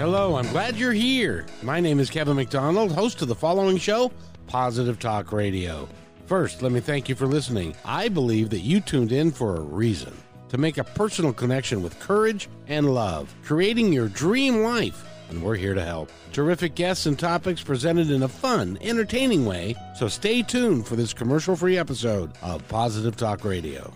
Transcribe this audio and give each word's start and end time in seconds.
Hello, 0.00 0.36
I'm 0.36 0.48
glad 0.48 0.76
you're 0.76 0.94
here. 0.94 1.44
My 1.60 1.78
name 1.78 2.00
is 2.00 2.08
Kevin 2.08 2.36
McDonald, 2.36 2.90
host 2.90 3.20
of 3.20 3.28
the 3.28 3.34
following 3.34 3.76
show, 3.76 4.10
Positive 4.46 4.98
Talk 4.98 5.30
Radio. 5.30 5.86
First, 6.24 6.62
let 6.62 6.72
me 6.72 6.80
thank 6.80 7.10
you 7.10 7.14
for 7.14 7.26
listening. 7.26 7.76
I 7.84 8.08
believe 8.08 8.48
that 8.48 8.60
you 8.60 8.80
tuned 8.80 9.12
in 9.12 9.30
for 9.30 9.56
a 9.56 9.60
reason 9.60 10.16
to 10.48 10.56
make 10.56 10.78
a 10.78 10.84
personal 10.84 11.34
connection 11.34 11.82
with 11.82 12.00
courage 12.00 12.48
and 12.66 12.94
love, 12.94 13.34
creating 13.44 13.92
your 13.92 14.08
dream 14.08 14.62
life, 14.62 15.04
and 15.28 15.42
we're 15.42 15.54
here 15.54 15.74
to 15.74 15.84
help. 15.84 16.10
Terrific 16.32 16.74
guests 16.74 17.04
and 17.04 17.18
topics 17.18 17.62
presented 17.62 18.10
in 18.10 18.22
a 18.22 18.28
fun, 18.28 18.78
entertaining 18.80 19.44
way, 19.44 19.74
so 19.98 20.08
stay 20.08 20.40
tuned 20.40 20.86
for 20.86 20.96
this 20.96 21.12
commercial 21.12 21.54
free 21.54 21.76
episode 21.76 22.32
of 22.40 22.66
Positive 22.68 23.18
Talk 23.18 23.44
Radio. 23.44 23.92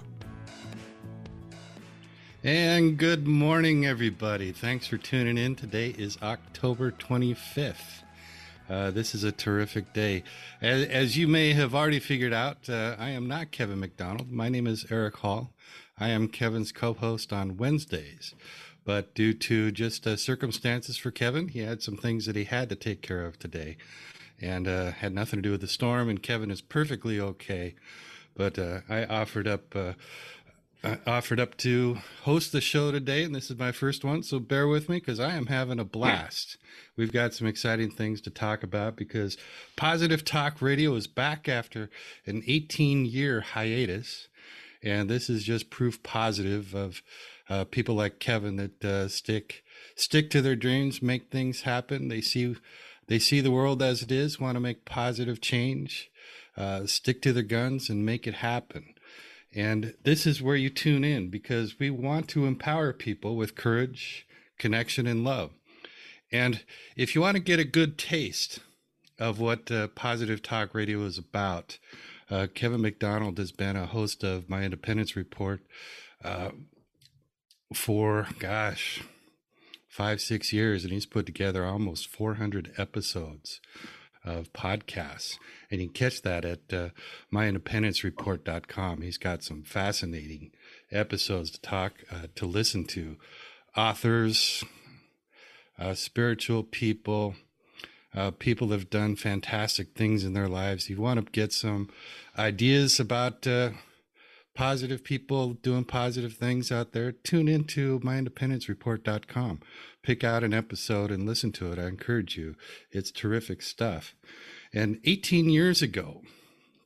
And 2.47 2.99
good 2.99 3.27
morning, 3.27 3.87
everybody. 3.87 4.53
Thanks 4.53 4.87
for 4.87 4.99
tuning 4.99 5.39
in. 5.39 5.57
Today 5.57 5.95
is 5.97 6.19
October 6.23 6.91
25th. 6.91 8.03
Uh, 8.69 8.91
this 8.91 9.15
is 9.15 9.25
a 9.25 9.33
terrific 9.33 9.95
day. 9.95 10.25
As, 10.61 10.87
as, 10.89 11.17
you 11.17 11.27
may 11.27 11.55
have 11.55 11.75
already 11.75 12.01
figured 12.01 12.35
out, 12.35 12.69
uh, 12.69 12.97
I 12.99 13.09
am 13.09 13.27
not 13.27 13.51
Kevin 13.51 13.81
McDonald. 13.81 14.31
My 14.31 14.51
name 14.51 14.67
is 14.67 14.85
Eric 14.91 15.17
Hall. 15.17 15.55
I 15.99 16.11
am 16.11 16.29
Kevin's 16.29 16.71
co 16.71 16.93
host 16.93 17.33
on 17.33 17.57
Wednesdays. 17.57 18.35
But 18.85 19.15
due 19.15 19.33
to 19.33 19.73
just 19.73 20.07
uh, 20.07 20.17
circumstances 20.17 20.99
for 20.99 21.11
Kevin, 21.11 21.49
he 21.49 21.61
had 21.61 21.81
some 21.81 21.97
things 21.97 22.27
that 22.27 22.37
he 22.37 22.45
had 22.45 22.69
to 22.69 22.77
take 22.77 23.01
care 23.01 23.25
of 23.25 23.39
today 23.39 23.79
and 24.39 24.69
uh, 24.69 24.91
had 24.91 25.15
nothing 25.15 25.39
to 25.39 25.43
do 25.43 25.53
with 25.53 25.63
the 25.63 25.67
storm. 25.67 26.11
And 26.11 26.23
Kevin 26.23 26.51
is 26.51 26.61
perfectly 26.61 27.19
okay. 27.19 27.75
But 28.37 28.59
uh, 28.59 28.81
I 28.89 29.05
offered 29.05 29.47
up 29.47 29.75
uh, 29.75 29.93
I 30.85 30.99
offered 31.07 31.41
up 31.41 31.57
to 31.59 31.99
host 32.25 32.53
the 32.53 32.61
show 32.61 32.93
today, 32.93 33.25
and 33.25 33.35
this 33.35 33.51
is 33.51 33.59
my 33.59 33.73
first 33.73 34.05
one, 34.05 34.23
so 34.23 34.39
bear 34.39 34.69
with 34.69 34.91
me 34.91 34.99
because 34.99 35.19
I 35.19 35.33
am 35.35 35.47
having 35.47 35.79
a 35.79 35.85
blast. 35.85 36.59
We've 36.95 37.13
got 37.13 37.33
some 37.33 37.47
exciting 37.47 37.91
things 37.91 38.21
to 38.23 38.31
talk 38.31 38.63
about 38.63 38.95
because 38.95 39.39
Positive 39.77 40.27
Talk 40.27 40.61
Radio 40.61 40.95
is 40.95 41.07
back 41.07 41.49
after 41.49 41.89
an 42.27 42.43
18 42.47 43.07
year 43.07 43.41
hiatus, 43.41 44.29
and 44.83 45.09
this 45.09 45.31
is 45.31 45.45
just 45.45 45.71
proof 45.71 46.03
positive 46.03 46.75
of 46.75 47.01
uh, 47.49 47.65
people 47.65 47.95
like 47.95 48.19
Kevin 48.19 48.57
that 48.57 48.85
uh, 48.85 49.09
stick 49.09 49.65
stick 49.97 50.29
to 50.31 50.43
their 50.43 50.57
dreams, 50.57 51.01
make 51.01 51.31
things 51.31 51.63
happen. 51.63 52.09
They 52.09 52.21
see 52.21 52.57
they 53.07 53.19
see 53.19 53.41
the 53.41 53.51
world 53.51 53.83
as 53.83 54.03
it 54.03 54.13
is, 54.13 54.39
want 54.39 54.57
to 54.57 54.61
make 54.61 54.85
positive 54.85 55.41
change, 55.41 56.11
uh, 56.59 56.85
stick 56.85 57.23
to 57.23 57.33
their 57.33 57.43
guns, 57.43 57.89
and 57.89 58.05
make 58.05 58.27
it 58.27 58.35
happen. 58.35 58.94
And 59.55 59.95
this 60.03 60.27
is 60.27 60.43
where 60.43 60.57
you 60.57 60.69
tune 60.69 61.05
in 61.05 61.31
because 61.31 61.79
we 61.79 61.91
want 61.91 62.29
to 62.29 62.47
empower 62.47 62.93
people 62.93 63.37
with 63.37 63.55
courage, 63.55 64.27
connection, 64.59 65.07
and 65.07 65.25
love. 65.25 65.51
And 66.33 66.65
if 66.97 67.15
you 67.15 67.21
want 67.21 67.37
to 67.37 67.43
get 67.43 67.61
a 67.61 67.65
good 67.65 67.97
taste 67.97 68.59
of 69.19 69.39
what 69.39 69.71
uh, 69.71 69.89
Positive 69.89 70.43
Talk 70.43 70.75
Radio 70.75 71.05
is 71.05 71.19
about, 71.19 71.79
uh, 72.31 72.49
Kevin 72.53 72.81
McDonald 72.81 73.39
has 73.39 73.53
been 73.53 73.77
a 73.77 73.87
host 73.87 74.25
of 74.25 74.51
my 74.51 74.65
Independence 74.65 75.15
Report 75.15 75.61
uh, 76.25 76.51
for, 77.73 78.27
gosh, 78.41 79.03
five, 79.89 80.21
six 80.21 80.53
years, 80.53 80.83
and 80.83 80.93
he's 80.93 81.07
put 81.07 81.27
together 81.27 81.65
almost 81.65 82.09
400 82.09 82.73
episodes 82.77 83.61
of 84.25 84.53
podcasts. 84.53 85.39
And 85.71 85.81
you 85.81 85.89
can 85.89 85.95
catch 85.95 86.23
that 86.23 86.45
at 86.45 86.73
uh, 86.73 86.89
myindependencereport.com. 87.33 89.03
He's 89.03 89.19
got 89.19 89.43
some 89.43 89.63
fascinating 89.63 90.53
episodes 90.91 91.51
to 91.51 91.61
talk, 91.61 91.95
uh, 92.11 92.29
to 92.37 92.47
listen 92.47 92.85
to. 92.87 93.17
Authors, 93.77 94.65
uh, 95.79 95.95
spiritual 95.95 96.63
people, 96.63 97.35
uh, 98.15 98.31
people 98.31 98.69
have 98.69 98.91
done 98.91 99.17
fantastic 99.17 99.95
things 99.95 100.25
in 100.25 100.33
their 100.33 100.49
lives. 100.49 100.89
You 100.89 101.01
want 101.01 101.25
to 101.25 101.33
get 101.33 101.53
some 101.53 101.91
ideas 102.39 103.01
about 103.01 103.47
uh, 103.47 103.71
positive 104.55 105.03
people 105.03 105.55
doing 105.55 105.85
positive 105.85 106.35
things 106.35 106.71
out 106.71 106.93
there, 106.93 107.13
tune 107.13 107.49
into 107.49 107.99
myindependencereport.com. 108.01 109.61
Pick 110.03 110.23
out 110.23 110.45
an 110.45 110.55
episode 110.55 111.11
and 111.11 111.27
listen 111.27 111.51
to 111.53 111.73
it. 111.73 111.79
I 111.79 111.87
encourage 111.87 112.37
you. 112.37 112.55
It's 112.91 113.11
terrific 113.11 113.63
stuff. 113.63 114.15
And 114.73 115.01
18 115.05 115.49
years 115.49 115.83
ago, 115.83 116.23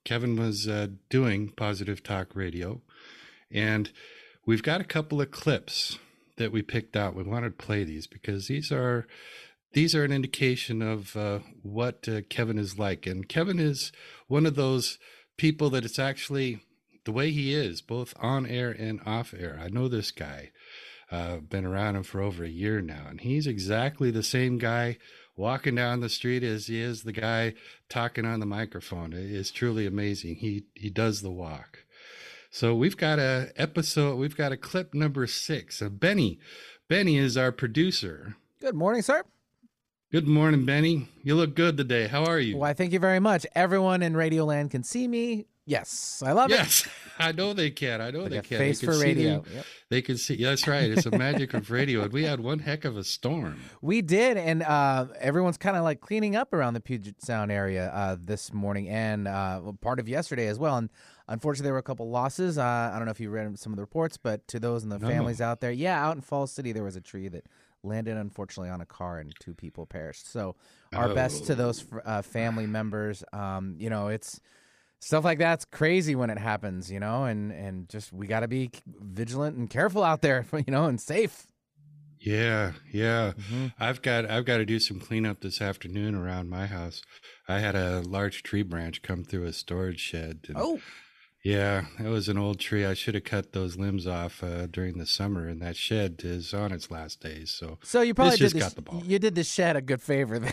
Kevin 0.04 0.36
was 0.36 0.66
uh, 0.66 0.88
doing 1.10 1.50
Positive 1.50 2.02
Talk 2.02 2.34
Radio, 2.34 2.80
and 3.50 3.90
we've 4.46 4.62
got 4.62 4.80
a 4.80 4.84
couple 4.84 5.20
of 5.20 5.30
clips 5.30 5.98
that 6.36 6.52
we 6.52 6.62
picked 6.62 6.96
out. 6.96 7.14
We 7.14 7.24
wanted 7.24 7.58
to 7.58 7.64
play 7.64 7.84
these 7.84 8.06
because 8.06 8.48
these 8.48 8.72
are 8.72 9.06
these 9.74 9.94
are 9.94 10.04
an 10.04 10.12
indication 10.12 10.80
of 10.80 11.14
uh, 11.14 11.40
what 11.62 12.08
uh, 12.08 12.22
Kevin 12.30 12.58
is 12.58 12.78
like. 12.78 13.06
And 13.06 13.28
Kevin 13.28 13.58
is 13.58 13.92
one 14.26 14.46
of 14.46 14.54
those 14.54 14.98
people 15.36 15.68
that 15.70 15.84
it's 15.84 15.98
actually 15.98 16.60
the 17.08 17.12
way 17.12 17.30
he 17.30 17.54
is, 17.54 17.80
both 17.80 18.12
on 18.20 18.44
air 18.44 18.70
and 18.70 19.00
off 19.06 19.32
air. 19.32 19.58
I 19.58 19.70
know 19.70 19.88
this 19.88 20.10
guy. 20.10 20.50
Uh, 21.10 21.38
been 21.38 21.64
around 21.64 21.96
him 21.96 22.02
for 22.02 22.20
over 22.20 22.44
a 22.44 22.50
year 22.50 22.82
now, 22.82 23.06
and 23.08 23.22
he's 23.22 23.46
exactly 23.46 24.10
the 24.10 24.22
same 24.22 24.58
guy 24.58 24.98
walking 25.34 25.74
down 25.74 26.00
the 26.00 26.10
street 26.10 26.42
as 26.42 26.66
he 26.66 26.78
is 26.78 27.04
the 27.04 27.12
guy 27.12 27.54
talking 27.88 28.26
on 28.26 28.41
the 28.41 28.47
microphone. 28.47 29.14
It 29.14 29.30
is 29.30 29.50
truly 29.50 29.86
amazing. 29.86 30.34
He 30.34 30.66
he 30.74 30.91
does 30.91 31.22
the 31.22 31.30
walk. 31.30 31.86
So 32.50 32.74
we've 32.74 32.98
got 32.98 33.18
a 33.18 33.52
episode. 33.56 34.16
We've 34.16 34.36
got 34.36 34.52
a 34.52 34.58
clip 34.58 34.92
number 34.92 35.26
six. 35.26 35.80
Uh, 35.80 35.88
Benny, 35.88 36.38
Benny 36.91 37.16
is 37.16 37.38
our 37.38 37.52
producer. 37.52 38.36
Good 38.60 38.74
morning, 38.74 39.00
sir. 39.00 39.24
Good 40.12 40.28
morning, 40.28 40.66
Benny. 40.66 41.08
You 41.22 41.36
look 41.36 41.54
good 41.54 41.78
today. 41.78 42.06
How 42.08 42.24
are 42.24 42.38
you? 42.38 42.58
Why, 42.58 42.74
thank 42.74 42.92
you 42.92 42.98
very 42.98 43.20
much. 43.20 43.47
Everyone 43.54 44.02
in 44.02 44.12
Radioland 44.12 44.70
can 44.70 44.82
see 44.82 45.08
me. 45.08 45.47
Yes, 45.68 46.22
I 46.24 46.32
love 46.32 46.48
yes, 46.48 46.86
it. 46.86 46.86
Yes, 46.86 46.94
I 47.18 47.32
know 47.32 47.52
they 47.52 47.70
can. 47.70 48.00
I 48.00 48.10
know 48.10 48.20
like 48.22 48.30
they 48.30 48.40
can. 48.40 48.56
Face 48.58 48.80
they 48.80 48.86
can 48.86 48.94
for 48.94 49.00
radio. 49.04 49.44
Yep. 49.54 49.64
They 49.90 50.00
can 50.02 50.16
see. 50.16 50.42
That's 50.42 50.66
right. 50.66 50.90
It's 50.90 51.04
a 51.04 51.10
magic 51.16 51.52
of 51.52 51.70
radio. 51.70 52.02
And 52.02 52.12
we 52.12 52.24
had 52.24 52.40
one 52.40 52.58
heck 52.58 52.86
of 52.86 52.96
a 52.96 53.04
storm. 53.04 53.60
We 53.82 54.00
did, 54.00 54.38
and 54.38 54.62
uh, 54.62 55.06
everyone's 55.20 55.58
kind 55.58 55.76
of 55.76 55.84
like 55.84 56.00
cleaning 56.00 56.36
up 56.36 56.54
around 56.54 56.72
the 56.74 56.80
Puget 56.80 57.20
Sound 57.22 57.52
area 57.52 57.90
uh, 57.90 58.16
this 58.18 58.52
morning 58.52 58.88
and 58.88 59.28
uh, 59.28 59.60
part 59.82 60.00
of 60.00 60.08
yesterday 60.08 60.46
as 60.48 60.58
well. 60.58 60.76
And 60.78 60.88
unfortunately, 61.28 61.64
there 61.66 61.74
were 61.74 61.78
a 61.80 61.82
couple 61.82 62.08
losses. 62.10 62.56
Uh, 62.56 62.62
I 62.92 62.96
don't 62.96 63.04
know 63.04 63.10
if 63.10 63.20
you 63.20 63.28
read 63.28 63.58
some 63.58 63.72
of 63.72 63.76
the 63.76 63.82
reports, 63.82 64.16
but 64.16 64.48
to 64.48 64.58
those 64.58 64.82
and 64.84 64.90
the 64.90 64.98
No. 64.98 65.06
families 65.06 65.42
out 65.42 65.60
there, 65.60 65.70
yeah, 65.70 66.02
out 66.02 66.16
in 66.16 66.22
Falls 66.22 66.50
City, 66.50 66.72
there 66.72 66.82
was 66.84 66.96
a 66.96 67.00
tree 67.02 67.28
that 67.28 67.44
landed 67.82 68.16
unfortunately 68.16 68.70
on 68.70 68.80
a 68.80 68.86
car 68.86 69.18
and 69.18 69.32
two 69.38 69.52
people 69.54 69.84
perished. 69.84 70.30
So 70.32 70.56
our 70.94 71.14
best 71.14 71.44
to 71.46 71.52
Oh. 71.52 71.56
those 71.56 71.84
uh, 72.06 72.22
family 72.22 72.66
members. 72.66 73.22
Um, 73.34 73.76
you 73.78 73.90
know, 73.90 74.08
it's 74.08 74.40
stuff 75.00 75.25
like 75.25 75.38
that's 75.38 75.64
crazy 75.64 76.14
when 76.14 76.31
it 76.31 76.38
happens, 76.38 76.91
you 76.91 77.00
know, 77.00 77.25
and 77.25 77.53
and 77.53 77.88
just 77.88 78.12
we 78.12 78.26
got 78.26 78.41
to 78.41 78.48
be 78.48 78.70
vigilant 78.86 79.56
and 79.56 79.69
careful 79.70 80.03
out 80.04 80.22
there, 80.22 80.44
you 80.66 80.72
know, 80.72 80.86
and 80.86 81.00
safe. 81.00 81.47
Yeah, 82.20 82.72
yeah. 82.92 83.32
Mhm. 83.38 83.72
I've 83.78 84.03
got 84.03 84.28
I've 84.28 84.44
got 84.44 84.56
to 84.59 84.66
do 84.66 84.81
some 84.81 84.98
cleanup 84.98 85.41
this 85.41 85.62
afternoon 85.62 86.14
around 86.16 86.50
my 86.50 86.66
house. 86.66 87.00
I 87.48 87.60
had 87.60 87.76
a 87.76 88.00
large 88.00 88.42
tree 88.42 88.62
branch 88.64 89.03
come 89.03 89.22
through 89.25 89.44
a 89.44 89.53
storage 89.53 90.00
shed. 90.00 90.41
and- 90.48 90.56
Oh, 90.59 90.81
yeah, 91.48 91.86
that 91.98 92.10
was 92.10 92.28
an 92.28 92.36
old 92.36 92.60
tree. 92.60 92.84
I 92.84 92.92
should 92.92 93.14
have 93.14 93.25
cut 93.25 93.53
those 93.53 93.78
limbs 93.78 94.06
off 94.06 94.42
uh, 94.44 94.66
during 94.66 94.98
the 94.98 95.06
summer, 95.06 95.48
and 95.48 95.62
that 95.62 95.76
shed 95.78 96.20
is 96.22 96.53
on 96.53 96.72
its 96.72 96.91
last 96.91 97.20
days. 97.22 97.50
So 97.50 97.78
so 97.82 98.03
you 98.03 98.12
probably 98.12 98.36
just 98.36 98.54
did 98.54 98.60
got 98.60 98.75
the 98.75 98.82
ball. 98.82 99.03
you 99.03 99.19
did 99.19 99.34
the 99.34 99.44
shed 99.44 99.75
a 99.75 99.81
good 99.81 100.03
favor. 100.03 100.38
Then. 100.38 100.53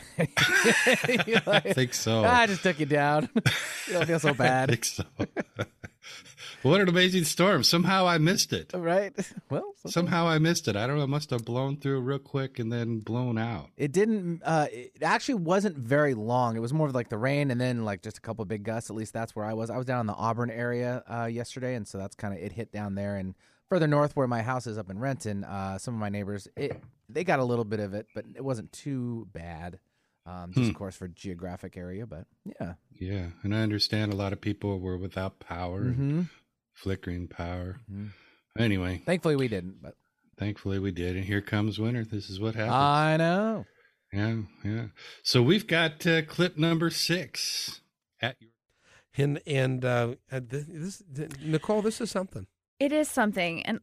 You're 1.28 1.42
I 1.48 1.60
think 1.60 1.94
so. 1.94 2.24
I 2.24 2.48
just 2.48 2.64
took 2.64 2.80
you 2.80 2.86
down. 2.86 3.28
you 3.36 3.94
don't 3.94 4.06
feel 4.06 4.20
so 4.20 4.30
I 4.30 4.34
bad, 4.34 4.70
think 4.70 4.86
so. 4.86 5.04
What 6.62 6.82
an 6.82 6.90
amazing 6.90 7.24
storm! 7.24 7.64
Somehow 7.64 8.08
I 8.08 8.18
missed 8.18 8.54
it. 8.54 8.72
right? 8.74 9.14
Well, 9.50 9.74
Somehow 9.86 10.28
I 10.28 10.40
missed 10.40 10.68
it. 10.68 10.76
I 10.76 10.88
don't 10.88 10.98
know. 10.98 11.04
It 11.04 11.08
must 11.08 11.30
have 11.30 11.46
blown 11.46 11.78
through 11.78 12.00
real 12.02 12.18
quick 12.20 12.58
and 12.58 12.72
then 12.72 13.00
blown 13.00 13.38
out. 13.38 13.70
It 13.78 13.92
didn't. 13.92 14.42
Uh, 14.44 14.68
it 14.72 15.04
actually 15.04 15.36
wasn't 15.36 15.78
very 15.78 16.14
long. 16.16 16.56
It 16.56 16.60
was 16.60 16.74
more 16.74 16.88
of 16.88 16.96
like 16.96 17.10
the 17.10 17.18
rain, 17.18 17.52
and 17.52 17.62
then 17.62 17.86
like 17.86 18.02
just 18.02 18.18
a 18.18 18.22
couple 18.22 18.42
of 18.42 18.48
big 18.48 18.64
gusts. 18.64 18.90
At 18.90 18.96
least 18.96 19.14
that's 19.14 19.36
where 19.36 19.46
I 19.46 19.54
was. 19.54 19.70
I 19.70 19.78
was 19.78 19.86
down 19.86 20.00
in 20.02 20.08
the 20.08 20.14
Auburn 20.16 20.50
area 20.50 21.04
uh, 21.08 21.26
yesterday, 21.26 21.76
and 21.76 21.88
so 21.88 21.98
that's 21.98 22.16
kind 22.16 22.34
of 22.34 22.40
it 22.42 22.52
hit 22.52 22.72
down 22.72 22.96
there. 22.96 23.16
And 23.18 23.36
further 23.70 23.88
north, 23.88 24.16
where 24.16 24.28
my 24.28 24.42
house 24.42 24.66
is 24.68 24.78
up 24.78 24.90
in 24.90 24.98
Renton, 25.00 25.44
uh, 25.44 25.78
some 25.78 25.94
of 25.94 26.00
my 26.00 26.10
neighbors 26.10 26.48
it, 26.58 26.82
they 27.08 27.24
got 27.24 27.40
a 27.40 27.44
little 27.44 27.66
bit 27.66 27.80
of 27.80 27.94
it, 27.94 28.08
but 28.16 28.26
it 28.36 28.44
wasn't 28.44 28.72
too 28.72 29.28
bad. 29.32 29.80
Um, 30.28 30.52
just 30.54 30.64
Hmm. 30.66 30.70
of 30.72 30.76
course 30.76 30.96
for 30.96 31.08
geographic 31.08 31.78
area, 31.78 32.06
but 32.08 32.26
yeah. 32.60 32.74
Yeah, 33.00 33.28
and 33.44 33.54
I 33.56 33.60
understand 33.62 34.12
a 34.12 34.16
lot 34.16 34.34
of 34.34 34.42
people 34.42 34.80
were 34.80 34.98
without 34.98 35.40
power, 35.40 35.82
and 35.82 35.96
hmm 35.96 36.22
flickering 36.74 37.28
power. 37.30 37.80
Mhm. 37.90 38.10
Anyway, 38.58 39.02
Thankfully, 39.06 39.36
we 39.38 39.48
didn't. 39.48 39.82
But 39.82 39.96
thankfully 40.38 40.78
we 40.80 40.92
did, 40.92 41.16
and 41.16 41.24
here 41.26 41.42
comes 41.42 41.80
winter. 41.80 42.04
This 42.04 42.30
is 42.30 42.40
what 42.40 42.56
happens. 42.56 42.74
I 42.76 43.18
know. 43.18 43.66
yeah, 44.12 44.42
yeah. 44.64 44.88
So 45.24 45.42
we've 45.42 45.68
got 45.68 46.06
uh, 46.08 46.24
clip 46.24 46.58
number 46.58 46.90
six 46.90 47.82
at 48.22 48.36
your. 48.42 48.52
And 49.18 49.42
and 49.48 49.86
uh, 49.86 50.16
uh, 50.32 50.42
th- 50.42 50.66
this 50.68 51.02
Nicole, 51.42 51.82
this 51.82 52.02
is 52.02 52.12
something. 52.12 52.48
It 52.80 52.92
is 52.92 53.08
something, 53.10 53.64
and 53.66 53.80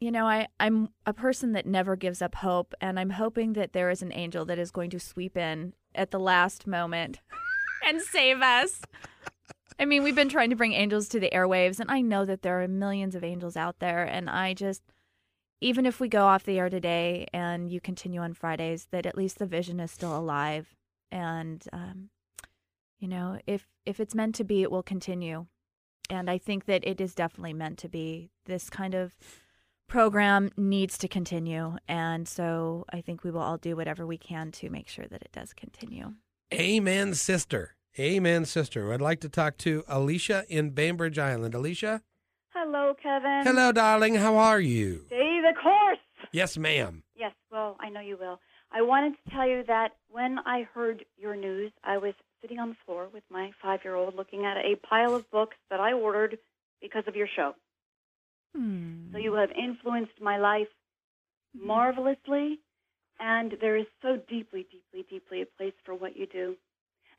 you 0.00 0.12
know, 0.12 0.26
I, 0.26 0.46
I'm 0.60 0.90
a 1.06 1.12
person 1.12 1.52
that 1.52 1.66
never 1.66 1.96
gives 1.96 2.22
up 2.22 2.36
hope, 2.36 2.74
and 2.80 2.98
I'm 3.00 3.10
hoping 3.10 3.54
that 3.54 3.72
there 3.72 3.90
is 3.90 4.02
an 4.02 4.12
angel 4.12 4.44
that 4.44 4.58
is 4.58 4.70
going 4.70 4.90
to 4.90 5.00
sweep 5.00 5.36
in 5.36 5.74
at 5.94 6.10
the 6.10 6.20
last 6.20 6.66
moment 6.66 7.20
and 7.86 8.00
save 8.00 8.40
us. 8.40 8.80
I 9.78 9.84
mean, 9.84 10.02
we've 10.02 10.14
been 10.14 10.28
trying 10.28 10.50
to 10.50 10.56
bring 10.56 10.72
angels 10.72 11.08
to 11.08 11.20
the 11.20 11.30
airwaves, 11.30 11.80
and 11.80 11.90
I 11.90 12.00
know 12.00 12.24
that 12.24 12.42
there 12.42 12.62
are 12.62 12.68
millions 12.68 13.14
of 13.14 13.24
angels 13.24 13.56
out 13.56 13.80
there, 13.80 14.04
and 14.04 14.30
I 14.30 14.54
just, 14.54 14.82
even 15.60 15.84
if 15.84 15.98
we 15.98 16.08
go 16.08 16.26
off 16.26 16.44
the 16.44 16.58
air 16.58 16.68
today 16.68 17.26
and 17.32 17.70
you 17.70 17.80
continue 17.80 18.20
on 18.20 18.34
Fridays, 18.34 18.88
that 18.92 19.06
at 19.06 19.16
least 19.16 19.38
the 19.38 19.46
vision 19.46 19.80
is 19.80 19.90
still 19.90 20.16
alive, 20.16 20.76
and 21.10 21.64
um, 21.72 22.10
you 22.98 23.08
know, 23.08 23.38
if 23.46 23.66
if 23.86 23.98
it's 24.00 24.14
meant 24.14 24.34
to 24.36 24.44
be, 24.44 24.62
it 24.62 24.70
will 24.70 24.82
continue, 24.82 25.46
and 26.10 26.28
I 26.28 26.38
think 26.38 26.66
that 26.66 26.86
it 26.86 27.00
is 27.00 27.14
definitely 27.14 27.54
meant 27.54 27.78
to 27.78 27.88
be. 27.88 28.30
This 28.46 28.70
kind 28.70 28.94
of 28.94 29.16
program 29.88 30.50
needs 30.56 30.96
to 30.98 31.08
continue. 31.08 31.76
And 31.88 32.28
so 32.28 32.84
I 32.92 33.00
think 33.00 33.24
we 33.24 33.30
will 33.30 33.40
all 33.40 33.56
do 33.56 33.74
whatever 33.74 34.06
we 34.06 34.18
can 34.18 34.52
to 34.52 34.70
make 34.70 34.88
sure 34.88 35.06
that 35.06 35.22
it 35.22 35.32
does 35.32 35.52
continue. 35.52 36.14
Amen, 36.52 37.14
sister. 37.14 37.74
Amen, 37.98 38.44
sister. 38.44 38.92
I'd 38.92 39.00
like 39.00 39.20
to 39.20 39.28
talk 39.28 39.56
to 39.58 39.82
Alicia 39.88 40.44
in 40.48 40.70
Bainbridge 40.70 41.18
Island. 41.18 41.54
Alicia? 41.54 42.02
Hello, 42.54 42.94
Kevin. 43.02 43.42
Hello, 43.44 43.72
darling. 43.72 44.14
How 44.14 44.36
are 44.36 44.60
you? 44.60 45.04
Stay 45.06 45.40
the 45.40 45.54
course. 45.60 45.98
Yes, 46.32 46.56
ma'am. 46.56 47.02
Yes, 47.16 47.32
well, 47.50 47.76
I 47.80 47.88
know 47.88 48.00
you 48.00 48.16
will. 48.18 48.40
I 48.70 48.82
wanted 48.82 49.14
to 49.24 49.30
tell 49.30 49.48
you 49.48 49.64
that 49.66 49.92
when 50.10 50.38
I 50.44 50.68
heard 50.74 51.04
your 51.16 51.34
news, 51.34 51.72
I 51.82 51.98
was 51.98 52.14
sitting 52.42 52.58
on 52.58 52.68
the 52.70 52.76
floor 52.84 53.08
with 53.12 53.24
my 53.30 53.50
five 53.62 53.80
year 53.84 53.94
old 53.94 54.14
looking 54.14 54.44
at 54.44 54.56
a 54.58 54.76
pile 54.86 55.14
of 55.14 55.30
books 55.30 55.56
that 55.70 55.80
I 55.80 55.92
ordered 55.92 56.38
because 56.80 57.04
of 57.06 57.16
your 57.16 57.28
show. 57.34 57.54
Hmm. 58.56 59.12
So 59.12 59.18
you 59.18 59.34
have 59.34 59.50
influenced 59.52 60.20
my 60.20 60.38
life 60.38 60.68
marvelously, 61.54 62.58
and 63.20 63.54
there 63.60 63.76
is 63.76 63.86
so 64.02 64.16
deeply, 64.28 64.66
deeply, 64.70 65.06
deeply 65.10 65.42
a 65.42 65.46
place 65.46 65.74
for 65.84 65.94
what 65.94 66.16
you 66.16 66.26
do. 66.26 66.56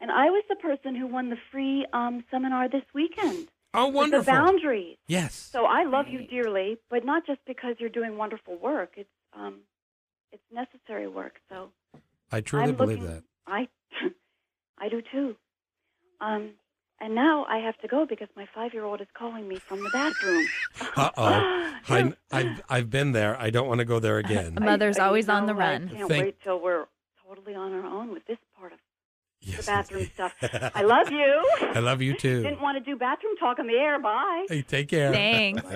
And 0.01 0.11
I 0.11 0.29
was 0.29 0.43
the 0.47 0.55
person 0.55 0.95
who 0.95 1.07
won 1.07 1.29
the 1.29 1.37
free 1.51 1.85
um, 1.93 2.23
seminar 2.31 2.69
this 2.69 2.83
weekend. 2.93 3.49
Oh, 3.73 3.87
wonderful. 3.87 4.23
The 4.23 4.31
boundaries. 4.31 4.97
Yes. 5.07 5.33
So 5.35 5.65
I 5.65 5.83
love 5.83 6.07
you 6.07 6.25
dearly, 6.25 6.77
but 6.89 7.05
not 7.05 7.25
just 7.27 7.39
because 7.45 7.75
you're 7.79 7.89
doing 7.89 8.17
wonderful 8.17 8.57
work. 8.57 8.93
It's 8.95 9.09
um, 9.33 9.59
it's 10.31 10.43
necessary 10.51 11.07
work. 11.07 11.35
So 11.49 11.69
I 12.31 12.41
truly 12.41 12.65
I'm 12.69 12.75
believe 12.75 12.99
looking- 13.01 13.13
that. 13.15 13.23
I, 13.45 13.67
I 14.79 14.89
do 14.89 15.01
too. 15.11 15.35
Um, 16.21 16.51
and 17.01 17.15
now 17.15 17.45
I 17.49 17.57
have 17.59 17.77
to 17.79 17.87
go 17.87 18.05
because 18.05 18.27
my 18.35 18.47
five-year-old 18.53 19.01
is 19.01 19.07
calling 19.13 19.47
me 19.47 19.55
from 19.57 19.83
the 19.83 19.89
bathroom. 19.91 20.45
Uh 20.95 21.09
oh. 21.17 21.73
I, 21.89 22.13
I've, 22.31 22.61
I've 22.69 22.89
been 22.89 23.11
there. 23.13 23.37
I 23.39 23.49
don't 23.49 23.67
want 23.67 23.79
to 23.79 23.85
go 23.85 23.99
there 23.99 24.17
again. 24.19 24.53
A 24.57 24.61
mother's 24.61 24.99
I- 24.99 25.03
I 25.03 25.07
always 25.07 25.29
on 25.29 25.45
the 25.45 25.55
run. 25.55 25.89
I 25.91 25.95
can't 25.95 26.09
Thank- 26.09 26.23
wait 26.23 26.41
till 26.43 26.59
we're 26.61 26.85
totally 27.27 27.55
on 27.55 27.73
our 27.73 27.85
own 27.85 28.11
with 28.11 28.25
this 28.25 28.37
part 28.57 28.73
of 28.73 28.79
the 28.79 29.51
Yes. 29.51 29.65
bathroom 29.65 30.05
stuff. 30.13 30.33
I 30.75 30.81
love 30.81 31.11
you. 31.11 31.49
I 31.61 31.79
love 31.79 32.01
you 32.01 32.13
too. 32.13 32.43
Didn't 32.43 32.61
want 32.61 32.77
to 32.77 32.83
do 32.83 32.97
bathroom 32.97 33.35
talk 33.37 33.59
on 33.59 33.67
the 33.67 33.73
air. 33.75 33.99
Bye. 33.99 34.45
Hey, 34.49 34.61
take 34.61 34.89
care. 34.89 35.11
Thanks. 35.13 35.63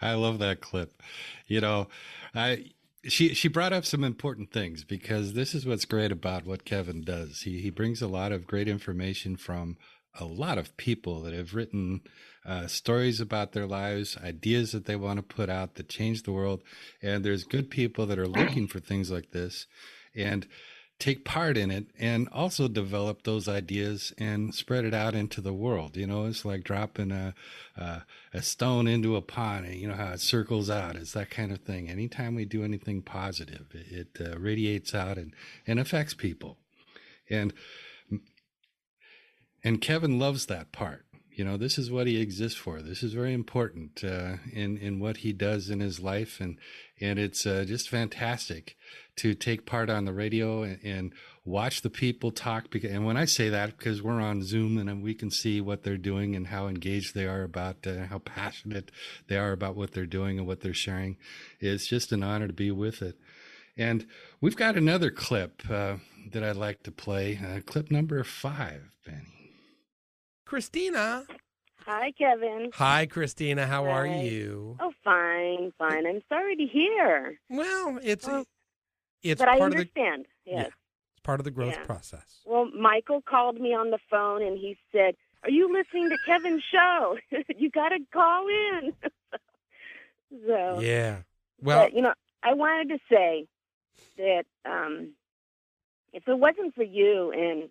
I 0.00 0.14
love 0.14 0.38
that 0.40 0.60
clip. 0.60 1.02
You 1.46 1.60
know, 1.60 1.88
I 2.34 2.66
she 3.08 3.34
she 3.34 3.48
brought 3.48 3.72
up 3.72 3.84
some 3.84 4.04
important 4.04 4.52
things 4.52 4.84
because 4.84 5.34
this 5.34 5.54
is 5.54 5.66
what's 5.66 5.84
great 5.84 6.12
about 6.12 6.46
what 6.46 6.64
Kevin 6.64 7.02
does. 7.02 7.42
He 7.42 7.60
he 7.60 7.70
brings 7.70 8.02
a 8.02 8.08
lot 8.08 8.32
of 8.32 8.46
great 8.46 8.68
information 8.68 9.36
from 9.36 9.76
a 10.18 10.24
lot 10.24 10.58
of 10.58 10.76
people 10.76 11.22
that 11.22 11.34
have 11.34 11.54
written 11.54 12.00
uh, 12.46 12.66
stories 12.66 13.20
about 13.20 13.52
their 13.52 13.66
lives, 13.66 14.16
ideas 14.22 14.72
that 14.72 14.84
they 14.84 14.96
want 14.96 15.16
to 15.16 15.22
put 15.34 15.50
out 15.50 15.74
that 15.74 15.88
change 15.88 16.22
the 16.22 16.32
world, 16.32 16.62
and 17.02 17.24
there's 17.24 17.44
good 17.44 17.70
people 17.70 18.06
that 18.06 18.18
are 18.18 18.28
looking 18.28 18.68
for 18.68 18.80
things 18.80 19.10
like 19.10 19.32
this, 19.32 19.66
and 20.14 20.46
take 20.98 21.24
part 21.24 21.56
in 21.56 21.70
it 21.70 21.86
and 21.98 22.28
also 22.30 22.68
develop 22.68 23.24
those 23.24 23.48
ideas 23.48 24.12
and 24.16 24.54
spread 24.54 24.84
it 24.84 24.94
out 24.94 25.14
into 25.14 25.40
the 25.40 25.52
world. 25.52 25.96
You 25.96 26.06
know, 26.06 26.26
it's 26.26 26.44
like 26.44 26.62
dropping 26.64 27.10
a, 27.10 27.34
a, 27.76 28.02
a 28.32 28.42
stone 28.42 28.86
into 28.86 29.16
a 29.16 29.22
pond 29.22 29.66
and 29.66 29.74
you 29.74 29.88
know 29.88 29.94
how 29.94 30.12
it 30.12 30.20
circles 30.20 30.70
out. 30.70 30.96
It's 30.96 31.12
that 31.12 31.30
kind 31.30 31.52
of 31.52 31.60
thing. 31.60 31.90
Anytime 31.90 32.34
we 32.34 32.44
do 32.44 32.62
anything 32.64 33.02
positive, 33.02 33.66
it, 33.72 34.14
it 34.20 34.32
uh, 34.32 34.38
radiates 34.38 34.94
out 34.94 35.18
and, 35.18 35.34
and 35.66 35.80
affects 35.80 36.14
people. 36.14 36.58
And, 37.28 37.52
and 39.62 39.80
Kevin 39.80 40.18
loves 40.18 40.46
that 40.46 40.72
part. 40.72 41.04
You 41.34 41.44
know, 41.44 41.56
this 41.56 41.78
is 41.78 41.90
what 41.90 42.06
he 42.06 42.20
exists 42.20 42.56
for. 42.56 42.80
This 42.80 43.02
is 43.02 43.12
very 43.12 43.32
important 43.32 44.04
uh, 44.04 44.36
in 44.52 44.78
in 44.78 45.00
what 45.00 45.18
he 45.18 45.32
does 45.32 45.68
in 45.68 45.80
his 45.80 45.98
life, 45.98 46.40
and 46.40 46.58
and 47.00 47.18
it's 47.18 47.44
uh, 47.44 47.64
just 47.66 47.88
fantastic 47.88 48.76
to 49.16 49.34
take 49.34 49.66
part 49.66 49.90
on 49.90 50.04
the 50.04 50.12
radio 50.12 50.62
and, 50.62 50.78
and 50.84 51.12
watch 51.44 51.82
the 51.82 51.90
people 51.90 52.30
talk. 52.30 52.70
Because, 52.70 52.92
and 52.92 53.04
when 53.04 53.16
I 53.16 53.24
say 53.24 53.48
that, 53.48 53.76
because 53.76 54.00
we're 54.00 54.20
on 54.20 54.42
Zoom 54.42 54.78
and 54.78 55.02
we 55.02 55.14
can 55.14 55.30
see 55.30 55.60
what 55.60 55.82
they're 55.82 55.96
doing 55.96 56.36
and 56.36 56.48
how 56.48 56.68
engaged 56.68 57.14
they 57.14 57.26
are 57.26 57.42
about, 57.42 57.84
uh, 57.86 58.06
how 58.06 58.18
passionate 58.18 58.92
they 59.28 59.36
are 59.36 59.52
about 59.52 59.74
what 59.74 59.92
they're 59.92 60.06
doing 60.06 60.38
and 60.38 60.46
what 60.46 60.60
they're 60.60 60.72
sharing, 60.72 61.16
it's 61.58 61.86
just 61.86 62.12
an 62.12 62.22
honor 62.22 62.46
to 62.46 62.52
be 62.52 62.70
with 62.70 63.02
it. 63.02 63.16
And 63.76 64.06
we've 64.40 64.56
got 64.56 64.76
another 64.76 65.10
clip 65.10 65.62
uh, 65.68 65.96
that 66.30 66.44
I'd 66.44 66.56
like 66.56 66.84
to 66.84 66.92
play, 66.92 67.40
uh, 67.44 67.60
clip 67.60 67.90
number 67.90 68.22
five, 68.22 68.90
Benny. 69.04 69.33
Christina. 70.44 71.24
Hi, 71.86 72.12
Kevin. 72.12 72.70
Hi, 72.74 73.06
Christina. 73.06 73.66
How 73.66 73.84
are 73.86 74.06
you? 74.06 74.76
Oh, 74.80 74.92
fine, 75.02 75.72
fine. 75.78 76.06
I'm 76.06 76.22
sorry 76.28 76.56
to 76.56 76.64
hear, 76.64 77.38
Well, 77.50 77.98
it's 78.02 78.26
Well, 78.26 78.44
it's 79.22 79.40
but 79.40 79.48
I 79.48 79.58
part 79.58 79.72
of 79.72 79.78
the 79.78 79.82
understand. 79.82 80.26
Yeah, 80.44 80.62
it's 80.62 81.20
part 81.22 81.40
of 81.40 81.44
the 81.44 81.50
growth 81.50 81.74
Yeah. 81.74 81.84
process. 81.84 82.40
Well, 82.44 82.70
Michael 82.70 83.22
called 83.22 83.60
me 83.60 83.74
on 83.74 83.90
the 83.90 83.98
phone 84.10 84.42
and 84.42 84.58
he 84.58 84.76
said, 84.92 85.16
"Are 85.42 85.50
you 85.50 85.72
listening 85.72 86.08
to 86.10 86.18
Kevin's 86.26 86.62
show? 86.70 87.18
you 87.56 87.70
got 87.70 87.90
to 87.90 87.98
call 88.12 88.46
in." 88.48 88.94
so, 90.46 90.80
Yeah. 90.80 91.22
Well, 91.60 91.84
but, 91.84 91.94
you 91.94 92.02
know, 92.02 92.14
I 92.42 92.52
wanted 92.54 92.88
to 92.90 92.98
say 93.10 93.46
that 94.18 94.44
um, 94.64 95.14
if 96.12 96.26
it 96.28 96.38
wasn't 96.38 96.74
for 96.74 96.82
you 96.82 97.30
and 97.32 97.70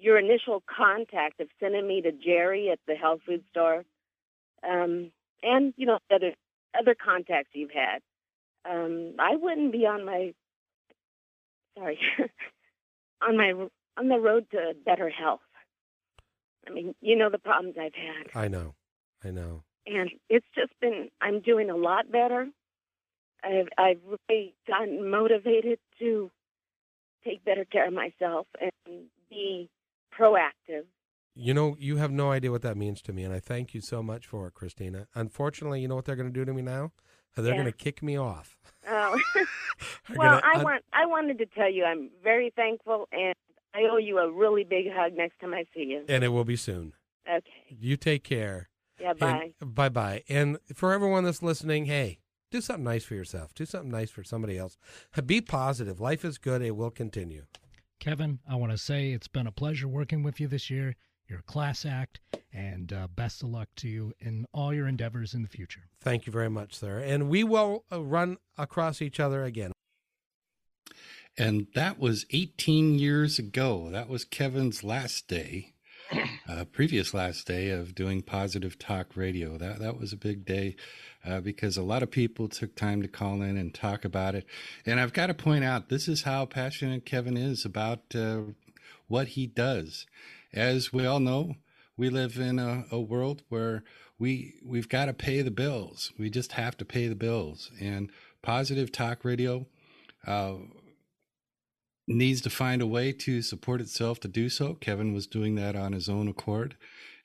your 0.00 0.18
initial 0.18 0.62
contact 0.66 1.40
of 1.40 1.48
sending 1.60 1.86
me 1.86 2.00
to 2.02 2.10
Jerry 2.12 2.70
at 2.70 2.78
the 2.86 2.94
health 2.94 3.20
food 3.26 3.44
store, 3.50 3.84
um, 4.68 5.12
and 5.42 5.74
you 5.76 5.86
know 5.86 5.98
other 6.10 6.32
other 6.78 6.94
contacts 6.94 7.50
you've 7.52 7.70
had, 7.70 8.00
um, 8.68 9.14
I 9.18 9.36
wouldn't 9.36 9.72
be 9.72 9.86
on 9.86 10.04
my 10.04 10.32
sorry 11.76 11.98
on 13.22 13.36
my 13.36 13.52
on 13.98 14.08
the 14.08 14.18
road 14.18 14.46
to 14.52 14.74
better 14.84 15.10
health. 15.10 15.40
I 16.66 16.72
mean, 16.72 16.94
you 17.00 17.16
know 17.16 17.30
the 17.30 17.38
problems 17.38 17.76
I've 17.78 17.94
had 17.94 18.42
I 18.42 18.48
know. 18.48 18.74
I 19.22 19.30
know. 19.30 19.62
and 19.86 20.10
it's 20.30 20.46
just 20.54 20.72
been 20.80 21.10
I'm 21.20 21.40
doing 21.40 21.68
a 21.70 21.76
lot 21.76 22.10
better. 22.10 22.48
I've 23.44 23.68
I've 23.76 24.00
really 24.28 24.54
gotten 24.66 25.10
motivated 25.10 25.78
to 25.98 26.30
take 27.24 27.44
better 27.44 27.66
care 27.66 27.86
of 27.86 27.92
myself 27.92 28.46
and 28.60 29.04
be 29.30 29.68
proactive. 30.18 30.84
You 31.34 31.54
know, 31.54 31.76
you 31.78 31.96
have 31.96 32.10
no 32.10 32.32
idea 32.32 32.50
what 32.50 32.62
that 32.62 32.76
means 32.76 33.00
to 33.02 33.12
me, 33.12 33.22
and 33.22 33.32
I 33.32 33.38
thank 33.40 33.72
you 33.74 33.80
so 33.80 34.02
much 34.02 34.26
for 34.26 34.46
it, 34.48 34.54
Christina. 34.54 35.06
Unfortunately, 35.14 35.80
you 35.80 35.88
know 35.88 35.94
what 35.94 36.04
they're 36.04 36.16
going 36.16 36.32
to 36.32 36.38
do 36.38 36.44
to 36.44 36.52
me 36.52 36.62
now? 36.62 36.92
They're 37.36 37.46
Yeah. 37.46 37.52
going 37.52 37.64
to 37.66 37.72
kick 37.72 38.02
me 38.02 38.16
off. 38.16 38.58
Oh. 38.88 39.18
Well, 40.14 40.40
gonna 40.40 40.42
I 40.44 40.58
un- 40.58 40.64
want 40.64 40.84
I 40.92 41.06
wanted 41.06 41.38
to 41.38 41.46
tell 41.46 41.70
you 41.70 41.84
I'm 41.84 42.10
very 42.22 42.52
thankful 42.54 43.08
and 43.12 43.32
I 43.74 43.84
owe 43.90 43.96
you 43.96 44.18
a 44.18 44.30
really 44.30 44.62
big 44.64 44.86
hug 44.92 45.14
next 45.14 45.38
time 45.40 45.54
I 45.54 45.64
see 45.74 45.84
you. 45.84 46.04
and 46.08 46.22
it 46.22 46.28
will 46.28 46.44
be 46.44 46.56
soon. 46.56 46.92
Okay. 47.26 47.48
You 47.68 47.96
take 47.96 48.22
care. 48.24 48.68
Yeah, 49.00 49.14
bye. 49.14 49.52
Bye 49.62 49.88
bye. 49.88 50.22
And 50.28 50.58
for 50.74 50.92
everyone 50.92 51.24
that's 51.24 51.42
listening, 51.42 51.86
hey, 51.86 52.18
do 52.50 52.60
something 52.60 52.84
nice 52.84 53.04
for 53.04 53.14
yourself. 53.14 53.54
Do 53.54 53.64
something 53.64 53.90
nice 53.90 54.10
for 54.10 54.22
somebody 54.22 54.58
else. 54.58 54.76
Be 55.24 55.40
positive. 55.40 55.98
Life 56.00 56.24
is 56.26 56.36
good. 56.36 56.60
It 56.60 56.76
will 56.76 56.90
continue. 56.90 57.44
Kevin, 58.00 58.38
I 58.48 58.56
want 58.56 58.72
to 58.72 58.78
say 58.78 59.12
it's 59.12 59.28
been 59.28 59.46
a 59.46 59.52
pleasure 59.52 59.86
working 59.86 60.22
with 60.22 60.40
you 60.40 60.48
this 60.48 60.70
year. 60.70 60.96
You're 61.28 61.40
a 61.40 61.42
class 61.42 61.84
act, 61.84 62.18
and 62.50 62.90
uh, 62.92 63.08
best 63.14 63.42
of 63.42 63.50
luck 63.50 63.68
to 63.76 63.88
you 63.88 64.14
in 64.18 64.46
all 64.52 64.72
your 64.72 64.88
endeavors 64.88 65.34
in 65.34 65.42
the 65.42 65.48
future. 65.48 65.82
Thank 66.00 66.26
you 66.26 66.32
very 66.32 66.48
much, 66.48 66.74
sir. 66.74 66.98
And 66.98 67.28
we 67.28 67.44
will 67.44 67.84
uh, 67.92 68.02
run 68.02 68.38
across 68.56 69.02
each 69.02 69.20
other 69.20 69.44
again. 69.44 69.72
And 71.36 71.66
that 71.74 71.98
was 71.98 72.24
18 72.30 72.98
years 72.98 73.38
ago. 73.38 73.90
That 73.90 74.08
was 74.08 74.24
Kevin's 74.24 74.82
last 74.82 75.28
day, 75.28 75.74
uh, 76.48 76.64
previous 76.64 77.12
last 77.12 77.46
day 77.46 77.68
of 77.68 77.94
doing 77.94 78.22
Positive 78.22 78.78
Talk 78.78 79.14
Radio. 79.14 79.58
That 79.58 79.78
that 79.78 79.98
was 79.98 80.14
a 80.14 80.16
big 80.16 80.46
day 80.46 80.74
uh, 81.24 81.40
because 81.40 81.76
a 81.76 81.82
lot 81.82 82.02
of 82.02 82.10
people 82.10 82.48
took 82.48 82.74
time 82.74 83.02
to 83.02 83.08
call 83.08 83.42
in 83.42 83.56
and 83.56 83.74
talk 83.74 84.04
about 84.04 84.34
it. 84.34 84.46
And 84.86 84.98
I've 84.98 85.12
got 85.12 85.26
to 85.26 85.34
point 85.34 85.64
out, 85.64 85.88
this 85.88 86.08
is 86.08 86.22
how 86.22 86.46
passionate 86.46 87.04
Kevin 87.04 87.36
is 87.36 87.64
about 87.64 88.14
uh, 88.14 88.40
what 89.08 89.28
he 89.28 89.46
does. 89.46 90.06
As 90.52 90.92
we 90.92 91.06
all 91.06 91.20
know, 91.20 91.56
we 91.96 92.08
live 92.08 92.38
in 92.38 92.58
a, 92.58 92.84
a 92.90 93.00
world 93.00 93.42
where 93.48 93.84
we 94.18 94.54
we've 94.64 94.88
got 94.88 95.06
to 95.06 95.14
pay 95.14 95.42
the 95.42 95.50
bills. 95.50 96.12
We 96.18 96.30
just 96.30 96.52
have 96.52 96.76
to 96.78 96.84
pay 96.84 97.08
the 97.08 97.14
bills. 97.14 97.70
And 97.80 98.10
Positive 98.42 98.90
Talk 98.90 99.24
Radio 99.24 99.66
uh, 100.26 100.54
needs 102.06 102.40
to 102.42 102.50
find 102.50 102.82
a 102.82 102.86
way 102.86 103.12
to 103.12 103.42
support 103.42 103.80
itself 103.80 104.20
to 104.20 104.28
do 104.28 104.48
so. 104.48 104.74
Kevin 104.74 105.14
was 105.14 105.26
doing 105.26 105.54
that 105.54 105.76
on 105.76 105.92
his 105.92 106.08
own 106.08 106.28
accord. 106.28 106.76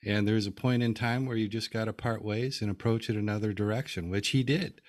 And 0.04 0.26
there's 0.26 0.46
a 0.46 0.52
point 0.52 0.82
in 0.82 0.94
time 0.94 1.26
where 1.26 1.36
you 1.36 1.48
just 1.48 1.72
got 1.72 1.86
to 1.86 1.92
part 1.92 2.24
ways 2.24 2.60
and 2.60 2.70
approach 2.70 3.08
it 3.08 3.16
another 3.16 3.52
direction, 3.52 4.10
which 4.10 4.28
he 4.28 4.42
did. 4.42 4.80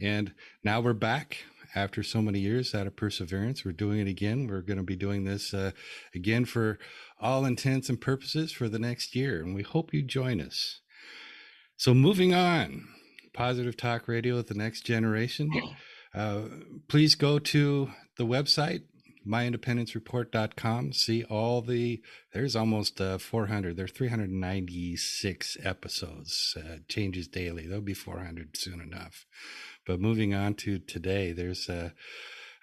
And 0.00 0.32
now 0.62 0.80
we're 0.80 0.92
back 0.92 1.38
after 1.74 2.02
so 2.02 2.20
many 2.20 2.40
years 2.40 2.74
out 2.74 2.86
of 2.86 2.96
perseverance. 2.96 3.64
We're 3.64 3.72
doing 3.72 4.00
it 4.00 4.08
again. 4.08 4.46
We're 4.46 4.62
going 4.62 4.78
to 4.78 4.82
be 4.82 4.96
doing 4.96 5.24
this 5.24 5.54
uh, 5.54 5.72
again 6.14 6.44
for 6.44 6.78
all 7.20 7.44
intents 7.44 7.88
and 7.88 8.00
purposes 8.00 8.52
for 8.52 8.68
the 8.68 8.78
next 8.78 9.14
year. 9.14 9.42
And 9.42 9.54
we 9.54 9.62
hope 9.62 9.92
you 9.92 10.02
join 10.02 10.40
us. 10.40 10.80
So, 11.76 11.94
moving 11.94 12.34
on, 12.34 12.88
Positive 13.32 13.76
Talk 13.76 14.08
Radio 14.08 14.36
with 14.36 14.48
the 14.48 14.54
next 14.54 14.82
generation. 14.82 15.50
Uh, 16.14 16.42
please 16.88 17.14
go 17.14 17.38
to 17.38 17.90
the 18.18 18.26
website, 18.26 18.82
myindependencereport.com. 19.30 20.92
See 20.92 21.24
all 21.24 21.62
the, 21.62 22.02
there's 22.32 22.56
almost 22.56 23.00
uh, 23.00 23.18
400, 23.18 23.76
there 23.76 23.84
are 23.84 23.88
396 23.88 25.56
episodes, 25.62 26.56
uh, 26.58 26.78
changes 26.88 27.28
daily. 27.28 27.66
There'll 27.66 27.82
be 27.82 27.94
400 27.94 28.56
soon 28.56 28.80
enough. 28.80 29.26
But 29.86 30.00
moving 30.00 30.34
on 30.34 30.54
to 30.54 30.78
today, 30.78 31.32
there's 31.32 31.68
uh, 31.68 31.90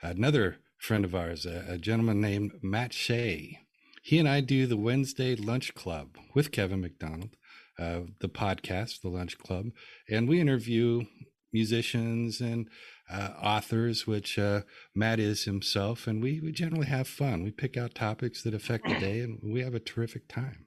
another 0.02 0.58
friend 0.78 1.06
of 1.06 1.16
ours, 1.16 1.46
a, 1.46 1.66
a 1.68 1.78
gentleman 1.78 2.22
named 2.22 2.60
Matt 2.62 2.94
Shea. 2.94 3.60
He 4.04 4.20
and 4.20 4.30
I 4.30 4.42
do 4.42 4.68
the 4.68 4.78
Wednesday 4.78 5.36
Lunch 5.36 5.74
Club 5.74 6.18
with 6.34 6.52
Kevin 6.52 6.82
McDonald, 6.82 7.36
uh, 7.80 8.02
the 8.20 8.30
podcast, 8.30 9.02
the 9.02 9.10
Lunch 9.10 9.38
Club, 9.38 9.68
and 10.10 10.30
we 10.30 10.40
interview 10.40 11.06
musicians 11.52 12.40
and 12.40 12.70
uh, 13.12 13.30
authors, 13.42 14.06
which 14.06 14.38
uh, 14.38 14.62
Matt 14.94 15.20
is 15.20 15.44
himself, 15.44 16.08
and 16.08 16.22
we, 16.22 16.40
we 16.42 16.52
generally 16.52 16.88
have 16.88 17.08
fun. 17.08 17.44
We 17.44 17.52
pick 17.52 17.78
out 17.78 17.96
topics 17.96 18.44
that 18.44 18.54
affect 18.54 18.88
the 18.88 19.00
day, 19.00 19.22
and 19.22 19.40
we 19.44 19.62
have 19.62 19.74
a 19.74 19.80
terrific 19.80 20.28
time. 20.28 20.66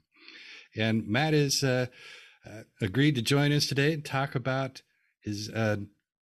And 0.76 1.06
Matt 1.06 1.35
has 1.35 1.62
uh, 1.62 1.87
uh, 2.47 2.62
agreed 2.80 3.16
to 3.16 3.23
join 3.23 3.52
us 3.52 3.66
today 3.66 3.92
and 3.92 4.04
talk 4.04 4.35
about 4.35 4.82
his 5.20 5.50
uh, 5.50 5.76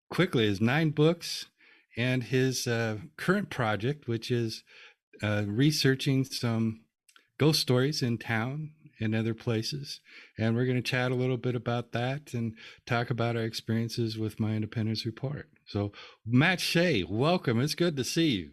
quickly 0.10 0.48
his 0.48 0.62
nine 0.62 0.90
books 0.90 1.48
and 1.96 2.24
his 2.24 2.66
uh, 2.66 2.98
current 3.18 3.50
project, 3.50 4.08
which 4.08 4.32
is 4.32 4.64
researching 5.22 6.24
some 6.24 6.82
ghost 7.38 7.60
stories 7.60 8.02
in 8.02 8.18
town 8.18 8.72
and 9.00 9.16
other 9.16 9.34
places. 9.34 10.00
And 10.38 10.56
we're 10.56 10.66
going 10.66 10.78
to 10.78 10.82
chat 10.82 11.12
a 11.12 11.16
little 11.16 11.38
bit 11.38 11.56
about 11.56 11.92
that 11.92 12.34
and 12.34 12.54
talk 12.86 13.10
about 13.10 13.36
our 13.36 13.44
experiences 13.44 14.18
with 14.18 14.40
my 14.40 14.56
Independence 14.56 15.06
Report. 15.06 15.50
So, 15.66 15.92
Matt 16.26 16.60
Shea, 16.60 17.04
welcome. 17.04 17.60
It's 17.60 17.76
good 17.76 17.98
to 17.98 18.04
see 18.04 18.30
you. 18.30 18.52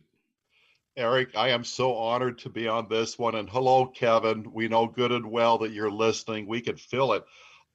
Eric, 0.96 1.36
I 1.36 1.48
am 1.48 1.64
so 1.64 1.96
honored 1.96 2.38
to 2.38 2.50
be 2.50 2.68
on 2.68 2.86
this 2.88 3.18
one. 3.18 3.34
And 3.34 3.50
hello, 3.50 3.86
Kevin. 3.86 4.52
We 4.52 4.68
know 4.68 4.86
good 4.86 5.10
and 5.10 5.30
well 5.30 5.58
that 5.58 5.72
you're 5.72 5.90
listening. 5.90 6.46
We 6.46 6.60
can 6.60 6.76
feel 6.76 7.14
it. 7.14 7.24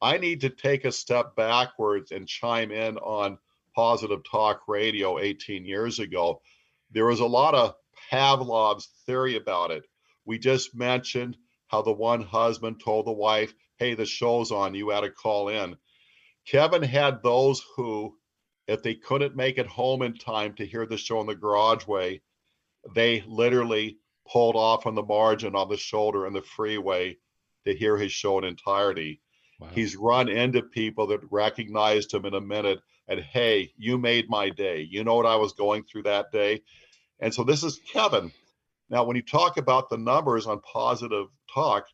I 0.02 0.18
need 0.18 0.42
to 0.42 0.50
take 0.50 0.86
a 0.86 0.92
step 0.92 1.36
backwards 1.36 2.12
and 2.12 2.28
chime 2.28 2.72
in 2.72 2.98
on 2.98 3.38
Positive 3.76 4.20
Talk 4.24 4.62
Radio 4.68 5.20
18 5.20 5.66
years 5.66 6.00
ago. 6.00 6.42
There 6.92 7.06
was 7.06 7.20
a 7.20 7.26
lot 7.26 7.56
of 7.56 7.76
Pavlov's 8.10 8.90
theory 9.06 9.36
about 9.36 9.72
it. 9.72 9.84
We 10.26 10.40
just 10.40 10.74
mentioned 10.74 11.36
how 11.70 11.82
the 11.82 11.94
one 11.94 12.22
husband 12.22 12.82
told 12.84 13.08
the 13.08 13.12
wife, 13.12 13.54
Hey, 13.78 13.94
the 13.94 14.06
show's 14.06 14.52
on, 14.52 14.76
you 14.76 14.90
had 14.90 15.02
to 15.02 15.10
call 15.10 15.48
in. 15.48 15.78
Kevin 16.46 16.84
had 16.84 17.24
those 17.24 17.64
who 17.76 18.16
if 18.70 18.84
they 18.84 18.94
couldn't 18.94 19.36
make 19.36 19.58
it 19.58 19.66
home 19.66 20.04
in 20.04 20.14
time 20.14 20.54
to 20.54 20.66
hear 20.66 20.86
the 20.86 20.98
show 20.98 21.20
in 21.22 21.26
the 21.26 21.36
garageway, 21.36 22.22
they 22.94 23.24
literally 23.28 23.98
pulled 24.32 24.56
off 24.56 24.86
on 24.86 24.94
the 24.94 25.02
margin 25.02 25.56
on 25.56 25.70
the 25.70 25.78
shoulder 25.78 26.28
in 26.28 26.34
the 26.34 26.44
freeway 26.44 27.18
to 27.66 27.76
hear 27.76 27.98
his 27.98 28.12
show 28.12 28.38
in 28.38 28.44
entirety. 28.44 29.22
Wow. 29.60 29.70
He's 29.74 29.96
run 29.96 30.30
into 30.30 30.62
people 30.62 31.08
that 31.08 31.20
recognized 31.32 32.14
him 32.14 32.26
in 32.26 32.36
a 32.36 32.42
minute 32.42 32.80
and, 33.08 33.20
hey, 33.20 33.74
you 33.76 33.98
made 33.98 34.30
my 34.30 34.52
day. 34.52 34.88
You 34.88 35.04
know 35.04 35.16
what 35.16 35.26
I 35.26 35.36
was 35.36 35.54
going 35.54 35.84
through 35.84 36.04
that 36.04 36.32
day? 36.32 36.62
And 37.20 37.34
so 37.34 37.44
this 37.44 37.64
is 37.64 37.82
Kevin. 37.92 38.32
Now, 38.88 39.04
when 39.04 39.16
you 39.16 39.24
talk 39.24 39.58
about 39.58 39.90
the 39.90 39.98
numbers 39.98 40.46
on 40.46 40.62
positive 40.62 41.26
talk, 41.54 41.86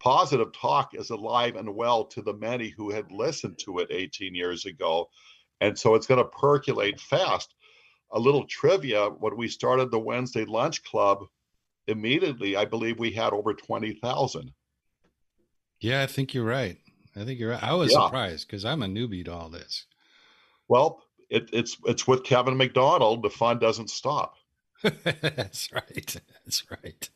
positive 0.00 0.52
talk 0.52 0.90
is 0.94 1.10
alive 1.10 1.56
and 1.56 1.74
well 1.74 2.04
to 2.06 2.22
the 2.22 2.34
many 2.34 2.68
who 2.68 2.90
had 2.90 3.10
listened 3.10 3.58
to 3.60 3.78
it 3.78 3.88
18 3.90 4.34
years 4.34 4.66
ago 4.66 5.08
and 5.60 5.78
so 5.78 5.94
it's 5.94 6.06
going 6.06 6.22
to 6.22 6.30
percolate 6.30 7.00
fast. 7.00 7.54
A 8.12 8.18
little 8.18 8.46
trivia 8.46 9.08
when 9.08 9.36
we 9.36 9.48
started 9.48 9.90
the 9.90 9.98
Wednesday 9.98 10.44
Lunch 10.44 10.84
Club, 10.84 11.24
immediately, 11.88 12.56
I 12.56 12.64
believe 12.64 12.98
we 12.98 13.10
had 13.10 13.32
over 13.32 13.54
20,000. 13.54 14.52
Yeah, 15.80 16.02
I 16.02 16.06
think 16.06 16.34
you're 16.34 16.44
right. 16.44 16.78
I 17.16 17.24
think 17.24 17.40
you're 17.40 17.50
right. 17.50 17.62
I 17.62 17.74
was 17.74 17.92
yeah. 17.92 18.04
surprised 18.04 18.46
because 18.46 18.64
I'm 18.64 18.82
a 18.82 18.86
newbie 18.86 19.24
to 19.24 19.32
all 19.32 19.48
this. 19.48 19.86
Well, 20.68 21.02
it, 21.30 21.48
it's 21.52 21.76
it's 21.86 22.06
with 22.06 22.24
Kevin 22.24 22.56
McDonald. 22.56 23.22
The 23.22 23.30
fun 23.30 23.58
doesn't 23.58 23.90
stop. 23.90 24.34
That's 24.84 25.72
right. 25.72 26.16
That's 26.44 26.70
right. 26.70 27.08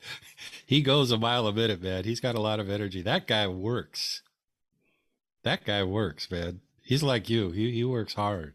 He 0.64 0.80
goes 0.80 1.10
a 1.10 1.18
mile 1.18 1.46
a 1.46 1.52
minute, 1.52 1.82
man. 1.82 2.04
He's 2.04 2.20
got 2.20 2.34
a 2.34 2.40
lot 2.40 2.60
of 2.60 2.70
energy. 2.70 3.02
That 3.02 3.26
guy 3.26 3.46
works. 3.46 4.22
That 5.42 5.64
guy 5.64 5.84
works, 5.84 6.30
man. 6.30 6.60
He's 6.82 7.02
like 7.02 7.28
you. 7.28 7.50
He 7.50 7.70
he 7.72 7.84
works 7.84 8.14
hard. 8.14 8.54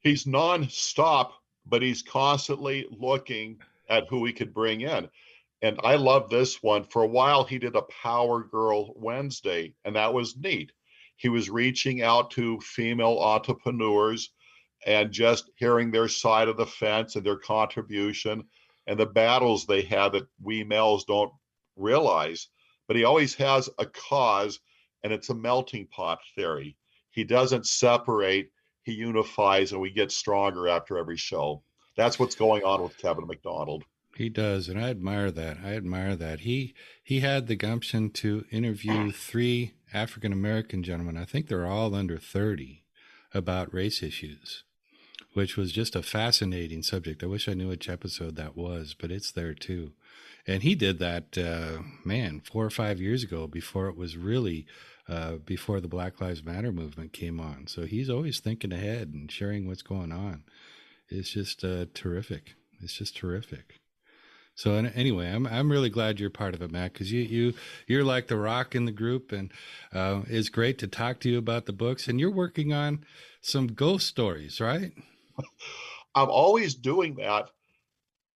He's 0.00 0.26
non-stop, 0.26 1.32
but 1.64 1.80
he's 1.80 2.02
constantly 2.02 2.86
looking 2.90 3.58
at 3.88 4.08
who 4.08 4.26
he 4.26 4.32
could 4.32 4.52
bring 4.52 4.82
in. 4.82 5.08
And 5.62 5.78
I 5.84 5.94
love 5.94 6.28
this 6.28 6.62
one. 6.62 6.84
For 6.84 7.02
a 7.02 7.08
while, 7.08 7.44
he 7.44 7.58
did 7.58 7.76
a 7.76 7.82
Power 7.82 8.42
Girl 8.42 8.92
Wednesday, 8.96 9.72
and 9.84 9.96
that 9.96 10.12
was 10.12 10.36
neat. 10.36 10.72
He 11.16 11.28
was 11.28 11.48
reaching 11.48 12.02
out 12.02 12.32
to 12.32 12.60
female 12.60 13.18
entrepreneurs 13.20 14.30
and 14.86 15.12
just 15.12 15.50
hearing 15.56 15.90
their 15.90 16.08
side 16.08 16.48
of 16.48 16.56
the 16.56 16.66
fence 16.66 17.16
and 17.16 17.24
their 17.24 17.36
contribution 17.36 18.44
and 18.86 18.98
the 18.98 19.06
battles 19.06 19.66
they 19.66 19.82
have 19.82 20.12
that 20.12 20.26
we 20.42 20.64
males 20.64 21.04
don't 21.04 21.32
realize. 21.76 22.48
But 22.88 22.96
he 22.96 23.04
always 23.04 23.34
has 23.36 23.70
a 23.78 23.86
cause 23.86 24.60
and 25.02 25.12
it's 25.12 25.30
a 25.30 25.34
melting 25.34 25.86
pot 25.86 26.18
theory. 26.34 26.76
He 27.10 27.24
doesn't 27.24 27.66
separate, 27.66 28.50
he 28.82 28.92
unifies, 28.92 29.72
and 29.72 29.80
we 29.80 29.90
get 29.90 30.10
stronger 30.10 30.68
after 30.68 30.96
every 30.96 31.16
show. 31.16 31.62
That's 31.96 32.18
what's 32.18 32.34
going 32.34 32.64
on 32.64 32.82
with 32.82 32.96
Kevin 32.98 33.26
McDonald. 33.26 33.84
He 34.16 34.28
does, 34.28 34.68
and 34.68 34.78
I 34.78 34.90
admire 34.90 35.30
that. 35.30 35.58
I 35.64 35.74
admire 35.74 36.16
that. 36.16 36.40
He 36.40 36.74
he 37.02 37.20
had 37.20 37.46
the 37.46 37.56
gumption 37.56 38.10
to 38.10 38.44
interview 38.50 39.10
three 39.10 39.72
African 39.92 40.32
American 40.32 40.82
gentlemen. 40.82 41.16
I 41.16 41.24
think 41.24 41.48
they're 41.48 41.66
all 41.66 41.94
under 41.94 42.18
thirty 42.18 42.84
about 43.32 43.72
race 43.72 44.02
issues, 44.02 44.64
which 45.34 45.56
was 45.56 45.72
just 45.72 45.96
a 45.96 46.02
fascinating 46.02 46.82
subject. 46.82 47.22
I 47.22 47.26
wish 47.26 47.48
I 47.48 47.54
knew 47.54 47.68
which 47.68 47.88
episode 47.88 48.36
that 48.36 48.56
was, 48.56 48.94
but 48.98 49.10
it's 49.10 49.32
there 49.32 49.54
too. 49.54 49.92
And 50.46 50.62
he 50.62 50.74
did 50.74 50.98
that, 50.98 51.38
uh, 51.38 51.82
man, 52.04 52.40
four 52.40 52.64
or 52.64 52.70
five 52.70 53.00
years 53.00 53.22
ago 53.22 53.46
before 53.46 53.88
it 53.88 53.96
was 53.96 54.16
really 54.16 54.66
uh, 55.08 55.36
before 55.44 55.80
the 55.80 55.88
Black 55.88 56.20
Lives 56.20 56.44
Matter 56.44 56.72
movement 56.72 57.12
came 57.12 57.40
on. 57.40 57.66
So 57.66 57.82
he's 57.82 58.10
always 58.10 58.40
thinking 58.40 58.72
ahead 58.72 59.08
and 59.08 59.30
sharing 59.30 59.66
what's 59.66 59.82
going 59.82 60.12
on. 60.12 60.44
It's 61.08 61.30
just 61.30 61.64
uh, 61.64 61.86
terrific. 61.94 62.54
It's 62.80 62.94
just 62.94 63.16
terrific. 63.16 63.80
So 64.54 64.74
anyway, 64.74 65.30
I'm 65.30 65.46
I'm 65.46 65.72
really 65.72 65.88
glad 65.88 66.20
you're 66.20 66.30
part 66.30 66.54
of 66.54 66.60
it, 66.62 66.70
Matt, 66.70 66.92
because 66.92 67.10
you 67.10 67.22
you 67.22 67.54
you're 67.86 68.04
like 68.04 68.28
the 68.28 68.36
rock 68.36 68.74
in 68.74 68.84
the 68.84 68.92
group, 68.92 69.32
and 69.32 69.50
uh, 69.92 70.22
it's 70.26 70.50
great 70.50 70.78
to 70.78 70.86
talk 70.86 71.20
to 71.20 71.30
you 71.30 71.38
about 71.38 71.66
the 71.66 71.72
books. 71.72 72.06
And 72.06 72.20
you're 72.20 72.30
working 72.30 72.72
on 72.72 73.04
some 73.40 73.68
ghost 73.68 74.06
stories, 74.06 74.60
right? 74.60 74.92
I'm 76.14 76.30
always 76.30 76.74
doing 76.74 77.16
that. 77.16 77.50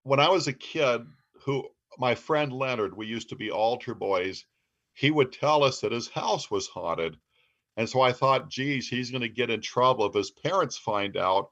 When 0.03 0.19
I 0.19 0.29
was 0.29 0.47
a 0.47 0.53
kid, 0.53 1.05
who 1.43 1.69
my 1.97 2.15
friend 2.15 2.51
Leonard, 2.51 2.95
we 2.95 3.07
used 3.07 3.29
to 3.29 3.35
be 3.35 3.51
altar 3.51 3.95
boys, 3.95 4.45
he 4.93 5.11
would 5.11 5.31
tell 5.31 5.63
us 5.63 5.81
that 5.81 5.91
his 5.91 6.07
house 6.07 6.49
was 6.49 6.67
haunted. 6.67 7.17
And 7.75 7.87
so 7.89 8.01
I 8.01 8.11
thought, 8.11 8.49
geez, 8.49 8.87
he's 8.87 9.11
going 9.11 9.21
to 9.21 9.29
get 9.29 9.49
in 9.49 9.61
trouble 9.61 10.05
if 10.05 10.13
his 10.13 10.31
parents 10.31 10.77
find 10.77 11.15
out. 11.17 11.51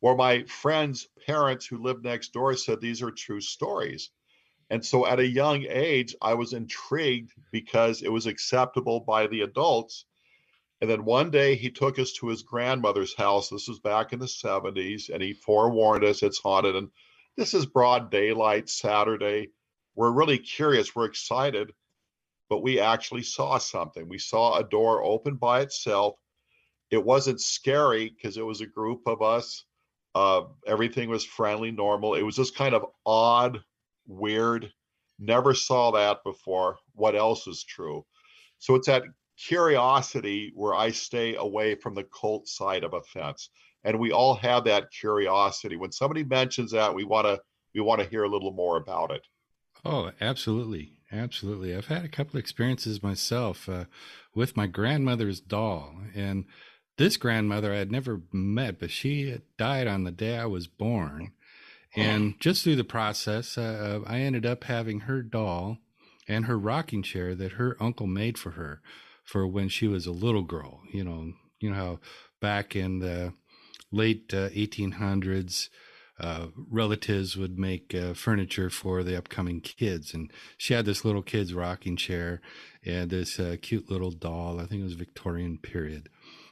Or 0.00 0.16
my 0.16 0.44
friend's 0.44 1.08
parents 1.26 1.66
who 1.66 1.82
lived 1.82 2.04
next 2.04 2.32
door 2.32 2.56
said 2.56 2.80
these 2.80 3.02
are 3.02 3.10
true 3.10 3.40
stories. 3.40 4.10
And 4.70 4.84
so 4.84 5.06
at 5.06 5.20
a 5.20 5.26
young 5.26 5.66
age, 5.68 6.14
I 6.22 6.34
was 6.34 6.52
intrigued 6.52 7.32
because 7.52 8.02
it 8.02 8.10
was 8.10 8.26
acceptable 8.26 9.00
by 9.00 9.26
the 9.26 9.42
adults. 9.42 10.06
And 10.82 10.90
then 10.90 11.04
one 11.04 11.30
day 11.30 11.56
he 11.56 11.70
took 11.70 11.98
us 11.98 12.12
to 12.14 12.28
his 12.28 12.42
grandmother's 12.42 13.14
house. 13.16 13.48
This 13.50 13.68
was 13.68 13.80
back 13.80 14.12
in 14.12 14.18
the 14.20 14.26
70s, 14.26 15.10
and 15.10 15.22
he 15.22 15.32
forewarned 15.34 16.04
us 16.04 16.22
it's 16.22 16.38
haunted. 16.40 16.76
And 16.76 16.90
this 17.36 17.54
is 17.54 17.66
broad 17.66 18.10
daylight 18.10 18.68
Saturday. 18.70 19.50
We're 19.96 20.12
really 20.12 20.38
curious. 20.38 20.94
We're 20.96 21.06
excited. 21.06 21.72
but 22.50 22.62
we 22.62 22.80
actually 22.80 23.24
saw 23.24 23.58
something. 23.58 24.08
We 24.08 24.18
saw 24.18 24.58
a 24.58 24.64
door 24.64 25.04
open 25.04 25.36
by 25.36 25.62
itself. 25.62 26.16
It 26.90 27.04
wasn't 27.04 27.40
scary 27.42 28.10
because 28.10 28.38
it 28.38 28.46
was 28.46 28.62
a 28.62 28.66
group 28.66 29.02
of 29.06 29.22
us. 29.22 29.64
Uh, 30.14 30.42
everything 30.66 31.10
was 31.10 31.24
friendly, 31.24 31.72
normal. 31.72 32.14
It 32.16 32.22
was 32.22 32.36
just 32.36 32.56
kind 32.56 32.74
of 32.74 32.86
odd, 33.06 33.60
weird. 34.06 34.72
Never 35.18 35.54
saw 35.54 35.92
that 35.92 36.24
before. 36.24 36.78
What 36.94 37.16
else 37.16 37.46
is 37.48 37.64
true? 37.64 38.06
So 38.58 38.76
it's 38.76 38.88
that 38.88 39.04
curiosity 39.40 40.52
where 40.54 40.74
I 40.74 40.90
stay 40.90 41.34
away 41.34 41.74
from 41.74 41.94
the 41.94 42.04
cult 42.04 42.46
side 42.46 42.84
of 42.84 42.94
a 42.94 43.02
fence. 43.02 43.50
And 43.84 43.98
we 43.98 44.12
all 44.12 44.34
have 44.34 44.64
that 44.64 44.90
curiosity. 44.90 45.76
When 45.76 45.92
somebody 45.92 46.24
mentions 46.24 46.72
that, 46.72 46.94
we 46.94 47.04
want 47.04 47.26
to 47.26 47.40
we 47.74 47.80
want 47.80 48.00
to 48.02 48.08
hear 48.08 48.24
a 48.24 48.28
little 48.28 48.52
more 48.52 48.76
about 48.76 49.10
it. 49.12 49.26
Oh, 49.84 50.10
absolutely. 50.20 50.92
Absolutely. 51.12 51.74
I've 51.74 51.86
had 51.86 52.04
a 52.04 52.08
couple 52.08 52.38
experiences 52.38 53.02
myself 53.02 53.68
uh, 53.68 53.84
with 54.34 54.56
my 54.56 54.66
grandmother's 54.66 55.40
doll. 55.40 55.94
And 56.14 56.44
this 56.98 57.16
grandmother 57.16 57.72
I 57.72 57.78
had 57.78 57.90
never 57.90 58.20
met, 58.32 58.78
but 58.78 58.90
she 58.90 59.38
died 59.56 59.86
on 59.86 60.04
the 60.04 60.10
day 60.10 60.36
I 60.36 60.46
was 60.46 60.66
born. 60.66 61.32
And 61.96 62.38
just 62.38 62.62
through 62.62 62.76
the 62.76 62.84
process, 62.84 63.58
uh, 63.58 64.00
I 64.06 64.20
ended 64.20 64.46
up 64.46 64.64
having 64.64 65.00
her 65.00 65.22
doll 65.22 65.78
and 66.28 66.44
her 66.44 66.56
rocking 66.56 67.02
chair 67.02 67.34
that 67.34 67.52
her 67.52 67.76
uncle 67.80 68.06
made 68.06 68.38
for 68.38 68.50
her 68.50 68.80
for 69.30 69.46
when 69.46 69.68
she 69.68 69.86
was 69.86 70.06
a 70.06 70.10
little 70.12 70.42
girl. 70.42 70.80
You 70.92 71.04
know, 71.04 71.32
you 71.60 71.70
know 71.70 71.76
how 71.76 72.00
back 72.40 72.74
in 72.74 72.98
the 72.98 73.32
late 73.92 74.34
uh, 74.34 74.48
1800s, 74.48 75.68
uh, 76.18 76.46
relatives 76.68 77.36
would 77.36 77.56
make 77.56 77.94
uh, 77.94 78.12
furniture 78.12 78.68
for 78.68 79.04
the 79.04 79.16
upcoming 79.16 79.60
kids. 79.60 80.12
And 80.12 80.32
she 80.56 80.74
had 80.74 80.84
this 80.84 81.04
little 81.04 81.22
kid's 81.22 81.54
rocking 81.54 81.96
chair 81.96 82.40
and 82.84 83.08
this 83.08 83.38
uh, 83.38 83.54
cute 83.62 83.88
little 83.88 84.10
doll. 84.10 84.58
I 84.58 84.66
think 84.66 84.80
it 84.80 84.84
was 84.84 84.94
Victorian 84.94 85.58
period. 85.58 86.08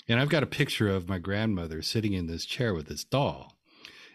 And 0.09 0.21
I've 0.21 0.31
got 0.31 0.45
a 0.45 0.47
picture 0.47 0.89
of 0.89 1.09
my 1.09 1.19
grandmother 1.19 1.83
sitting 1.83 2.13
in 2.13 2.29
this 2.29 2.47
chair 2.47 2.73
with 2.75 2.87
this 2.87 3.03
doll. 3.03 3.57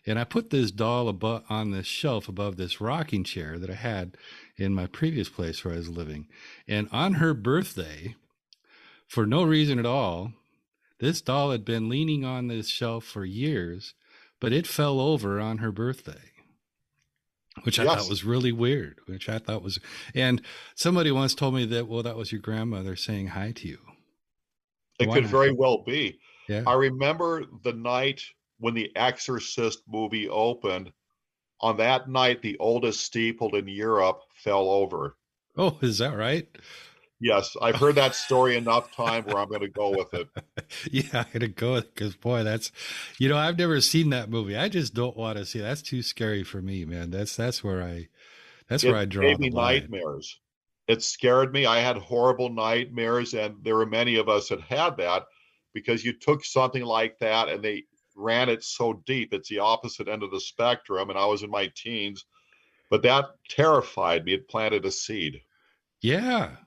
And 0.05 0.17
I 0.17 0.23
put 0.23 0.51
this 0.51 0.71
doll 0.71 1.09
above, 1.09 1.43
on 1.49 1.71
this 1.71 1.85
shelf 1.85 2.29
above 2.29 2.55
this 2.55 2.79
rocking 2.79 3.25
chair 3.25 3.59
that 3.59 3.69
I 3.69 3.75
had 3.75 4.15
in 4.55 4.73
my 4.73 4.87
previous 4.87 5.27
place 5.27 5.63
where 5.63 5.73
I 5.73 5.77
was 5.77 5.89
living. 5.89 6.27
And 6.65 6.87
on 6.93 7.15
her 7.15 7.33
birthday, 7.33 8.15
for 9.13 9.25
no 9.25 9.43
reason 9.43 9.79
at 9.79 9.85
all, 9.85 10.33
this 10.99 11.21
doll 11.21 11.51
had 11.51 11.63
been 11.63 11.89
leaning 11.89 12.25
on 12.25 12.47
this 12.47 12.67
shelf 12.67 13.03
for 13.03 13.25
years 13.25 13.93
but 14.43 14.51
it 14.51 14.67
fell 14.67 14.99
over 14.99 15.39
on 15.39 15.59
her 15.59 15.71
birthday 15.71 16.33
which 17.61 17.79
I 17.79 17.83
yes. 17.83 17.93
thought 17.93 18.09
was 18.09 18.23
really 18.23 18.51
weird, 18.51 18.99
which 19.05 19.29
I 19.29 19.37
thought 19.37 19.61
was, 19.61 19.79
and 20.15 20.41
somebody 20.73 21.11
once 21.11 21.35
told 21.35 21.53
me 21.53 21.65
that, 21.65 21.87
well, 21.87 22.01
that 22.01 22.17
was 22.17 22.31
your 22.31 22.41
grandmother 22.41 22.95
saying 22.95 23.27
hi 23.27 23.51
to 23.51 23.67
you. 23.67 23.77
It 24.99 25.07
Why 25.07 25.13
could 25.13 25.23
not? 25.25 25.31
very 25.31 25.51
well 25.51 25.83
be. 25.83 26.19
Yeah. 26.49 26.63
I 26.65 26.73
remember 26.73 27.45
the 27.63 27.73
night 27.73 28.23
when 28.57 28.73
the 28.73 28.91
Exorcist 28.95 29.83
movie 29.87 30.27
opened. 30.27 30.91
On 31.61 31.77
that 31.77 32.09
night, 32.09 32.41
the 32.41 32.57
oldest 32.57 33.01
steeple 33.01 33.55
in 33.55 33.67
Europe 33.67 34.21
fell 34.33 34.67
over. 34.69 35.15
Oh, 35.55 35.77
is 35.81 35.99
that 35.99 36.17
right? 36.17 36.47
Yes, 37.23 37.55
I've 37.61 37.77
heard 37.77 37.95
that 37.95 38.15
story 38.15 38.57
enough 38.57 38.91
time 38.91 39.23
where 39.23 39.37
I'm 39.37 39.47
going 39.47 39.61
to 39.61 39.69
go 39.69 39.91
with 39.91 40.13
it. 40.13 40.27
yeah, 40.91 41.03
I'm 41.13 41.25
going 41.31 41.39
to 41.39 41.47
go 41.47 41.71
with 41.71 41.95
because 41.95 42.17
boy, 42.17 42.43
that's 42.43 42.69
you 43.17 43.29
know 43.29 43.37
I've 43.37 43.57
never 43.57 43.79
seen 43.79 44.09
that 44.09 44.29
movie. 44.29 44.57
I 44.57 44.67
just 44.67 44.93
don't 44.93 45.15
want 45.15 45.37
to 45.37 45.45
see. 45.45 45.59
That's 45.59 45.81
too 45.81 46.01
scary 46.01 46.43
for 46.43 46.61
me, 46.61 46.83
man. 46.83 47.11
That's 47.11 47.37
that's 47.37 47.63
where 47.63 47.81
I 47.81 48.09
that's 48.67 48.83
it 48.83 48.89
where 48.89 48.99
I 48.99 49.05
draw. 49.05 49.23
Gave 49.23 49.39
me 49.39 49.51
nightmares. 49.51 50.37
It 50.89 51.01
scared 51.01 51.53
me. 51.53 51.65
I 51.65 51.79
had 51.79 51.95
horrible 51.95 52.49
nightmares, 52.49 53.33
and 53.33 53.55
there 53.63 53.77
were 53.77 53.85
many 53.85 54.17
of 54.17 54.27
us 54.27 54.49
that 54.49 54.59
had 54.59 54.97
that 54.97 55.23
because 55.73 56.03
you 56.03 56.11
took 56.11 56.43
something 56.43 56.83
like 56.83 57.19
that 57.19 57.47
and 57.47 57.63
they 57.63 57.85
ran 58.17 58.49
it 58.49 58.65
so 58.65 59.01
deep. 59.05 59.33
It's 59.33 59.47
the 59.47 59.59
opposite 59.59 60.09
end 60.09 60.23
of 60.23 60.31
the 60.31 60.41
spectrum, 60.41 61.09
and 61.09 61.17
I 61.17 61.25
was 61.25 61.41
in 61.41 61.49
my 61.49 61.71
teens, 61.73 62.25
but 62.89 63.01
that 63.03 63.27
terrified 63.49 64.25
me. 64.25 64.33
It 64.33 64.49
planted 64.49 64.83
a 64.83 64.91
seed. 64.91 65.39
Yeah, 66.01 66.57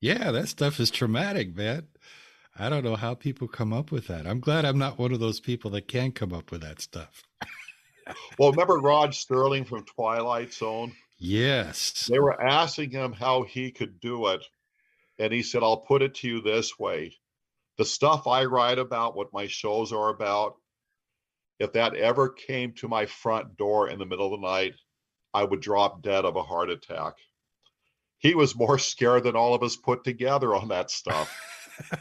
yeah, 0.00 0.30
that 0.30 0.48
stuff 0.48 0.80
is 0.80 0.90
traumatic, 0.90 1.54
man. 1.54 1.86
I 2.58 2.68
don't 2.68 2.84
know 2.84 2.96
how 2.96 3.14
people 3.14 3.48
come 3.48 3.72
up 3.72 3.92
with 3.92 4.06
that. 4.08 4.26
I'm 4.26 4.40
glad 4.40 4.64
I'm 4.64 4.78
not 4.78 4.98
one 4.98 5.12
of 5.12 5.20
those 5.20 5.40
people 5.40 5.70
that 5.72 5.88
can 5.88 6.12
come 6.12 6.32
up 6.32 6.50
with 6.50 6.62
that 6.62 6.80
stuff. 6.80 7.22
well, 8.38 8.50
remember 8.50 8.78
Rod 8.78 9.10
Serling 9.10 9.66
from 9.66 9.84
Twilight 9.84 10.52
Zone? 10.52 10.92
Yes. 11.18 12.08
They 12.10 12.18
were 12.18 12.40
asking 12.40 12.90
him 12.90 13.12
how 13.12 13.42
he 13.42 13.70
could 13.70 14.00
do 14.00 14.26
it. 14.28 14.44
And 15.18 15.32
he 15.32 15.42
said, 15.42 15.62
I'll 15.62 15.76
put 15.76 16.02
it 16.02 16.14
to 16.16 16.28
you 16.28 16.40
this 16.40 16.78
way 16.78 17.12
the 17.76 17.84
stuff 17.86 18.26
I 18.26 18.44
write 18.44 18.78
about, 18.78 19.16
what 19.16 19.32
my 19.32 19.46
shows 19.46 19.90
are 19.90 20.10
about, 20.10 20.56
if 21.58 21.72
that 21.72 21.94
ever 21.94 22.28
came 22.28 22.72
to 22.74 22.88
my 22.88 23.06
front 23.06 23.56
door 23.56 23.88
in 23.88 23.98
the 23.98 24.04
middle 24.04 24.34
of 24.34 24.38
the 24.38 24.46
night, 24.46 24.74
I 25.32 25.44
would 25.44 25.60
drop 25.60 26.02
dead 26.02 26.26
of 26.26 26.36
a 26.36 26.42
heart 26.42 26.68
attack 26.68 27.14
he 28.20 28.34
was 28.34 28.54
more 28.54 28.78
scared 28.78 29.24
than 29.24 29.34
all 29.34 29.54
of 29.54 29.62
us 29.62 29.76
put 29.76 30.04
together 30.04 30.54
on 30.54 30.68
that 30.68 30.90
stuff. 30.90 31.36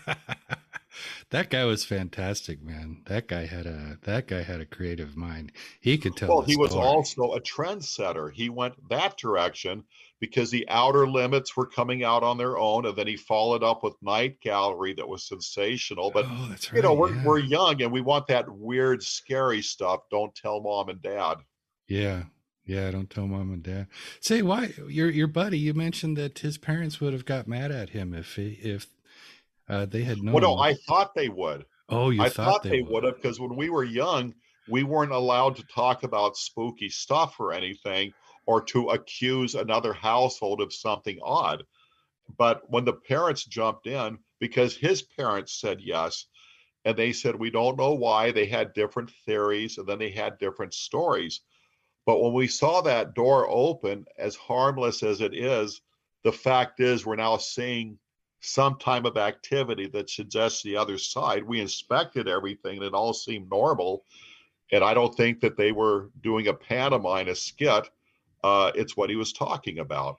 that 1.30 1.50
guy 1.50 1.64
was 1.64 1.86
fantastic, 1.86 2.62
man. 2.62 3.02
That 3.06 3.28
guy 3.28 3.46
had 3.46 3.66
a 3.66 3.98
that 4.04 4.28
guy 4.28 4.44
had 4.44 4.60
a 4.60 4.66
creative 4.66 5.16
mind. 5.16 5.54
He 5.80 5.98
could 5.98 6.16
tell. 6.16 6.30
Well, 6.30 6.42
he 6.42 6.54
story. 6.54 6.68
was 6.68 6.76
also 6.76 7.34
a 7.34 7.42
trendsetter. 7.42 8.32
He 8.32 8.50
went 8.50 8.90
that 8.90 9.18
direction 9.18 9.86
because 10.20 10.52
the 10.52 10.68
outer 10.68 11.08
limits 11.08 11.56
were 11.56 11.66
coming 11.66 12.04
out 12.04 12.24
on 12.24 12.38
their 12.38 12.58
own, 12.58 12.86
and 12.86 12.98
then 12.98 13.08
he 13.08 13.16
followed 13.16 13.64
up 13.64 13.84
with 13.84 13.96
Night 14.02 14.42
Gallery 14.42 14.94
that 14.96 15.08
was 15.08 15.24
sensational. 15.28 16.12
But 16.12 16.26
oh, 16.28 16.48
right, 16.50 16.72
you 16.74 16.82
know, 16.82 16.94
we're 16.94 17.16
yeah. 17.16 17.24
we're 17.24 17.40
young 17.40 17.82
and 17.82 17.92
we 17.92 18.02
want 18.02 18.28
that 18.28 18.50
weird, 18.50 19.02
scary 19.02 19.62
stuff. 19.62 20.02
Don't 20.12 20.36
tell 20.36 20.62
mom 20.62 20.90
and 20.90 21.02
dad. 21.02 21.38
Yeah, 21.88 22.24
yeah, 22.70 22.92
don't 22.92 23.10
tell 23.10 23.26
mom 23.26 23.52
and 23.52 23.64
dad. 23.64 23.88
Say 24.20 24.44
why 24.44 24.74
your 24.88 25.10
your 25.10 25.26
buddy. 25.26 25.58
You 25.58 25.74
mentioned 25.74 26.16
that 26.18 26.38
his 26.38 26.60
parents 26.60 27.02
would 27.02 27.14
have 27.14 27.26
got 27.26 27.48
mad 27.48 27.72
at 27.72 27.90
him 27.90 28.14
if 28.14 28.36
he, 28.36 28.60
if 28.62 28.86
uh, 29.68 29.88
they 29.88 30.04
had 30.04 30.22
known. 30.22 30.36
Well, 30.36 30.56
no, 30.56 30.58
I 30.60 30.76
thought 30.88 31.16
they 31.16 31.30
would. 31.30 31.66
Oh, 31.90 32.12
you 32.12 32.22
I 32.22 32.30
thought, 32.30 32.62
thought 32.62 32.64
they, 32.64 32.84
would 32.84 33.04
have 33.06 33.16
because 33.16 33.40
when 33.40 33.56
we 33.56 33.72
were 33.72 33.84
young, 33.84 34.36
we 34.70 34.84
weren't 34.84 35.12
allowed 35.12 35.56
to 35.56 35.64
talk 35.64 36.04
about 36.04 36.38
spooky 36.38 36.90
stuff 36.90 37.40
or 37.40 37.54
anything, 37.54 38.14
or 38.46 38.62
to 38.66 38.90
accuse 38.90 39.56
another 39.56 39.92
household 39.92 40.62
of 40.62 40.72
something 40.72 41.18
odd. 41.24 41.64
But 42.38 42.70
when 42.70 42.86
the 42.86 42.94
parents 42.94 43.46
jumped 43.46 43.88
in, 43.88 44.20
because 44.40 44.78
his 44.78 45.02
parents 45.02 45.60
said 45.60 45.82
yes, 45.82 46.28
and 46.86 46.96
they 46.96 47.14
said 47.14 47.34
we 47.34 47.50
don't 47.50 47.80
know 47.80 47.96
why, 47.96 48.32
they 48.32 48.46
had 48.46 48.74
different 48.74 49.10
theories, 49.26 49.80
and 49.80 49.88
then 49.88 49.98
they 49.98 50.12
had 50.12 50.38
different 50.38 50.76
stories 50.76 51.42
but 52.10 52.24
when 52.24 52.34
we 52.34 52.48
saw 52.48 52.82
that 52.82 53.14
door 53.14 53.48
open, 53.48 54.04
as 54.18 54.36
harmless 54.36 55.04
as 55.04 55.22
it 55.22 55.36
is, 55.36 55.82
the 56.24 56.32
fact 56.32 56.80
is 56.80 57.06
we're 57.06 57.16
now 57.16 57.38
seeing 57.38 58.00
some 58.40 58.80
type 58.80 59.06
of 59.06 59.16
activity 59.16 59.86
that 59.90 60.10
suggests 60.10 60.64
the 60.64 60.76
other 60.76 60.98
side. 60.98 61.44
We 61.44 61.62
inspected 61.62 62.28
everything 62.28 62.78
and 62.78 62.84
it 62.88 62.96
all 62.96 63.14
seemed 63.14 63.48
normal. 63.52 64.06
And 64.72 64.84
I 64.84 64.96
don't 64.96 65.14
think 65.16 65.40
that 65.42 65.56
they 65.56 65.72
were 65.72 66.10
doing 66.22 66.48
a 66.48 66.54
pantomime, 66.56 67.28
a 67.28 67.36
skit. 67.36 67.88
Uh, 68.44 68.72
it's 68.74 68.98
what 68.98 69.12
he 69.12 69.16
was 69.16 69.32
talking 69.32 69.78
about. 69.78 70.18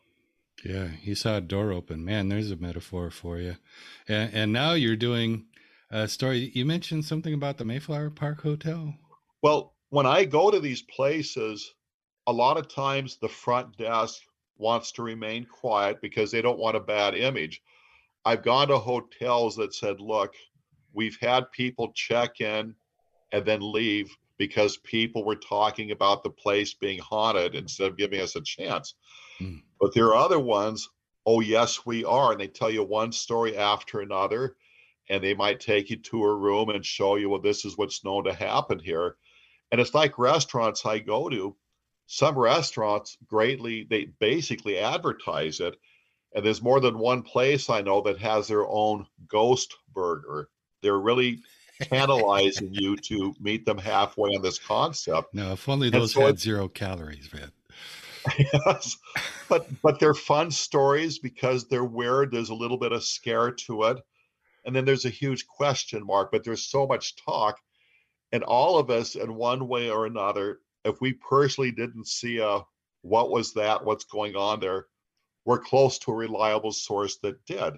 Yeah, 0.65 0.87
he 0.87 1.17
saw 1.17 1.39
a 1.39 1.41
door 1.41 1.73
open. 1.73 2.05
Man, 2.05 2.29
there's 2.29 2.53
a 2.53 2.57
metaphor 2.57 3.11
for 3.11 3.41
you. 3.41 3.57
And, 4.07 4.33
and 4.33 4.53
now 4.53 4.75
you're 4.75 4.95
doing 4.95 5.47
a 5.91 6.07
story. 6.07 6.53
You 6.55 6.65
mentioned 6.65 7.05
something 7.05 7.35
about 7.35 7.59
the 7.59 7.65
Mayflower 7.65 8.11
Park 8.11 8.43
Hotel. 8.43 8.95
Well, 9.43 9.75
when 9.89 10.07
I 10.07 10.25
go 10.25 10.53
to 10.53 10.61
these 10.61 10.83
places, 10.83 11.75
a 12.27 12.33
lot 12.33 12.57
of 12.57 12.69
times 12.69 13.17
the 13.17 13.29
front 13.29 13.77
desk 13.77 14.23
wants 14.59 14.93
to 14.93 15.03
remain 15.03 15.47
quiet 15.47 16.01
because 16.01 16.31
they 16.31 16.43
don't 16.43 16.59
want 16.59 16.77
a 16.77 16.81
bad 16.81 17.15
image. 17.15 17.63
I've 18.25 18.43
gone 18.43 18.69
to 18.69 18.79
hotels 18.79 19.57
that 19.57 19.75
said, 19.75 20.01
look, 20.01 20.35
we've 20.93 21.19
had 21.21 21.51
people 21.53 21.93
check 21.95 22.41
in 22.41 22.75
and 23.33 23.45
then 23.45 23.61
leave 23.73 24.15
because 24.37 24.77
people 24.79 25.25
were 25.25 25.37
talking 25.37 25.91
about 25.91 26.23
the 26.23 26.31
place 26.31 26.75
being 26.75 26.99
haunted 26.99 27.55
instead 27.55 27.89
of 27.89 27.97
giving 27.97 28.21
us 28.21 28.37
a 28.37 28.41
chance. 28.43 28.95
Mm. 29.41 29.63
But 29.81 29.95
there 29.95 30.07
are 30.07 30.17
other 30.17 30.41
ones, 30.41 30.89
oh, 31.27 31.41
yes, 31.41 31.87
we 31.87 32.05
are. 32.05 32.33
And 32.33 32.41
they 32.41 32.47
tell 32.47 32.71
you 32.71 32.83
one 32.83 33.13
story 33.13 33.57
after 33.57 34.01
another. 34.01 34.57
And 35.09 35.23
they 35.23 35.35
might 35.35 35.61
take 35.61 35.91
you 35.91 35.97
to 35.97 36.25
a 36.25 36.35
room 36.35 36.69
and 36.71 36.85
show 36.85 37.17
you, 37.17 37.31
well, 37.31 37.41
this 37.41 37.65
is 37.65 37.77
what's 37.77 38.05
known 38.05 38.25
to 38.25 38.33
happen 38.33 38.79
here. 38.79 39.17
And 39.73 39.81
it's 39.81 39.95
like 39.95 40.19
restaurants 40.19 40.87
I 40.87 40.99
go 40.99 41.29
to 41.29 41.57
some 42.13 42.37
restaurants 42.37 43.17
greatly 43.29 43.87
they 43.89 44.07
basically 44.19 44.79
advertise 44.79 45.61
it 45.61 45.77
and 46.35 46.45
there's 46.45 46.61
more 46.61 46.81
than 46.81 46.99
one 46.99 47.23
place 47.23 47.71
i 47.71 47.81
know 47.81 48.01
that 48.01 48.19
has 48.19 48.49
their 48.49 48.67
own 48.67 49.07
ghost 49.29 49.77
burger 49.95 50.49
they're 50.83 50.99
really 50.99 51.39
tantalizing 51.83 52.71
you 52.73 52.97
to 52.97 53.33
meet 53.39 53.65
them 53.65 53.79
halfway 53.79 54.31
on 54.31 54.43
this 54.43 54.59
concept 54.59 55.33
no 55.33 55.53
if 55.53 55.69
only 55.69 55.89
those 55.89 56.13
so 56.13 56.27
had 56.27 56.39
zero 56.39 56.67
calories 56.67 57.33
man 57.33 57.53
yes, 58.39 58.99
but 59.49 59.67
but 59.81 59.99
they're 59.99 60.13
fun 60.13 60.51
stories 60.51 61.19
because 61.19 61.67
they're 61.69 61.83
weird. 61.83 62.31
There's 62.31 62.51
a 62.51 62.55
little 62.55 62.77
bit 62.77 62.93
of 62.93 63.03
scare 63.03 63.51
to 63.51 63.85
it, 63.85 63.97
and 64.67 64.77
then 64.77 64.85
there's 64.85 65.07
a 65.07 65.11
huge 65.11 65.47
question 65.47 66.05
mark. 66.05 66.31
But 66.31 66.45
there's 66.45 66.67
so 66.67 66.87
much 66.87 67.17
talk, 67.17 67.59
and 68.31 68.43
all 68.43 68.77
of 68.77 68.91
us, 68.91 69.15
in 69.15 69.37
one 69.37 69.69
way 69.69 69.89
or 69.89 70.05
another, 70.05 70.59
if 70.85 71.01
we 71.01 71.13
personally 71.13 71.71
didn't 71.71 72.07
see 72.07 72.39
a 72.39 72.63
what 73.03 73.31
was 73.31 73.55
that, 73.55 73.85
what's 73.85 74.05
going 74.05 74.37
on 74.37 74.61
there, 74.61 74.87
we're 75.45 75.59
close 75.59 75.99
to 76.01 76.13
a 76.13 76.15
reliable 76.15 76.73
source 76.73 77.17
that 77.23 77.45
did. 77.47 77.75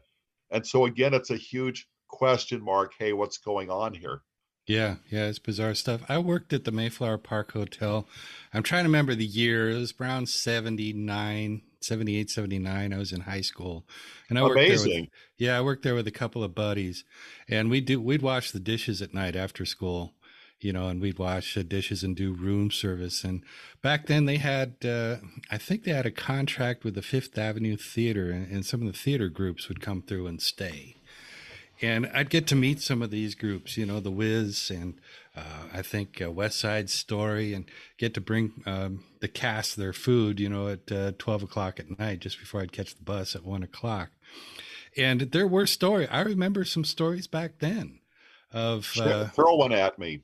And 0.51 0.67
so 0.67 0.85
again, 0.85 1.15
it's 1.15 1.31
a 1.31 1.37
huge 1.37 1.87
question 2.09 2.63
mark. 2.63 2.93
Hey, 2.99 3.13
what's 3.13 3.39
going 3.39 3.71
on 3.71 3.95
here? 3.95 4.23
Yeah, 4.67 4.97
yeah, 5.11 5.27
it's 5.27 5.41
bizarre 5.41 5.75
stuff. 5.75 6.03
I 6.09 6.19
worked 6.19 6.53
at 6.53 6.65
the 6.65 6.71
Mayflower 6.71 7.19
Park 7.19 7.53
Hotel. 7.53 8.07
I'm 8.55 8.63
trying 8.63 8.85
to 8.85 8.89
remember 8.89 9.15
the 9.15 9.25
year. 9.25 9.71
It 9.71 9.75
was 9.75 9.95
around 10.01 10.29
79, 10.29 11.63
78, 11.81 12.31
79. 12.31 12.93
I 12.93 12.99
was 12.99 13.13
in 13.13 13.23
high 13.23 13.41
school. 13.41 13.85
And 14.29 14.39
I 14.39 14.43
worked 14.43 14.55
there 14.55 14.79
with, 14.79 15.09
Yeah, 15.37 15.59
I 15.59 15.63
worked 15.63 15.83
there 15.83 15.97
with 15.97 16.07
a 16.07 16.13
couple 16.13 16.45
of 16.45 16.55
buddies. 16.55 17.05
And 17.49 17.71
we 17.71 17.81
do 17.81 18.01
we'd 18.01 18.23
wash 18.23 18.53
the 18.53 18.61
dishes 18.61 19.03
at 19.03 19.13
night 19.13 19.35
after 19.35 19.65
school, 19.65 20.15
you 20.63 20.73
know, 20.73 20.89
and 20.89 21.01
we'd 21.01 21.19
wash 21.19 21.55
the 21.55 21.65
dishes 21.65 22.03
and 22.03 22.17
do 22.17 22.33
room 22.33 22.71
service. 22.71 23.25
And 23.25 23.43
back 23.83 24.07
then 24.07 24.27
they 24.27 24.39
had 24.39 24.77
uh, 24.85 25.17
I 25.51 25.59
think 25.59 25.85
they 25.85 25.93
had 25.93 26.07
a 26.07 26.11
contract 26.11 26.85
with 26.85 26.95
the 26.95 27.03
Fifth 27.03 27.37
Avenue 27.39 27.77
Theater 27.77 28.31
and, 28.31 28.51
and 28.51 28.67
some 28.67 28.81
of 28.81 28.87
the 28.87 28.99
theater 28.99 29.29
groups 29.29 29.69
would 29.69 29.81
come 29.81 30.03
through 30.03 30.27
and 30.27 30.41
stay 30.41 30.97
and 31.83 32.09
I'd 32.15 32.31
get 32.31 32.47
to 32.47 32.55
meet 32.55 32.81
some 32.81 33.03
of 33.03 33.11
these 33.11 33.35
groups, 33.35 33.77
you 33.77 33.85
know, 33.85 33.99
the 33.99 34.11
Wiz 34.11 34.71
and 34.71 34.95
uh, 35.37 35.65
I 35.73 35.83
think 35.83 36.23
uh, 36.23 36.31
West 36.31 36.61
Side 36.61 36.89
Story, 36.89 37.53
and 37.53 37.65
get 37.99 38.15
to 38.15 38.21
bring 38.21 38.63
um, 38.67 39.05
the 39.21 39.29
cast 39.29 39.77
their 39.77 39.93
food, 39.93 40.39
you 40.39 40.49
know, 40.49 40.69
at 40.69 40.93
uh, 40.93 41.13
twelve 41.19 41.43
o'clock 41.43 41.81
at 41.81 41.99
night, 41.99 42.21
just 42.21 42.39
before 42.39 42.61
I'd 42.61 42.73
catch 42.73 42.95
the 42.95 43.03
bus 43.03 43.35
at 43.35 43.45
one 43.45 43.63
o'clock. 43.63 44.11
And 44.97 45.23
there 45.23 45.47
were 45.47 45.67
stories. 45.67 46.09
I 46.11 46.21
remember 46.21 46.65
some 46.65 46.85
stories 46.85 47.27
back 47.27 47.59
then 47.59 47.99
of 48.53 48.85
Sure, 48.85 49.09
uh, 49.09 49.29
throw 49.31 49.57
one 49.57 49.73
at 49.73 49.99
me. 49.99 50.21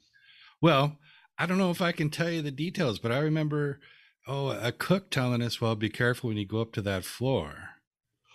Well, 0.60 0.98
I 1.38 1.46
don't 1.46 1.58
know 1.58 1.70
if 1.70 1.80
I 1.80 1.92
can 1.92 2.10
tell 2.10 2.30
you 2.30 2.42
the 2.42 2.50
details, 2.50 2.98
but 2.98 3.12
I 3.12 3.18
remember 3.18 3.80
oh 4.26 4.50
a 4.50 4.72
cook 4.72 5.10
telling 5.10 5.42
us, 5.42 5.60
well, 5.60 5.76
be 5.76 5.88
careful 5.88 6.28
when 6.28 6.36
you 6.36 6.46
go 6.46 6.60
up 6.60 6.72
to 6.72 6.82
that 6.82 7.04
floor 7.04 7.70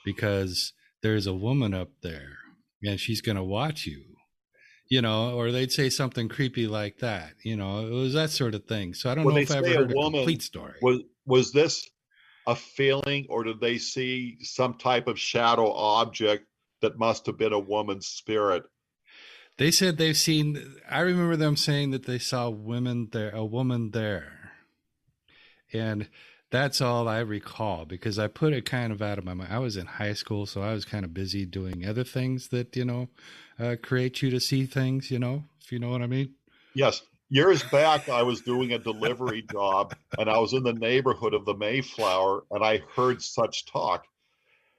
because 0.05 0.73
there's 1.01 1.27
a 1.27 1.33
woman 1.33 1.73
up 1.73 1.89
there 2.01 2.37
and 2.81 2.99
she's 2.99 3.21
going 3.21 3.35
to 3.35 3.43
watch 3.43 3.85
you. 3.85 4.03
You 4.89 5.01
know, 5.01 5.33
or 5.33 5.51
they'd 5.51 5.71
say 5.71 5.89
something 5.89 6.29
creepy 6.29 6.67
like 6.67 6.99
that. 6.99 7.33
You 7.43 7.55
know, 7.55 7.87
it 7.87 7.91
was 7.91 8.13
that 8.13 8.29
sort 8.29 8.53
of 8.53 8.65
thing. 8.65 8.93
So 8.93 9.09
I 9.09 9.15
don't 9.15 9.23
When 9.25 9.35
know 9.35 9.41
if 9.41 9.49
I 9.49 9.57
ever 9.57 9.67
a 9.67 9.73
heard 9.75 9.91
a 9.91 9.95
woman 9.95 10.19
complete 10.19 10.43
story. 10.43 10.73
Was 10.81 10.99
was 11.25 11.51
this 11.51 11.89
a 12.45 12.55
feeling, 12.55 13.25
or 13.29 13.43
did 13.43 13.59
they 13.59 13.77
see 13.77 14.37
some 14.41 14.75
type 14.75 15.07
of 15.07 15.17
shadow 15.17 15.71
object 15.71 16.45
that 16.81 16.99
must 16.99 17.25
have 17.25 17.37
been 17.37 17.53
a 17.53 17.59
woman's 17.59 18.07
spirit? 18.07 18.63
They 19.57 19.71
said 19.71 19.97
they've 19.97 20.17
seen. 20.17 20.77
I 20.89 20.99
remember 21.01 21.35
them 21.35 21.55
saying 21.55 21.91
that 21.91 22.05
they 22.05 22.19
saw 22.19 22.49
women 22.49 23.09
there, 23.11 23.31
a 23.31 23.45
woman 23.45 23.91
there, 23.91 24.51
and 25.71 26.09
that's 26.49 26.81
all 26.81 27.07
I 27.07 27.19
recall 27.19 27.85
because 27.85 28.17
I 28.17 28.27
put 28.27 28.53
it 28.53 28.65
kind 28.65 28.91
of 28.91 29.01
out 29.01 29.17
of 29.17 29.25
my 29.25 29.33
mind. 29.33 29.53
I 29.53 29.59
was 29.59 29.77
in 29.77 29.85
high 29.85 30.13
school, 30.13 30.45
so 30.45 30.61
I 30.61 30.73
was 30.73 30.85
kind 30.85 31.05
of 31.05 31.13
busy 31.13 31.45
doing 31.45 31.85
other 31.85 32.03
things 32.03 32.47
that 32.49 32.75
you 32.75 32.85
know 32.85 33.09
uh, 33.59 33.75
create 33.81 34.21
you 34.21 34.31
to 34.31 34.39
see 34.39 34.65
things. 34.65 35.11
You 35.11 35.19
know, 35.19 35.43
if 35.61 35.71
you 35.71 35.79
know 35.79 35.89
what 35.89 36.01
I 36.01 36.07
mean. 36.07 36.33
Yes. 36.73 37.03
Years 37.29 37.63
back, 37.63 38.09
I 38.09 38.21
was 38.21 38.41
doing 38.41 38.73
a 38.73 38.77
delivery 38.77 39.41
job 39.51 39.95
and 40.19 40.29
I 40.29 40.37
was 40.37 40.53
in 40.53 40.61
the 40.61 40.73
neighborhood 40.73 41.33
of 41.33 41.45
the 41.45 41.55
Mayflower 41.55 42.43
and 42.51 42.63
I 42.63 42.83
heard 42.95 43.23
such 43.23 43.65
talk. 43.65 44.05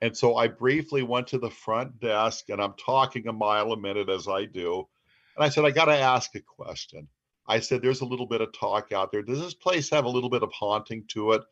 And 0.05 0.15
so 0.15 0.37
I 0.37 0.49
briefly 0.49 1.03
went 1.03 1.29
to 1.29 1.39
the 1.39 1.49
front 1.49 1.99
desk 1.99 2.51
and 2.51 2.61
I'm 2.61 2.75
talking 2.75 3.27
a 3.27 3.33
mile 3.33 3.73
a 3.73 3.77
minute 3.81 4.11
as 4.11 4.29
I 4.29 4.45
do. 4.45 4.87
And 5.35 5.43
I 5.43 5.49
said, 5.49 5.65
I 5.65 5.71
got 5.71 5.87
to 5.87 5.99
ask 5.99 6.35
a 6.35 6.43
question. 6.43 7.09
I 7.49 7.61
said, 7.61 7.81
There's 7.81 8.03
a 8.03 8.05
little 8.05 8.27
bit 8.27 8.43
of 8.43 8.53
talk 8.53 8.93
out 8.93 9.11
there. 9.11 9.23
Does 9.23 9.41
this 9.41 9.55
place 9.55 9.89
have 9.89 10.05
a 10.05 10.11
little 10.11 10.29
bit 10.29 10.43
of 10.43 10.53
haunting 10.53 11.05
to 11.13 11.33
it? 11.33 11.43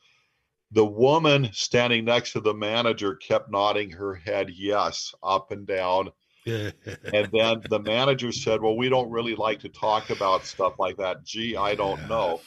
The 0.70 0.84
woman 0.84 1.48
standing 1.54 2.04
next 2.04 2.32
to 2.32 2.40
the 2.40 2.52
manager 2.52 3.14
kept 3.14 3.50
nodding 3.50 3.90
her 3.92 4.16
head 4.16 4.50
yes, 4.50 5.14
up 5.22 5.50
and 5.50 5.66
down. 5.66 6.10
And 6.44 7.30
then 7.32 7.62
the 7.70 7.80
manager 7.82 8.32
said, 8.32 8.60
Well, 8.60 8.76
we 8.76 8.90
don't 8.90 9.10
really 9.10 9.34
like 9.34 9.60
to 9.60 9.70
talk 9.70 10.10
about 10.10 10.44
stuff 10.44 10.74
like 10.78 10.98
that. 10.98 11.24
Gee, 11.24 11.56
I 11.56 11.74
don't 11.74 12.06
know. 12.06 12.42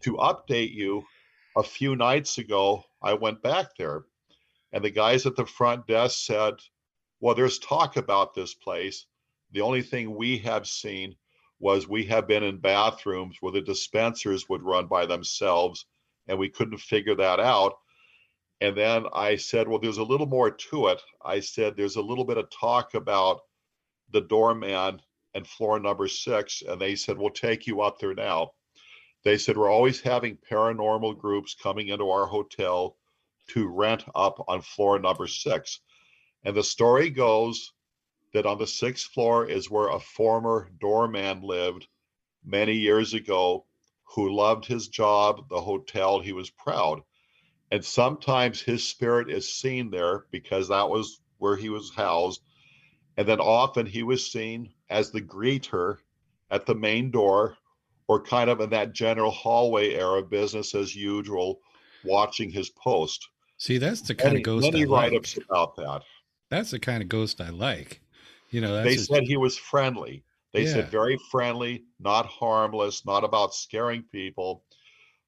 To 0.00 0.14
update 0.14 0.72
you, 0.72 1.04
a 1.56 1.62
few 1.62 1.94
nights 1.94 2.38
ago, 2.38 2.82
I 3.00 3.14
went 3.14 3.42
back 3.42 3.76
there 3.78 4.06
and 4.76 4.84
the 4.84 4.90
guys 4.90 5.24
at 5.24 5.34
the 5.36 5.46
front 5.46 5.86
desk 5.86 6.26
said, 6.26 6.52
Well, 7.20 7.34
there's 7.34 7.58
talk 7.58 7.96
about 7.96 8.34
this 8.34 8.52
place. 8.52 9.06
The 9.52 9.62
only 9.62 9.80
thing 9.80 10.14
we 10.14 10.36
have 10.40 10.66
seen 10.66 11.16
was 11.58 11.88
we 11.88 12.04
have 12.04 12.28
been 12.28 12.42
in 12.42 12.58
bathrooms 12.58 13.38
where 13.40 13.52
the 13.52 13.62
dispensers 13.62 14.50
would 14.50 14.62
run 14.62 14.86
by 14.86 15.06
themselves 15.06 15.86
and 16.28 16.38
we 16.38 16.50
couldn't 16.50 16.76
figure 16.76 17.14
that 17.14 17.40
out. 17.40 17.78
And 18.60 18.76
then 18.76 19.06
I 19.14 19.36
said, 19.36 19.66
Well, 19.66 19.78
there's 19.78 19.96
a 19.96 20.04
little 20.04 20.26
more 20.26 20.50
to 20.50 20.88
it. 20.88 21.00
I 21.24 21.40
said, 21.40 21.74
There's 21.74 21.96
a 21.96 22.02
little 22.02 22.26
bit 22.26 22.36
of 22.36 22.50
talk 22.50 22.92
about 22.92 23.40
the 24.12 24.20
doorman 24.20 25.00
and 25.32 25.46
floor 25.46 25.80
number 25.80 26.06
six. 26.06 26.62
And 26.68 26.78
they 26.78 26.96
said, 26.96 27.16
We'll 27.16 27.30
take 27.30 27.66
you 27.66 27.80
up 27.80 27.98
there 27.98 28.12
now. 28.12 28.50
They 29.24 29.38
said, 29.38 29.56
We're 29.56 29.72
always 29.72 30.02
having 30.02 30.36
paranormal 30.36 31.16
groups 31.16 31.54
coming 31.54 31.88
into 31.88 32.10
our 32.10 32.26
hotel 32.26 32.98
to 33.48 33.68
rent 33.68 34.04
up 34.14 34.44
on 34.48 34.60
floor 34.60 34.98
number 34.98 35.26
six. 35.26 35.80
And 36.44 36.56
the 36.56 36.62
story 36.62 37.10
goes 37.10 37.72
that 38.32 38.46
on 38.46 38.58
the 38.58 38.66
sixth 38.66 39.10
floor 39.12 39.48
is 39.48 39.70
where 39.70 39.88
a 39.88 40.00
former 40.00 40.70
doorman 40.80 41.42
lived 41.42 41.86
many 42.44 42.74
years 42.74 43.14
ago 43.14 43.64
who 44.04 44.34
loved 44.34 44.64
his 44.64 44.88
job, 44.88 45.48
the 45.48 45.60
hotel. 45.60 46.20
He 46.20 46.32
was 46.32 46.50
proud. 46.50 47.02
And 47.70 47.84
sometimes 47.84 48.60
his 48.60 48.86
spirit 48.86 49.30
is 49.30 49.52
seen 49.52 49.90
there 49.90 50.26
because 50.30 50.68
that 50.68 50.88
was 50.88 51.20
where 51.38 51.56
he 51.56 51.68
was 51.68 51.92
housed. 51.94 52.42
And 53.16 53.26
then 53.26 53.40
often 53.40 53.86
he 53.86 54.02
was 54.02 54.30
seen 54.30 54.72
as 54.88 55.10
the 55.10 55.22
greeter 55.22 55.98
at 56.50 56.66
the 56.66 56.74
main 56.74 57.10
door 57.10 57.56
or 58.08 58.22
kind 58.22 58.48
of 58.48 58.60
in 58.60 58.70
that 58.70 58.92
general 58.92 59.30
hallway 59.30 59.94
area, 59.94 60.22
business 60.22 60.74
as 60.74 60.94
usual, 60.94 61.60
watching 62.04 62.50
his 62.50 62.70
post. 62.70 63.28
See, 63.58 63.78
that's 63.78 64.02
the 64.02 64.14
kind 64.14 64.34
Many, 64.34 64.40
of 64.40 64.44
ghost 64.44 64.72
many 64.72 64.86
write-ups 64.86 65.38
about 65.48 65.76
that. 65.76 66.02
That's 66.50 66.70
the 66.70 66.78
kind 66.78 67.02
of 67.02 67.08
ghost 67.08 67.40
I 67.40 67.50
like. 67.50 68.00
You 68.50 68.60
know, 68.60 68.74
that's 68.74 68.88
they 68.88 68.96
said 68.96 69.24
he 69.24 69.36
was 69.36 69.56
friendly. 69.56 70.22
They 70.52 70.62
Yeah. 70.64 70.74
said 70.74 70.90
very 70.90 71.18
friendly, 71.30 71.84
not 71.98 72.26
harmless, 72.26 73.04
not 73.04 73.24
about 73.24 73.54
scaring 73.54 74.02
people. 74.04 74.64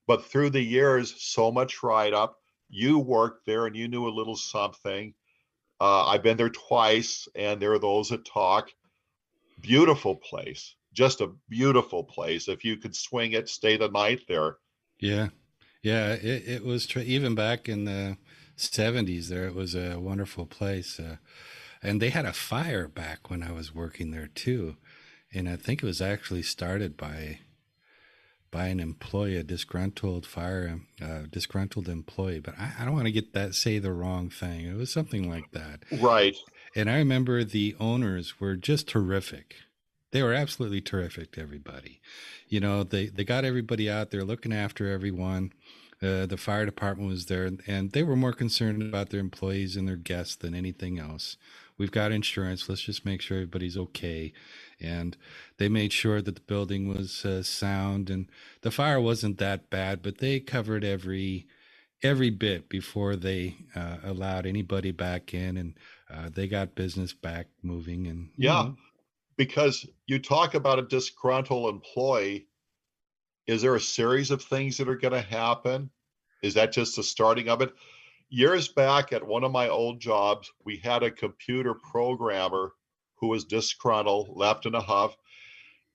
But 0.06 0.24
through 0.24 0.50
the 0.50 0.62
years, 0.62 1.14
so 1.22 1.50
much 1.50 1.82
write 1.82 2.14
up. 2.14 2.36
You 2.70 2.98
worked 2.98 3.46
there 3.46 3.66
and 3.66 3.74
you 3.76 3.88
knew 3.88 4.08
a 4.08 4.10
little 4.10 4.36
something. 4.36 5.14
Uh, 5.80 6.06
I've 6.06 6.22
been 6.22 6.36
there 6.36 6.50
twice, 6.50 7.28
and 7.34 7.60
there 7.60 7.72
are 7.72 7.78
those 7.78 8.08
that 8.10 8.24
talk. 8.24 8.72
Beautiful 9.60 10.16
place, 10.16 10.76
just 10.92 11.20
a 11.20 11.32
beautiful 11.48 12.04
place. 12.04 12.48
If 12.48 12.64
you 12.64 12.76
could 12.76 12.94
swing 12.94 13.32
it, 13.32 13.48
stay 13.48 13.76
the 13.76 13.88
night 13.88 14.22
there. 14.28 14.58
Yeah, 15.00 15.28
yeah. 15.82 16.12
It, 16.12 16.48
it 16.48 16.64
was 16.64 16.86
tr- 16.86 17.00
even 17.00 17.34
back 17.34 17.68
in 17.68 17.84
the 17.84 18.16
seventies. 18.56 19.28
There, 19.28 19.46
it 19.46 19.54
was 19.54 19.74
a 19.74 19.98
wonderful 19.98 20.46
place, 20.46 20.98
uh, 20.98 21.16
and 21.82 22.00
they 22.00 22.10
had 22.10 22.26
a 22.26 22.32
fire 22.32 22.88
back 22.88 23.30
when 23.30 23.42
I 23.42 23.52
was 23.52 23.74
working 23.74 24.10
there 24.10 24.28
too, 24.28 24.76
and 25.32 25.48
I 25.48 25.56
think 25.56 25.82
it 25.82 25.86
was 25.86 26.02
actually 26.02 26.42
started 26.42 26.96
by 26.96 27.40
by 28.50 28.68
an 28.68 28.80
employee, 28.80 29.36
a 29.36 29.42
disgruntled 29.42 30.24
fire, 30.24 30.80
uh, 31.02 31.22
disgruntled 31.30 31.88
employee. 31.88 32.40
But 32.40 32.58
I, 32.58 32.72
I 32.80 32.84
don't 32.84 32.94
want 32.94 33.06
to 33.06 33.12
get 33.12 33.34
that 33.34 33.54
say 33.54 33.78
the 33.78 33.92
wrong 33.92 34.30
thing. 34.30 34.66
It 34.66 34.76
was 34.76 34.92
something 34.92 35.28
like 35.28 35.50
that. 35.52 35.80
Right. 36.00 36.36
And 36.74 36.90
I 36.90 36.96
remember 36.96 37.44
the 37.44 37.76
owners 37.78 38.40
were 38.40 38.56
just 38.56 38.88
terrific. 38.88 39.56
They 40.12 40.22
were 40.22 40.34
absolutely 40.34 40.80
terrific 40.82 41.32
to 41.32 41.42
everybody. 41.42 42.00
You 42.48 42.60
know, 42.60 42.84
they, 42.84 43.06
they 43.08 43.24
got 43.24 43.44
everybody 43.44 43.90
out 43.90 44.10
there 44.10 44.24
looking 44.24 44.52
after 44.54 44.90
everyone. 44.90 45.52
Uh, 46.02 46.26
the 46.26 46.36
fire 46.38 46.66
department 46.66 47.10
was 47.10 47.26
there, 47.26 47.50
and 47.66 47.92
they 47.92 48.04
were 48.04 48.16
more 48.16 48.32
concerned 48.32 48.82
about 48.82 49.10
their 49.10 49.20
employees 49.20 49.76
and 49.76 49.88
their 49.88 49.96
guests 49.96 50.36
than 50.36 50.54
anything 50.54 50.98
else. 50.98 51.36
We've 51.78 51.92
got 51.92 52.12
insurance. 52.12 52.68
Let's 52.68 52.82
just 52.82 53.04
make 53.04 53.20
sure 53.22 53.38
everybody's 53.38 53.76
okay. 53.78 54.32
And 54.80 55.16
they 55.58 55.68
made 55.68 55.92
sure 55.92 56.22
that 56.22 56.36
the 56.36 56.40
building 56.42 56.88
was 56.88 57.24
uh, 57.24 57.42
sound, 57.42 58.10
and 58.10 58.28
the 58.62 58.70
fire 58.70 59.00
wasn't 59.00 59.38
that 59.38 59.70
bad, 59.70 60.02
but 60.02 60.18
they 60.18 60.40
covered 60.40 60.84
every 60.84 61.46
every 62.02 62.30
bit 62.30 62.68
before 62.68 63.16
they 63.16 63.56
uh, 63.76 63.98
allowed 64.04 64.46
anybody 64.46 64.92
back 64.92 65.34
in, 65.34 65.56
and 65.56 65.74
uh, 66.12 66.28
they 66.32 66.46
got 66.48 66.74
business 66.76 67.12
back 67.14 67.48
moving. 67.62 68.06
And 68.06 68.30
you 68.40 68.54
Yeah. 68.54 68.58
know, 68.58 68.76
Because 69.38 69.86
you 70.06 70.18
talk 70.18 70.54
about 70.54 70.78
a 70.78 70.82
disgruntled 70.82 71.72
employee. 71.72 72.48
Is 73.46 73.62
there 73.62 73.76
a 73.76 73.80
series 73.80 74.30
of 74.30 74.42
things 74.42 74.76
that 74.76 74.88
are 74.88 74.96
going 74.96 75.14
to 75.14 75.22
happen? 75.22 75.88
Is 76.42 76.52
that 76.54 76.72
just 76.72 76.96
the 76.96 77.02
starting 77.02 77.48
of 77.48 77.62
it? 77.62 77.72
Years 78.28 78.68
back 78.68 79.12
at 79.12 79.26
one 79.26 79.44
of 79.44 79.52
my 79.52 79.68
old 79.68 80.00
jobs, 80.00 80.52
we 80.66 80.76
had 80.76 81.02
a 81.02 81.10
computer 81.10 81.72
programmer 81.74 82.72
who 83.14 83.28
was 83.28 83.44
disgruntled, 83.44 84.36
left 84.36 84.66
in 84.66 84.74
a 84.74 84.80
huff, 84.80 85.16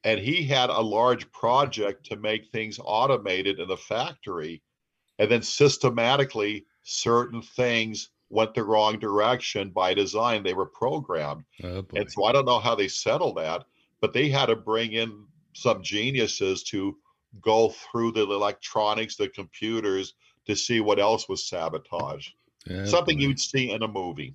and 0.04 0.20
he 0.20 0.44
had 0.44 0.70
a 0.70 0.82
large 0.82 1.32
project 1.32 2.06
to 2.08 2.16
make 2.16 2.48
things 2.48 2.80
automated 2.84 3.60
in 3.60 3.68
the 3.68 3.78
factory. 3.78 4.64
And 5.20 5.30
then 5.30 5.44
systematically, 5.44 6.66
certain 6.82 7.42
things 7.42 8.10
went 8.34 8.54
the 8.56 8.64
wrong 8.64 9.00
direction 9.00 9.70
by 9.70 9.94
design. 9.94 10.44
They 10.44 10.54
were 10.54 10.66
programmed. 10.66 11.44
Oh. 11.64 11.86
And 11.96 12.12
so 12.12 12.26
I 12.26 12.32
don't 12.32 12.46
know 12.46 12.60
how 12.60 12.76
they 12.76 12.88
settled 12.88 13.38
that, 13.38 13.66
but 14.02 14.12
they 14.12 14.30
had 14.30 14.48
to 14.48 14.56
bring 14.56 14.94
in 14.94 15.26
some 15.54 15.84
geniuses 15.84 16.64
to 16.64 16.98
go 17.42 17.70
through 17.70 18.12
the 18.14 18.24
electronics, 18.24 19.16
the 19.16 19.30
computers 19.30 20.14
to 20.48 20.56
see 20.56 20.82
what 20.82 21.00
else 21.00 21.30
was 21.30 21.48
sabotage. 21.48 22.30
Oh, 22.70 22.86
Something 22.86 23.18
boy. 23.18 23.24
you'd 23.24 23.40
see 23.40 23.72
in 23.72 23.84
a 23.84 23.88
movie. 23.88 24.34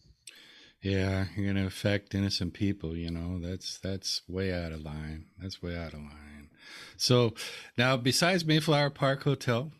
Yeah, 0.80 1.26
you're 1.36 1.52
gonna 1.52 1.66
affect 1.66 2.14
innocent 2.14 2.54
people. 2.54 2.96
You 2.96 3.10
know, 3.10 3.40
that's 3.40 3.78
that's 3.78 4.22
way 4.28 4.52
out 4.52 4.70
of 4.70 4.82
line. 4.82 5.26
That's 5.40 5.60
way 5.60 5.76
out 5.76 5.92
of 5.92 6.00
line. 6.00 6.50
So 6.96 7.34
now, 7.76 7.96
besides 7.96 8.44
Mayflower 8.44 8.90
Park 8.90 9.24
Hotel, 9.24 9.72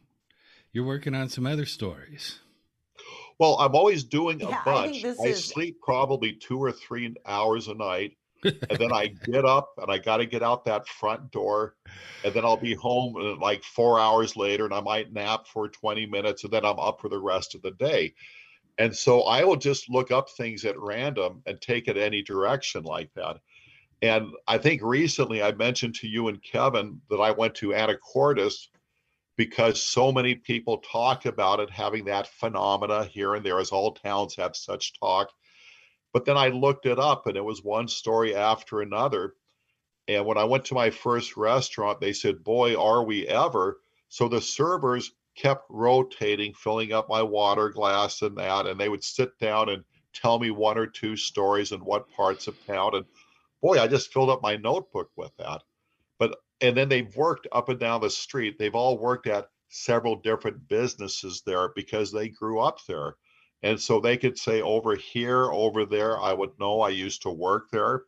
you're 0.73 0.85
working 0.85 1.15
on 1.15 1.29
some 1.29 1.47
other 1.47 1.67
stories. 1.67 2.41
Well, 3.39 3.57
I'm 3.61 3.75
always 3.75 4.05
doing 4.05 4.43
a 4.43 4.49
Yeah, 4.51 4.65
bunch. 4.65 5.03
this 5.03 5.21
I 5.21 5.27
is- 5.29 5.45
sleep 5.45 5.81
probably 5.81 6.33
two 6.33 6.59
or 6.59 6.73
three 6.73 7.15
hours 7.27 7.69
a 7.69 7.75
night. 7.75 8.13
and 8.45 8.79
then 8.79 8.93
I 8.93 9.09
get 9.27 9.45
up 9.45 9.71
and 9.79 9.91
I 9.91 9.99
got 9.99 10.19
to 10.19 10.27
get 10.27 10.43
out 10.43 10.65
that 10.65 10.87
front 10.87 11.31
door. 11.33 11.75
And 12.25 12.33
then 12.35 12.45
I'll 12.45 12.57
be 12.57 12.75
home 12.75 13.17
uh, 13.17 13.37
like 13.41 13.63
four 13.65 13.99
hours 13.99 14.37
later 14.37 14.65
and 14.65 14.75
I 14.75 14.81
might 14.81 15.13
nap 15.13 15.47
for 15.47 15.69
20 15.69 16.07
minutes 16.07 16.45
and 16.45 16.53
then 16.53 16.65
I'm 16.65 16.79
up 16.79 17.01
for 17.01 17.09
the 17.09 17.19
rest 17.19 17.55
of 17.55 17.63
the 17.63 17.73
day. 17.73 18.15
And 18.79 18.95
so 18.95 19.23
I 19.23 19.43
will 19.43 19.57
just 19.57 19.91
look 19.91 20.13
up 20.13 20.31
things 20.31 20.65
at 20.65 20.79
random 20.79 21.43
and 21.47 21.61
take 21.61 21.89
it 21.89 21.97
any 21.97 22.23
direction 22.23 22.85
like 22.85 23.11
that. 23.15 23.39
And 24.03 24.29
I 24.47 24.59
think 24.59 24.83
recently 24.85 25.43
I 25.43 25.51
mentioned 25.53 25.97
to 25.97 26.07
you 26.07 26.29
and 26.29 26.41
Kevin 26.41 27.01
that 27.11 27.17
I 27.17 27.33
went 27.33 27.57
to 27.57 27.71
Anacortes 27.71 28.69
because 29.39 29.81
so 29.81 30.11
many 30.11 30.35
people 30.35 30.79
talk 30.79 31.25
about 31.25 31.61
it 31.61 31.71
having 31.71 32.05
that 32.07 32.27
phenomena 32.27 33.05
here 33.05 33.37
and 33.37 33.47
there, 33.47 33.61
as 33.61 33.71
all 33.71 33.95
towns 33.95 34.35
have 34.35 34.57
such 34.57 34.99
talk. 34.99 35.31
But 36.13 36.25
then 36.25 36.37
I 36.37 36.49
looked 36.49 36.87
it 36.87 36.99
up 36.99 37.29
and 37.29 37.37
it 37.37 37.45
was 37.45 37.63
one 37.63 37.87
story 37.87 38.35
after 38.35 38.81
another. 38.81 39.35
And 40.09 40.27
when 40.27 40.39
I 40.39 40.45
went 40.45 40.65
to 40.67 40.75
my 40.75 40.91
first 40.91 41.37
restaurant, 41.37 42.01
they 42.01 42.13
said, 42.13 42.43
Boy, 42.43 42.77
are 42.77 43.05
we 43.05 43.29
ever. 43.29 43.79
So 44.09 44.27
the 44.27 44.41
servers 44.41 45.13
kept 45.37 45.67
rotating, 45.71 46.53
filling 46.55 46.93
up 46.93 47.09
my 47.09 47.23
water 47.23 47.69
glass 47.69 48.23
and 48.23 48.37
that. 48.39 48.67
And 48.67 48.81
they 48.81 48.89
would 48.89 49.05
sit 49.05 49.39
down 49.39 49.69
and 49.69 49.85
tell 50.13 50.41
me 50.41 50.51
one 50.51 50.77
or 50.77 50.87
two 50.87 51.15
stories 51.17 51.71
in 51.71 51.79
what 51.85 52.11
parts 52.11 52.49
of 52.49 52.57
town. 52.67 52.97
And 52.97 53.05
boy, 53.63 53.79
I 53.79 53.87
just 53.87 54.13
filled 54.13 54.31
up 54.31 54.43
my 54.43 54.57
notebook 54.57 55.11
with 55.15 55.31
that. 55.37 55.63
And 56.61 56.77
then 56.77 56.89
they've 56.89 57.15
worked 57.17 57.47
up 57.53 57.69
and 57.69 57.79
down 57.79 58.01
the 58.01 58.11
street. 58.11 58.59
They've 58.59 58.75
all 58.75 58.99
worked 58.99 59.27
at 59.27 59.49
several 59.69 60.17
different 60.17 60.69
businesses 60.69 61.43
there 61.47 61.71
because 61.75 62.11
they 62.11 62.29
grew 62.29 62.61
up 62.61 62.79
there. 62.87 63.17
And 63.63 63.81
so 63.81 64.01
they 64.01 64.17
could 64.17 64.39
say 64.39 64.63
over 64.63 64.95
here, 64.95 65.51
over 65.51 65.85
there, 65.85 66.21
I 66.21 66.33
would 66.33 66.59
know 66.59 66.81
I 66.81 66.91
used 66.91 67.23
to 67.23 67.31
work 67.31 67.71
there. 67.71 68.03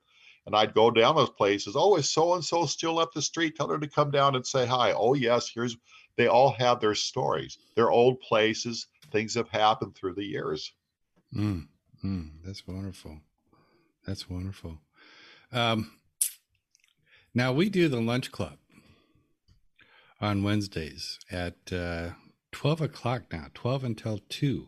And 0.46 0.56
I'd 0.56 0.74
go 0.74 0.90
down 0.90 1.16
those 1.16 1.30
places. 1.30 1.74
Oh, 1.76 1.96
is 1.96 2.10
so 2.10 2.34
and 2.34 2.44
so 2.44 2.66
still 2.66 2.98
up 2.98 3.12
the 3.12 3.22
street? 3.22 3.56
Tell 3.56 3.68
her 3.68 3.78
to 3.78 3.88
come 3.88 4.10
down 4.10 4.34
and 4.36 4.46
say 4.46 4.66
hi. 4.66 4.92
Oh, 4.92 5.14
yes, 5.14 5.50
here's 5.52 5.76
they 6.16 6.26
all 6.26 6.52
have 6.52 6.80
their 6.80 6.94
stories. 6.94 7.58
They're 7.74 7.90
old 7.90 8.20
places. 8.20 8.88
Things 9.12 9.34
have 9.34 9.48
happened 9.48 9.94
through 9.94 10.14
the 10.14 10.24
years. 10.24 10.72
Mm, 11.34 11.68
mm, 12.04 12.30
that's 12.44 12.66
wonderful. 12.66 13.20
That's 14.06 14.28
wonderful. 14.28 14.78
Um, 15.52 15.92
now 17.34 17.52
we 17.52 17.68
do 17.68 17.88
the 17.88 18.00
lunch 18.00 18.32
club 18.32 18.58
on 20.20 20.42
Wednesdays 20.42 21.18
at 21.30 21.72
uh, 21.72 22.10
12 22.52 22.80
o'clock 22.82 23.22
now, 23.32 23.46
12 23.54 23.84
until 23.84 24.20
2. 24.28 24.66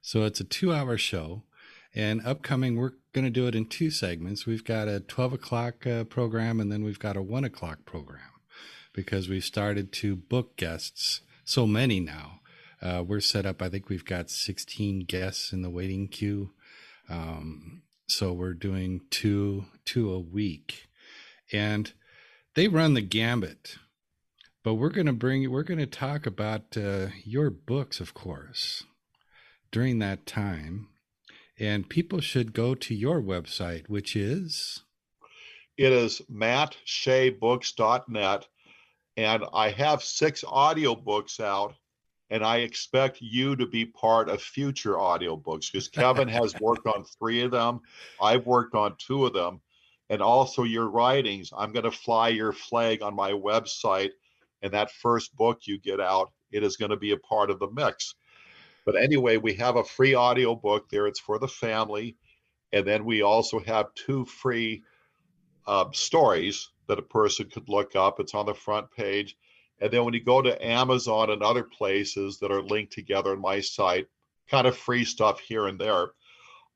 So 0.00 0.22
it's 0.22 0.40
a 0.40 0.44
two 0.44 0.72
hour 0.72 0.96
show. 0.96 1.42
And 1.94 2.24
upcoming, 2.24 2.76
we're 2.76 2.92
going 3.12 3.24
to 3.24 3.30
do 3.30 3.46
it 3.46 3.54
in 3.54 3.66
two 3.66 3.90
segments. 3.90 4.46
We've 4.46 4.64
got 4.64 4.88
a 4.88 5.00
12 5.00 5.32
o'clock 5.34 5.86
uh, 5.86 6.04
program 6.04 6.60
and 6.60 6.70
then 6.70 6.84
we've 6.84 6.98
got 6.98 7.16
a 7.16 7.22
1 7.22 7.44
o'clock 7.44 7.84
program 7.84 8.20
because 8.92 9.28
we've 9.28 9.44
started 9.44 9.92
to 9.94 10.14
book 10.14 10.56
guests, 10.56 11.22
so 11.44 11.66
many 11.66 11.98
now. 11.98 12.40
Uh, 12.80 13.02
we're 13.06 13.20
set 13.20 13.46
up, 13.46 13.60
I 13.60 13.68
think 13.68 13.88
we've 13.88 14.04
got 14.04 14.30
16 14.30 15.00
guests 15.00 15.52
in 15.52 15.62
the 15.62 15.70
waiting 15.70 16.08
queue. 16.08 16.52
Um, 17.08 17.82
so 18.06 18.32
we're 18.32 18.54
doing 18.54 19.00
two 19.10 19.66
two 19.84 20.10
a 20.12 20.18
week. 20.18 20.87
And 21.52 21.92
they 22.54 22.68
run 22.68 22.94
the 22.94 23.02
gambit. 23.02 23.76
But 24.64 24.74
we're 24.74 24.90
going 24.90 25.06
to 25.06 25.12
bring 25.12 25.48
we're 25.50 25.62
going 25.62 25.78
to 25.78 25.86
talk 25.86 26.26
about 26.26 26.76
uh, 26.76 27.06
your 27.24 27.48
books, 27.50 28.00
of 28.00 28.12
course, 28.12 28.82
during 29.70 30.00
that 30.00 30.26
time. 30.26 30.88
And 31.58 31.88
people 31.88 32.20
should 32.20 32.52
go 32.52 32.74
to 32.74 32.94
your 32.94 33.22
website, 33.22 33.88
which 33.88 34.14
is 34.14 34.82
It 35.76 35.92
is 35.92 36.20
mattshaybooks.net. 36.30 38.46
And 39.16 39.44
I 39.52 39.70
have 39.70 40.04
six 40.04 40.44
audiobooks 40.44 41.40
out, 41.40 41.74
and 42.30 42.44
I 42.44 42.58
expect 42.58 43.20
you 43.20 43.56
to 43.56 43.66
be 43.66 43.84
part 43.84 44.28
of 44.28 44.40
future 44.40 44.94
audiobooks 44.94 45.72
because 45.72 45.88
Kevin 45.88 46.28
has 46.28 46.54
worked 46.60 46.86
on 46.86 47.04
three 47.18 47.42
of 47.42 47.50
them. 47.50 47.80
I've 48.22 48.46
worked 48.46 48.76
on 48.76 48.94
two 48.98 49.26
of 49.26 49.32
them. 49.32 49.60
And 50.10 50.22
also 50.22 50.62
your 50.62 50.88
writings. 50.88 51.50
I'm 51.56 51.72
going 51.72 51.84
to 51.84 51.90
fly 51.90 52.28
your 52.28 52.52
flag 52.52 53.02
on 53.02 53.14
my 53.14 53.32
website. 53.32 54.10
And 54.62 54.72
that 54.72 54.90
first 54.90 55.36
book 55.36 55.66
you 55.66 55.78
get 55.78 56.00
out, 56.00 56.32
it 56.50 56.64
is 56.64 56.76
going 56.76 56.90
to 56.90 56.96
be 56.96 57.12
a 57.12 57.18
part 57.18 57.50
of 57.50 57.58
the 57.58 57.70
mix. 57.70 58.14
But 58.86 58.96
anyway, 58.96 59.36
we 59.36 59.54
have 59.54 59.76
a 59.76 59.84
free 59.84 60.14
audio 60.14 60.54
book 60.54 60.88
there. 60.88 61.06
It's 61.06 61.20
for 61.20 61.38
the 61.38 61.48
family. 61.48 62.16
And 62.72 62.86
then 62.86 63.04
we 63.04 63.22
also 63.22 63.60
have 63.60 63.94
two 63.94 64.24
free 64.24 64.82
uh, 65.66 65.86
stories 65.92 66.70
that 66.86 66.98
a 66.98 67.02
person 67.02 67.50
could 67.50 67.68
look 67.68 67.94
up. 67.94 68.18
It's 68.18 68.34
on 68.34 68.46
the 68.46 68.54
front 68.54 68.90
page. 68.90 69.36
And 69.80 69.90
then 69.90 70.04
when 70.04 70.14
you 70.14 70.24
go 70.24 70.42
to 70.42 70.66
Amazon 70.66 71.30
and 71.30 71.42
other 71.42 71.62
places 71.64 72.38
that 72.38 72.50
are 72.50 72.62
linked 72.62 72.92
together 72.92 73.32
on 73.32 73.40
my 73.40 73.60
site, 73.60 74.06
kind 74.50 74.66
of 74.66 74.76
free 74.76 75.04
stuff 75.04 75.40
here 75.40 75.66
and 75.66 75.78
there. 75.78 76.12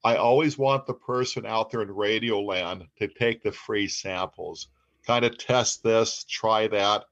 I 0.05 0.17
always 0.17 0.59
want 0.59 0.87
the 0.87 0.95
person 0.95 1.47
out 1.47 1.71
there 1.71 1.83
in 1.83 1.91
Radio 1.91 2.41
Land 2.41 2.87
to 2.99 3.09
take 3.09 3.43
the 3.43 3.53
free 3.53 3.87
samples, 3.87 4.69
kind 5.07 5.25
of 5.25 5.39
test 5.39 5.83
this, 5.83 6.25
try 6.25 6.67
that, 6.69 7.05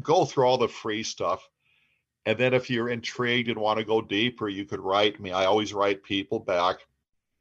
go 0.00 0.24
through 0.24 0.44
all 0.44 0.58
the 0.58 0.68
free 0.68 1.02
stuff. 1.02 1.48
And 2.26 2.38
then 2.38 2.54
if 2.54 2.70
you're 2.70 2.88
intrigued 2.88 3.48
and 3.48 3.58
want 3.58 3.78
to 3.78 3.84
go 3.84 4.00
deeper, 4.00 4.48
you 4.48 4.64
could 4.64 4.80
write 4.80 5.20
me. 5.20 5.32
I 5.32 5.44
always 5.46 5.74
write 5.74 6.02
people 6.04 6.38
back. 6.38 6.76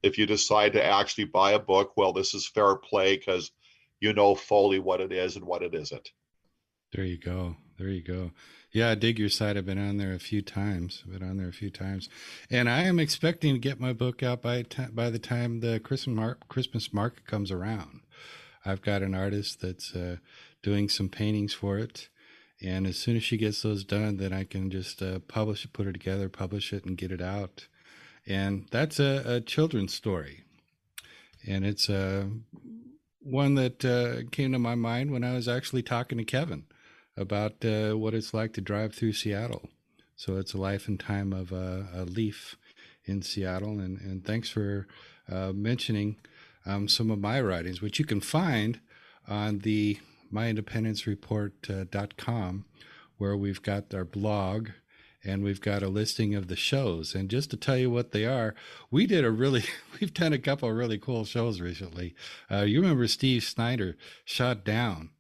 If 0.02 0.17
you 0.17 0.26
decide 0.26 0.74
to 0.74 0.84
actually 0.84 1.26
buy 1.26 1.52
a 1.52 1.60
book, 1.60 1.93
well, 1.96 2.12
this 2.12 2.34
is 2.34 2.48
fair 2.48 2.76
play 2.76 3.15
because 3.15 3.52
you 4.02 4.12
know 4.13 4.36
fully 4.36 4.80
what 4.80 5.00
it 5.00 5.13
is 5.13 5.38
and 5.38 5.46
what 5.46 5.63
it 5.63 5.74
isn't. 5.74 6.12
There 6.91 7.06
you 7.06 7.17
go. 7.17 7.56
There 7.78 7.88
you 7.89 8.04
go. 8.04 8.32
Yeah, 8.74 8.90
I 8.90 8.96
dig 8.96 9.20
your 9.20 9.30
site. 9.30 9.56
I've 9.56 9.68
been 9.68 9.78
on 9.78 9.98
there 9.98 10.14
a 10.16 10.20
few 10.20 10.42
times. 10.42 11.04
I've 11.06 11.20
been 11.20 11.30
on 11.30 11.38
there 11.38 11.48
a 11.48 11.54
few 11.54 11.70
times, 11.70 12.10
and 12.50 12.68
I 12.68 12.82
am 12.82 13.00
expecting 13.00 13.54
to 13.54 13.60
get 13.60 13.80
my 13.80 13.94
book 13.94 14.24
out 14.24 14.42
by 14.42 14.64
ti 14.64 14.86
by 14.92 15.12
the 15.12 15.20
time 15.20 15.60
the 15.60 15.80
Christmas 15.80 16.16
mar- 16.16 16.40
Christmas 16.50 16.92
market 16.92 17.28
comes 17.28 17.52
around. 17.52 18.02
I've 18.66 18.82
got 18.82 19.04
an 19.04 19.14
artist 19.14 19.62
that's 19.62 19.94
uh, 19.94 20.18
doing 20.64 20.90
some 20.90 21.08
paintings 21.08 21.54
for 21.54 21.78
it, 21.78 22.10
and 22.64 22.88
as 22.88 22.98
soon 22.98 23.16
as 23.16 23.24
she 23.24 23.38
gets 23.38 23.62
those 23.62 23.84
done, 23.84 24.18
then 24.18 24.34
I 24.34 24.44
can 24.44 24.72
just 24.72 25.04
uh, 25.04 25.20
publish 25.20 25.66
it, 25.66 25.74
put 25.74 25.86
it 25.86 25.94
together, 25.94 26.28
publish 26.28 26.74
it, 26.74 26.84
and 26.84 26.98
get 26.98 27.12
it 27.12 27.22
out. 27.22 27.68
And 28.26 28.68
that's 28.72 29.00
a, 29.00 29.22
a 29.24 29.42
children's 29.42 29.94
story, 29.94 30.46
and 31.46 31.64
it's 31.64 31.90
a 31.90 32.28
one 33.20 33.54
that 33.54 33.86
uh, 33.86 34.28
came 34.32 34.52
to 34.52 34.58
my 34.58 34.74
mind 34.74 35.12
when 35.12 35.24
I 35.24 35.36
was 35.36 35.48
actually 35.48 35.84
talking 35.84 36.18
to 36.18 36.26
Kevin 36.26 36.64
about 37.15 37.63
uh, 37.63 37.93
what 37.93 38.13
it's 38.13 38.34
like 38.34 38.52
to 38.54 38.62
drive 38.62 38.93
through 38.93 39.13
Seattle. 39.13 39.69
So 40.15 40.38
it's 40.38 40.54
a 40.54 40.58
life 40.58 40.88
and 40.88 40.99
time 40.99 41.34
of 41.34 41.52
uh, 41.52 41.84
a 41.93 42.06
leaf 42.06 42.56
in 43.06 43.21
Seattle. 43.21 43.80
And, 43.80 43.99
and 43.99 44.26
thanks 44.26 44.49
for 44.49 44.88
uh, 45.32 45.52
mentioning 45.54 46.17
um, 46.65 46.88
some 46.88 47.12
of 47.12 47.19
my 47.19 47.39
writings, 47.41 47.82
which 47.82 47.99
you 47.99 48.06
can 48.06 48.21
find 48.21 48.80
on 49.28 49.60
the 49.60 49.99
myindependencereport.com, 50.34 52.65
where 53.17 53.38
we've 53.38 53.62
got 53.62 53.93
our 53.93 54.06
blog 54.06 54.69
and 55.26 55.43
we've 55.43 55.62
got 55.62 55.84
a 55.84 55.88
listing 55.88 56.36
of 56.36 56.47
the 56.47 56.56
shows. 56.56 57.15
And 57.15 57.30
just 57.30 57.49
to 57.52 57.58
tell 57.58 57.78
you 57.78 57.89
what 57.89 58.12
they 58.12 58.26
are, 58.26 58.54
we 58.91 59.08
did 59.08 59.23
a 59.23 59.32
really, 59.32 59.63
we've 59.99 60.13
done 60.13 60.34
a 60.34 60.39
couple 60.39 60.69
of 60.69 60.76
really 60.76 60.97
cool 60.97 61.26
shows 61.26 61.62
recently. 61.62 62.15
Uh, 62.52 62.62
you 62.62 62.82
remember 62.82 63.08
Steve 63.08 63.43
Snyder 63.43 63.95
shot 64.26 64.65
down. 64.65 65.12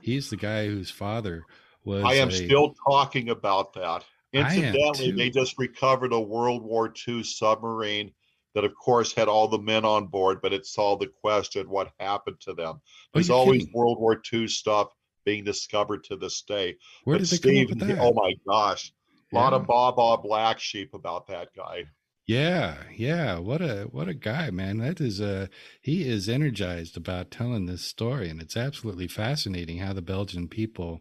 He's 0.00 0.30
the 0.30 0.36
guy 0.36 0.66
whose 0.66 0.90
father 0.90 1.44
was. 1.84 2.04
I 2.04 2.14
am 2.14 2.28
a- 2.28 2.32
still 2.32 2.74
talking 2.86 3.30
about 3.30 3.74
that. 3.74 4.04
Incidentally, 4.32 5.10
they 5.12 5.30
just 5.30 5.58
recovered 5.58 6.12
a 6.12 6.20
World 6.20 6.62
War 6.62 6.92
II 7.08 7.22
submarine 7.22 8.12
that, 8.54 8.64
of 8.64 8.74
course, 8.74 9.12
had 9.14 9.28
all 9.28 9.48
the 9.48 9.58
men 9.58 9.84
on 9.84 10.06
board, 10.06 10.40
but 10.42 10.52
it 10.52 10.66
solved 10.66 11.02
the 11.02 11.06
question 11.06 11.68
what 11.70 11.92
happened 11.98 12.38
to 12.40 12.52
them. 12.52 12.76
Oh, 12.76 12.80
There's 13.14 13.30
always 13.30 13.62
kidding. 13.62 13.72
World 13.74 13.98
War 13.98 14.20
II 14.32 14.46
stuff 14.48 14.88
being 15.24 15.44
discovered 15.44 16.04
to 16.04 16.16
this 16.16 16.42
day. 16.42 16.76
Where 17.04 17.16
but 17.18 17.22
did 17.24 17.30
they 17.30 17.36
Steve, 17.36 17.68
come 17.68 17.82
up 17.82 17.88
with 17.88 17.96
that? 17.96 18.02
Oh 18.02 18.12
my 18.12 18.34
gosh, 18.46 18.90
a 18.90 18.92
yeah. 19.34 19.40
lot 19.40 19.52
of 19.54 19.66
Baa 19.66 19.92
Baa 19.92 20.16
Black 20.16 20.58
Sheep 20.60 20.92
about 20.94 21.26
that 21.28 21.48
guy. 21.56 21.84
Yeah, 22.28 22.82
yeah. 22.94 23.38
What 23.38 23.60
a 23.62 23.88
what 23.90 24.06
a 24.08 24.14
guy, 24.14 24.50
man. 24.50 24.78
That 24.78 25.00
is 25.00 25.20
uh 25.20 25.46
he 25.82 26.06
is 26.08 26.28
energized 26.28 26.96
about 26.96 27.30
telling 27.32 27.66
this 27.66 27.82
story, 27.82 28.28
and 28.28 28.40
it's 28.40 28.56
absolutely 28.56 29.08
fascinating 29.08 29.78
how 29.78 29.94
the 29.94 30.02
Belgian 30.02 30.46
people 30.46 31.00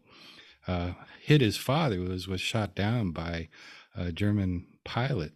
uh, 0.67 0.93
hit 1.21 1.41
his 1.41 1.57
father, 1.57 1.97
who 1.97 2.09
was 2.09 2.27
was 2.27 2.41
shot 2.41 2.75
down 2.75 3.11
by 3.11 3.49
a 3.95 4.11
German 4.13 4.67
pilot. 4.85 5.33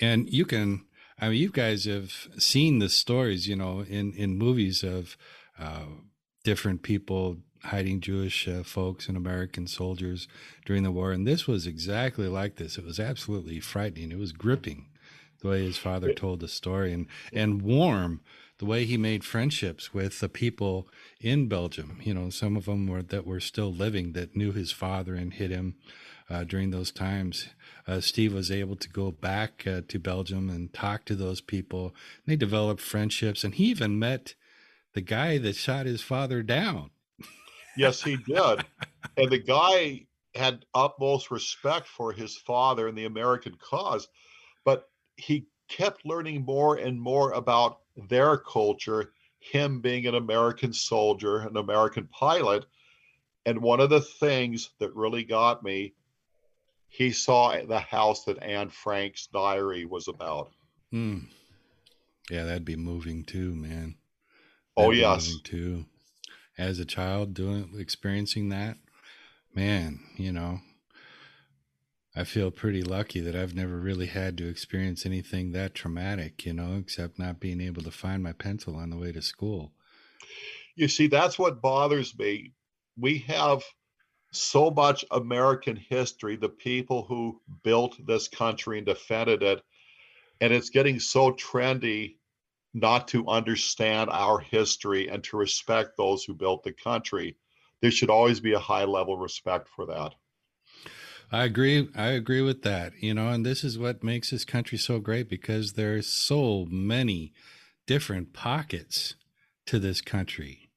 And 0.00 0.28
you 0.32 0.44
can, 0.44 0.84
I 1.18 1.28
mean, 1.30 1.40
you 1.40 1.50
guys 1.50 1.84
have 1.84 2.12
seen 2.38 2.78
the 2.78 2.88
stories, 2.88 3.48
you 3.48 3.56
know, 3.56 3.80
in 3.80 4.12
in 4.12 4.36
movies 4.38 4.82
of 4.82 5.16
uh, 5.58 5.86
different 6.44 6.82
people 6.82 7.38
hiding 7.66 8.00
Jewish 8.00 8.48
uh, 8.48 8.62
folks 8.62 9.08
and 9.08 9.16
American 9.16 9.66
soldiers 9.66 10.28
during 10.64 10.82
the 10.82 10.90
war, 10.90 11.12
and 11.12 11.26
this 11.26 11.46
was 11.46 11.66
exactly 11.66 12.28
like 12.28 12.56
this. 12.56 12.78
It 12.78 12.84
was 12.84 13.00
absolutely 13.00 13.60
frightening. 13.60 14.12
It 14.12 14.18
was 14.18 14.32
gripping, 14.32 14.86
the 15.40 15.48
way 15.48 15.64
his 15.64 15.78
father 15.78 16.12
told 16.12 16.40
the 16.40 16.48
story, 16.48 16.92
and 16.92 17.06
and 17.32 17.62
warm 17.62 18.20
the 18.58 18.64
way 18.64 18.84
he 18.84 18.96
made 18.96 19.22
friendships 19.22 19.92
with 19.92 20.20
the 20.20 20.28
people 20.28 20.88
in 21.20 21.46
Belgium. 21.48 21.98
You 22.02 22.14
know, 22.14 22.30
some 22.30 22.56
of 22.56 22.64
them 22.64 22.86
were 22.86 23.02
that 23.02 23.26
were 23.26 23.40
still 23.40 23.72
living 23.72 24.12
that 24.12 24.36
knew 24.36 24.52
his 24.52 24.72
father 24.72 25.14
and 25.14 25.34
hit 25.34 25.50
him 25.50 25.74
uh, 26.30 26.44
during 26.44 26.70
those 26.70 26.90
times. 26.90 27.48
Uh, 27.86 28.00
Steve 28.00 28.34
was 28.34 28.50
able 28.50 28.76
to 28.76 28.88
go 28.88 29.10
back 29.10 29.64
uh, 29.66 29.82
to 29.88 29.98
Belgium 29.98 30.48
and 30.50 30.72
talk 30.72 31.04
to 31.04 31.14
those 31.14 31.40
people. 31.40 31.86
And 31.86 32.26
they 32.26 32.36
developed 32.36 32.80
friendships, 32.80 33.44
and 33.44 33.54
he 33.54 33.66
even 33.66 33.98
met 33.98 34.34
the 34.94 35.00
guy 35.02 35.38
that 35.38 35.56
shot 35.56 35.86
his 35.86 36.00
father 36.00 36.42
down. 36.42 36.90
Yes, 37.76 38.02
he 38.02 38.16
did. 38.16 38.64
and 39.16 39.30
the 39.30 39.38
guy 39.38 40.06
had 40.34 40.64
utmost 40.74 41.30
respect 41.30 41.88
for 41.88 42.12
his 42.12 42.36
father 42.36 42.88
and 42.88 42.96
the 42.96 43.06
American 43.06 43.56
cause, 43.58 44.08
but 44.64 44.88
he 45.16 45.46
kept 45.68 46.04
learning 46.04 46.44
more 46.44 46.76
and 46.76 47.00
more 47.00 47.32
about 47.32 47.80
their 48.08 48.36
culture, 48.36 49.12
him 49.38 49.80
being 49.80 50.06
an 50.06 50.14
American 50.14 50.72
soldier, 50.72 51.40
an 51.40 51.56
American 51.56 52.06
pilot. 52.08 52.66
And 53.44 53.60
one 53.60 53.80
of 53.80 53.90
the 53.90 54.00
things 54.00 54.70
that 54.78 54.94
really 54.94 55.24
got 55.24 55.62
me, 55.62 55.94
he 56.88 57.12
saw 57.12 57.56
the 57.66 57.78
house 57.78 58.24
that 58.24 58.42
Anne 58.42 58.70
Frank's 58.70 59.28
diary 59.28 59.84
was 59.84 60.08
about. 60.08 60.50
Mm. 60.92 61.26
Yeah, 62.30 62.44
that'd 62.44 62.64
be 62.64 62.76
moving 62.76 63.24
too, 63.24 63.54
man. 63.54 63.96
Oh, 64.76 64.90
that'd 64.90 64.98
oh 65.04 65.12
yes, 65.14 65.36
too. 65.44 65.86
As 66.58 66.78
a 66.78 66.84
child, 66.84 67.34
doing 67.34 67.74
experiencing 67.78 68.48
that, 68.48 68.78
man, 69.54 70.00
you 70.16 70.32
know, 70.32 70.60
I 72.14 72.24
feel 72.24 72.50
pretty 72.50 72.82
lucky 72.82 73.20
that 73.20 73.36
I've 73.36 73.54
never 73.54 73.78
really 73.78 74.06
had 74.06 74.38
to 74.38 74.48
experience 74.48 75.04
anything 75.04 75.52
that 75.52 75.74
traumatic, 75.74 76.46
you 76.46 76.54
know, 76.54 76.76
except 76.78 77.18
not 77.18 77.40
being 77.40 77.60
able 77.60 77.82
to 77.82 77.90
find 77.90 78.22
my 78.22 78.32
pencil 78.32 78.74
on 78.74 78.88
the 78.88 78.96
way 78.96 79.12
to 79.12 79.20
school. 79.20 79.72
You 80.76 80.88
see, 80.88 81.08
that's 81.08 81.38
what 81.38 81.60
bothers 81.60 82.18
me. 82.18 82.52
We 82.98 83.18
have 83.18 83.62
so 84.32 84.70
much 84.70 85.04
American 85.10 85.76
history, 85.76 86.36
the 86.36 86.48
people 86.48 87.04
who 87.04 87.40
built 87.62 87.96
this 88.06 88.28
country 88.28 88.78
and 88.78 88.86
defended 88.86 89.42
it, 89.42 89.62
and 90.40 90.54
it's 90.54 90.70
getting 90.70 91.00
so 91.00 91.32
trendy 91.32 92.16
not 92.76 93.08
to 93.08 93.26
understand 93.26 94.10
our 94.10 94.38
history 94.38 95.08
and 95.08 95.24
to 95.24 95.38
respect 95.38 95.96
those 95.96 96.24
who 96.24 96.34
built 96.34 96.62
the 96.62 96.72
country. 96.72 97.36
There 97.80 97.90
should 97.90 98.10
always 98.10 98.38
be 98.38 98.52
a 98.52 98.58
high 98.58 98.84
level 98.84 99.16
respect 99.16 99.68
for 99.74 99.86
that. 99.86 100.14
I 101.32 101.44
agree. 101.44 101.88
I 101.96 102.08
agree 102.08 102.42
with 102.42 102.62
that. 102.62 102.92
You 103.00 103.14
know, 103.14 103.30
and 103.30 103.44
this 103.44 103.64
is 103.64 103.78
what 103.78 104.04
makes 104.04 104.30
this 104.30 104.44
country 104.44 104.76
so 104.76 105.00
great 105.00 105.28
because 105.28 105.72
there's 105.72 106.06
so 106.06 106.66
many 106.70 107.32
different 107.86 108.34
pockets 108.34 109.14
to 109.66 109.78
this 109.78 110.02
country. 110.02 110.68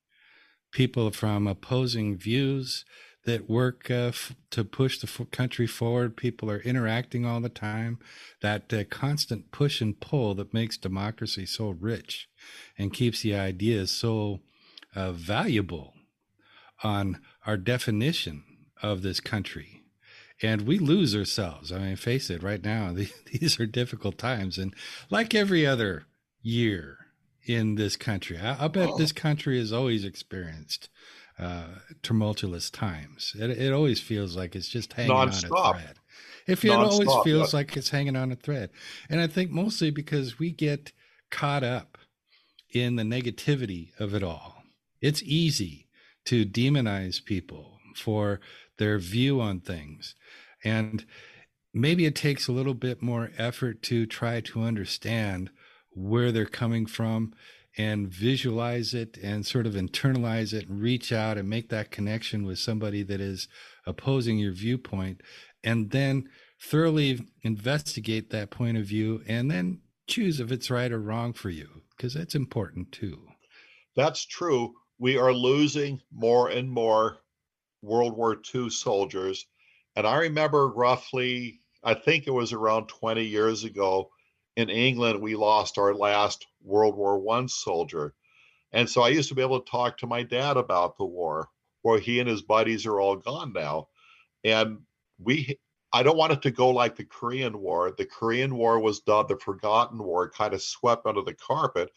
People 0.72 1.12
from 1.12 1.48
opposing 1.48 2.16
views 2.16 2.86
that 3.30 3.50
work 3.50 3.92
uh, 3.92 4.10
f- 4.10 4.36
to 4.50 4.64
push 4.64 5.00
the 5.00 5.08
f- 5.08 5.30
country 5.32 5.68
forward. 5.68 6.18
People 6.18 6.50
are 6.50 6.60
interacting 6.62 7.26
all 7.26 7.40
the 7.40 7.50
time. 7.50 8.00
That 8.42 8.74
uh, 8.74 8.84
constant 8.90 9.52
push 9.52 9.82
and 9.82 10.00
pull 10.00 10.34
that 10.36 10.54
makes 10.54 10.78
democracy 10.78 11.46
so 11.46 11.70
rich 11.70 12.28
and 12.78 12.94
keeps 12.94 13.22
the 13.22 13.36
ideas 13.36 13.92
so 13.92 14.40
uh, 14.96 15.12
valuable 15.12 15.94
on 16.84 17.20
our 17.46 17.58
definition 17.58 18.44
of 18.82 19.02
this 19.02 19.20
country 19.20 19.80
and 20.42 20.62
we 20.62 20.80
lose 20.80 21.16
ourselves. 21.16 21.72
I 21.72 21.80
mean, 21.80 21.96
face 21.96 22.30
it, 22.30 22.42
right 22.42 22.64
now, 22.64 22.94
these 23.32 23.60
are 23.60 23.66
difficult 23.66 24.18
times. 24.18 24.58
And 24.58 24.74
like 25.10 25.36
every 25.36 25.66
other 25.66 26.06
year 26.42 26.98
in 27.46 27.76
this 27.76 27.96
country, 27.96 28.40
I, 28.40 28.66
I 28.66 28.68
bet 28.68 28.90
oh. 28.94 28.98
this 28.98 29.12
country 29.12 29.60
has 29.60 29.74
always 29.74 30.06
experienced 30.06 30.90
uh, 31.40 31.68
tumultuous 32.04 32.70
times. 32.70 33.34
It, 33.40 33.52
it, 33.52 33.72
always 33.72 34.00
feels 34.00 34.36
like 34.36 34.56
it's 34.56 34.68
just 34.68 34.94
hanging 34.94 35.14
Non-stop. 35.14 35.52
on 35.52 35.76
a 35.76 35.80
thread. 35.80 35.96
If 36.48 36.66
it 36.66 36.72
always 36.72 37.10
feels 37.24 37.54
like 37.54 37.78
it's 37.78 37.90
hanging 37.90 38.16
on 38.16 38.32
a 38.32 38.36
thread. 38.36 38.72
And 39.10 39.22
I 39.22 39.28
think 39.28 39.52
mostly 39.52 39.92
because 39.92 40.40
we 40.40 40.52
get 40.52 40.92
caught 41.30 41.64
up 41.64 41.98
in 42.74 42.96
the 42.96 43.04
negativity 43.04 43.92
of 44.00 44.14
it 44.14 44.24
all. 44.24 44.64
It's 45.02 45.24
easy 45.24 45.88
to 46.26 46.46
demonize 46.46 47.24
people 47.24 47.80
for 47.96 48.40
their 48.78 49.00
view 49.00 49.40
on 49.40 49.60
things. 49.60 50.16
And 50.64 51.06
maybe 51.74 52.06
it 52.06 52.16
takes 52.16 52.48
a 52.48 52.52
little 52.52 52.74
bit 52.74 53.02
more 53.02 53.32
effort 53.38 53.82
to 53.84 54.06
try 54.06 54.42
to 54.42 54.64
understand 54.64 55.52
where 55.92 56.32
they're 56.32 56.46
coming 56.46 56.86
from 56.86 57.34
and 57.80 58.10
visualize 58.10 58.94
it 58.94 59.18
and 59.24 59.46
sort 59.46 59.66
of 59.66 59.72
internalize 59.72 60.52
it 60.52 60.68
and 60.68 60.82
reach 60.82 61.14
out 61.14 61.38
and 61.38 61.50
make 61.50 61.70
that 61.70 61.92
connection 61.92 62.46
with 62.46 62.60
somebody 62.60 63.04
that 63.04 63.22
is 63.22 63.48
opposing 63.88 64.38
your 64.38 64.52
viewpoint 64.52 65.22
and 65.64 65.90
then 65.92 66.28
thoroughly 66.62 67.26
investigate 67.42 68.32
that 68.32 68.50
point 68.50 68.78
of 68.78 68.84
view 68.84 69.24
and 69.30 69.50
then 69.50 69.80
choose 70.08 70.42
if 70.42 70.52
it's 70.52 70.70
right 70.70 70.92
or 70.92 71.00
wrong 71.00 71.32
for 71.32 71.50
you 71.50 71.70
because 71.96 72.14
that's 72.14 72.36
important 72.36 72.92
too. 72.92 73.18
That's 73.96 74.26
true. 74.26 74.74
We 74.98 75.18
are 75.18 75.32
losing 75.32 76.02
more 76.12 76.50
and 76.50 76.70
more 76.70 77.20
World 77.82 78.18
War 78.18 78.42
II 78.54 78.70
soldiers. 78.70 79.46
And 79.96 80.06
I 80.06 80.18
remember 80.18 80.68
roughly, 80.68 81.62
I 81.82 81.94
think 81.94 82.28
it 82.28 82.32
was 82.32 82.52
around 82.52 82.88
20 82.88 83.24
years 83.24 83.64
ago, 83.64 84.10
in 84.60 84.70
England, 84.70 85.22
we 85.22 85.36
lost 85.36 85.78
our 85.78 85.94
last 85.94 86.46
World 86.64 86.96
War 86.96 87.20
One 87.20 87.48
soldier. 87.48 88.14
And 88.72 88.90
so 88.90 89.02
I 89.02 89.10
used 89.10 89.30
to 89.30 89.36
be 89.36 89.42
able 89.42 89.62
to 89.62 89.72
talk 89.72 89.98
to 89.98 90.08
my 90.08 90.24
dad 90.24 90.58
about 90.58 90.98
the 90.98 91.06
war, 91.06 91.50
where 91.82 92.00
he 92.00 92.20
and 92.20 92.30
his 92.30 92.42
buddies 92.42 92.86
are 92.86 93.00
all 93.00 93.16
gone 93.16 93.54
now. 93.54 93.88
And 94.44 94.80
we, 95.18 95.60
I 95.92 96.04
don't 96.04 96.18
want 96.18 96.34
it 96.34 96.42
to 96.44 96.52
go 96.52 96.70
like 96.70 96.96
the 96.96 97.06
Korean 97.06 97.60
War. 97.60 97.92
The 97.92 98.06
Korean 98.06 98.56
War 98.56 98.80
was 98.80 99.00
dubbed 99.00 99.30
the 99.30 99.38
Forgotten 99.38 99.98
War, 99.98 100.30
kind 100.30 100.54
of 100.54 100.62
swept 100.62 101.06
under 101.08 101.24
the 101.24 101.34
carpet. 101.34 101.90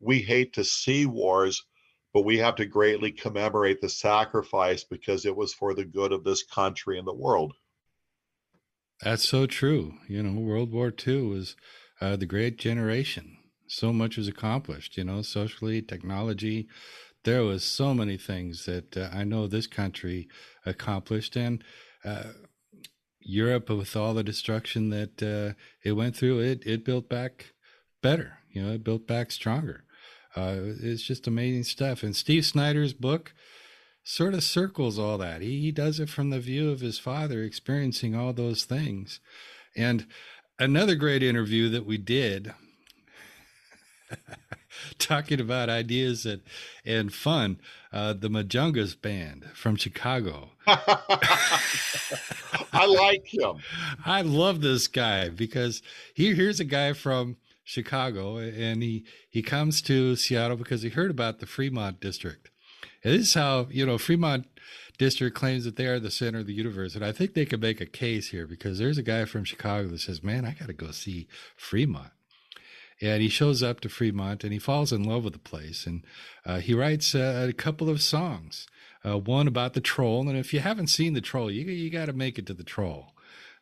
We 0.00 0.20
hate 0.20 0.54
to 0.54 0.64
see 0.64 1.06
wars 1.06 1.64
but 2.12 2.24
we 2.24 2.38
have 2.38 2.56
to 2.56 2.66
greatly 2.66 3.10
commemorate 3.10 3.80
the 3.80 3.88
sacrifice 3.88 4.84
because 4.84 5.24
it 5.24 5.34
was 5.34 5.54
for 5.54 5.74
the 5.74 5.84
good 5.84 6.12
of 6.12 6.24
this 6.24 6.42
country 6.42 6.98
and 6.98 7.06
the 7.06 7.14
world. 7.14 7.54
That's 9.00 9.26
so 9.26 9.46
true. 9.46 9.94
You 10.08 10.22
know, 10.22 10.38
World 10.38 10.72
War 10.72 10.92
II 11.06 11.22
was 11.22 11.56
uh, 12.02 12.16
the 12.16 12.26
great 12.26 12.58
generation. 12.58 13.36
So 13.68 13.92
much 13.92 14.16
was 14.16 14.26
accomplished, 14.26 14.96
you 14.96 15.04
know, 15.04 15.22
socially, 15.22 15.80
technology. 15.80 16.66
There 17.22 17.44
was 17.44 17.62
so 17.62 17.94
many 17.94 18.16
things 18.16 18.66
that 18.66 18.96
uh, 18.96 19.08
I 19.12 19.22
know 19.22 19.46
this 19.46 19.68
country 19.68 20.28
accomplished. 20.66 21.36
And 21.36 21.62
uh, 22.04 22.32
Europe, 23.20 23.70
with 23.70 23.94
all 23.94 24.14
the 24.14 24.24
destruction 24.24 24.90
that 24.90 25.22
uh, 25.22 25.54
it 25.84 25.92
went 25.92 26.16
through, 26.16 26.40
it, 26.40 26.66
it 26.66 26.84
built 26.84 27.08
back 27.08 27.54
better, 28.02 28.38
you 28.50 28.60
know, 28.60 28.72
it 28.72 28.82
built 28.82 29.06
back 29.06 29.30
stronger. 29.30 29.84
Uh, 30.34 30.56
it's 30.80 31.02
just 31.04 31.28
amazing 31.28 31.62
stuff. 31.62 32.02
And 32.02 32.16
Steve 32.16 32.44
Snyder's 32.44 32.94
book 32.94 33.32
sort 34.02 34.34
of 34.34 34.42
circles 34.42 34.98
all 34.98 35.18
that. 35.18 35.40
He, 35.40 35.60
he 35.60 35.70
does 35.70 36.00
it 36.00 36.08
from 36.08 36.30
the 36.30 36.40
view 36.40 36.70
of 36.70 36.80
his 36.80 36.98
father 36.98 37.44
experiencing 37.44 38.16
all 38.16 38.32
those 38.32 38.64
things. 38.64 39.20
And 39.76 40.06
another 40.62 40.94
great 40.94 41.22
interview 41.22 41.68
that 41.68 41.84
we 41.84 41.98
did 41.98 42.54
talking 44.98 45.40
about 45.40 45.68
ideas 45.68 46.24
and 46.24 46.40
and 46.84 47.12
fun. 47.12 47.58
Uh, 47.92 48.14
the 48.14 48.28
Majungas 48.28 49.00
band 49.00 49.44
from 49.52 49.76
Chicago. 49.76 50.50
I 50.66 52.00
like 52.86 53.26
him. 53.26 53.58
I 54.06 54.22
love 54.22 54.62
this 54.62 54.86
guy 54.86 55.28
because 55.28 55.82
he 56.14 56.34
here's 56.34 56.60
a 56.60 56.64
guy 56.64 56.94
from 56.94 57.36
Chicago 57.64 58.38
and 58.38 58.82
he 58.82 59.04
he 59.28 59.42
comes 59.42 59.82
to 59.82 60.16
Seattle 60.16 60.56
because 60.56 60.82
he 60.82 60.88
heard 60.90 61.10
about 61.10 61.40
the 61.40 61.46
Fremont 61.46 62.00
district. 62.00 62.50
And 63.04 63.14
this 63.14 63.28
is 63.28 63.34
how 63.34 63.66
you 63.70 63.84
know 63.84 63.98
Fremont 63.98 64.46
district 64.98 65.36
claims 65.36 65.64
that 65.64 65.76
they 65.76 65.86
are 65.86 66.00
the 66.00 66.10
center 66.10 66.40
of 66.40 66.46
the 66.46 66.54
universe, 66.54 66.94
and 66.94 67.04
I 67.04 67.12
think 67.12 67.34
they 67.34 67.46
could 67.46 67.60
make 67.60 67.80
a 67.80 67.86
case 67.86 68.28
here 68.28 68.46
because 68.46 68.78
there's 68.78 68.98
a 68.98 69.02
guy 69.02 69.24
from 69.24 69.44
Chicago 69.44 69.88
that 69.88 70.00
says, 70.00 70.22
"Man, 70.22 70.44
I 70.44 70.52
got 70.52 70.66
to 70.66 70.72
go 70.72 70.90
see 70.90 71.28
Fremont." 71.56 72.12
and 73.02 73.20
he 73.20 73.28
shows 73.28 73.62
up 73.64 73.80
to 73.80 73.88
Fremont 73.88 74.44
and 74.44 74.52
he 74.52 74.60
falls 74.60 74.92
in 74.92 75.02
love 75.02 75.24
with 75.24 75.32
the 75.32 75.38
place 75.38 75.86
and 75.86 76.06
uh, 76.46 76.60
he 76.60 76.72
writes 76.72 77.14
uh, 77.14 77.46
a 77.48 77.52
couple 77.52 77.90
of 77.90 78.00
songs. 78.00 78.68
Uh, 79.04 79.18
one 79.18 79.48
about 79.48 79.74
the 79.74 79.80
troll, 79.80 80.28
and 80.28 80.38
if 80.38 80.54
you 80.54 80.60
haven't 80.60 80.86
seen 80.86 81.12
the 81.12 81.20
troll, 81.20 81.50
you 81.50 81.64
you 81.64 81.90
got 81.90 82.06
to 82.06 82.12
make 82.12 82.38
it 82.38 82.46
to 82.46 82.54
the 82.54 82.62
troll. 82.62 83.12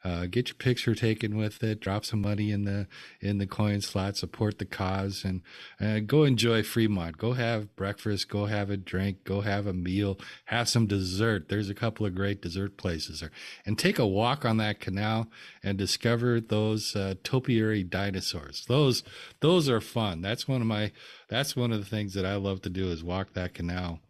Uh, 0.02 0.26
get 0.26 0.48
your 0.48 0.56
picture 0.56 0.94
taken 0.94 1.36
with 1.36 1.62
it. 1.62 1.80
Drop 1.80 2.04
some 2.04 2.22
money 2.22 2.50
in 2.50 2.64
the 2.64 2.86
in 3.20 3.38
the 3.38 3.46
coin 3.46 3.80
slot. 3.80 4.16
Support 4.16 4.58
the 4.58 4.64
cause, 4.64 5.24
and 5.24 5.42
uh, 5.80 6.00
go 6.00 6.24
enjoy 6.24 6.62
Fremont. 6.62 7.18
Go 7.18 7.34
have 7.34 7.76
breakfast. 7.76 8.28
Go 8.28 8.46
have 8.46 8.70
a 8.70 8.78
drink. 8.78 9.24
Go 9.24 9.42
have 9.42 9.66
a 9.66 9.74
meal. 9.74 10.18
Have 10.46 10.68
some 10.68 10.86
dessert. 10.86 11.48
There's 11.48 11.68
a 11.68 11.74
couple 11.74 12.06
of 12.06 12.14
great 12.14 12.40
dessert 12.40 12.78
places 12.78 13.20
there, 13.20 13.30
and 13.66 13.78
take 13.78 13.98
a 13.98 14.06
walk 14.06 14.44
on 14.44 14.56
that 14.56 14.80
canal 14.80 15.28
and 15.62 15.76
discover 15.76 16.40
those 16.40 16.96
uh, 16.96 17.14
topiary 17.22 17.84
dinosaurs. 17.84 18.64
Those 18.66 19.02
those 19.40 19.68
are 19.68 19.82
fun. 19.82 20.22
That's 20.22 20.48
one 20.48 20.62
of 20.62 20.66
my 20.66 20.92
that's 21.28 21.54
one 21.54 21.72
of 21.72 21.78
the 21.78 21.84
things 21.84 22.14
that 22.14 22.24
I 22.24 22.36
love 22.36 22.62
to 22.62 22.70
do 22.70 22.88
is 22.88 23.04
walk 23.04 23.34
that 23.34 23.52
canal. 23.52 24.00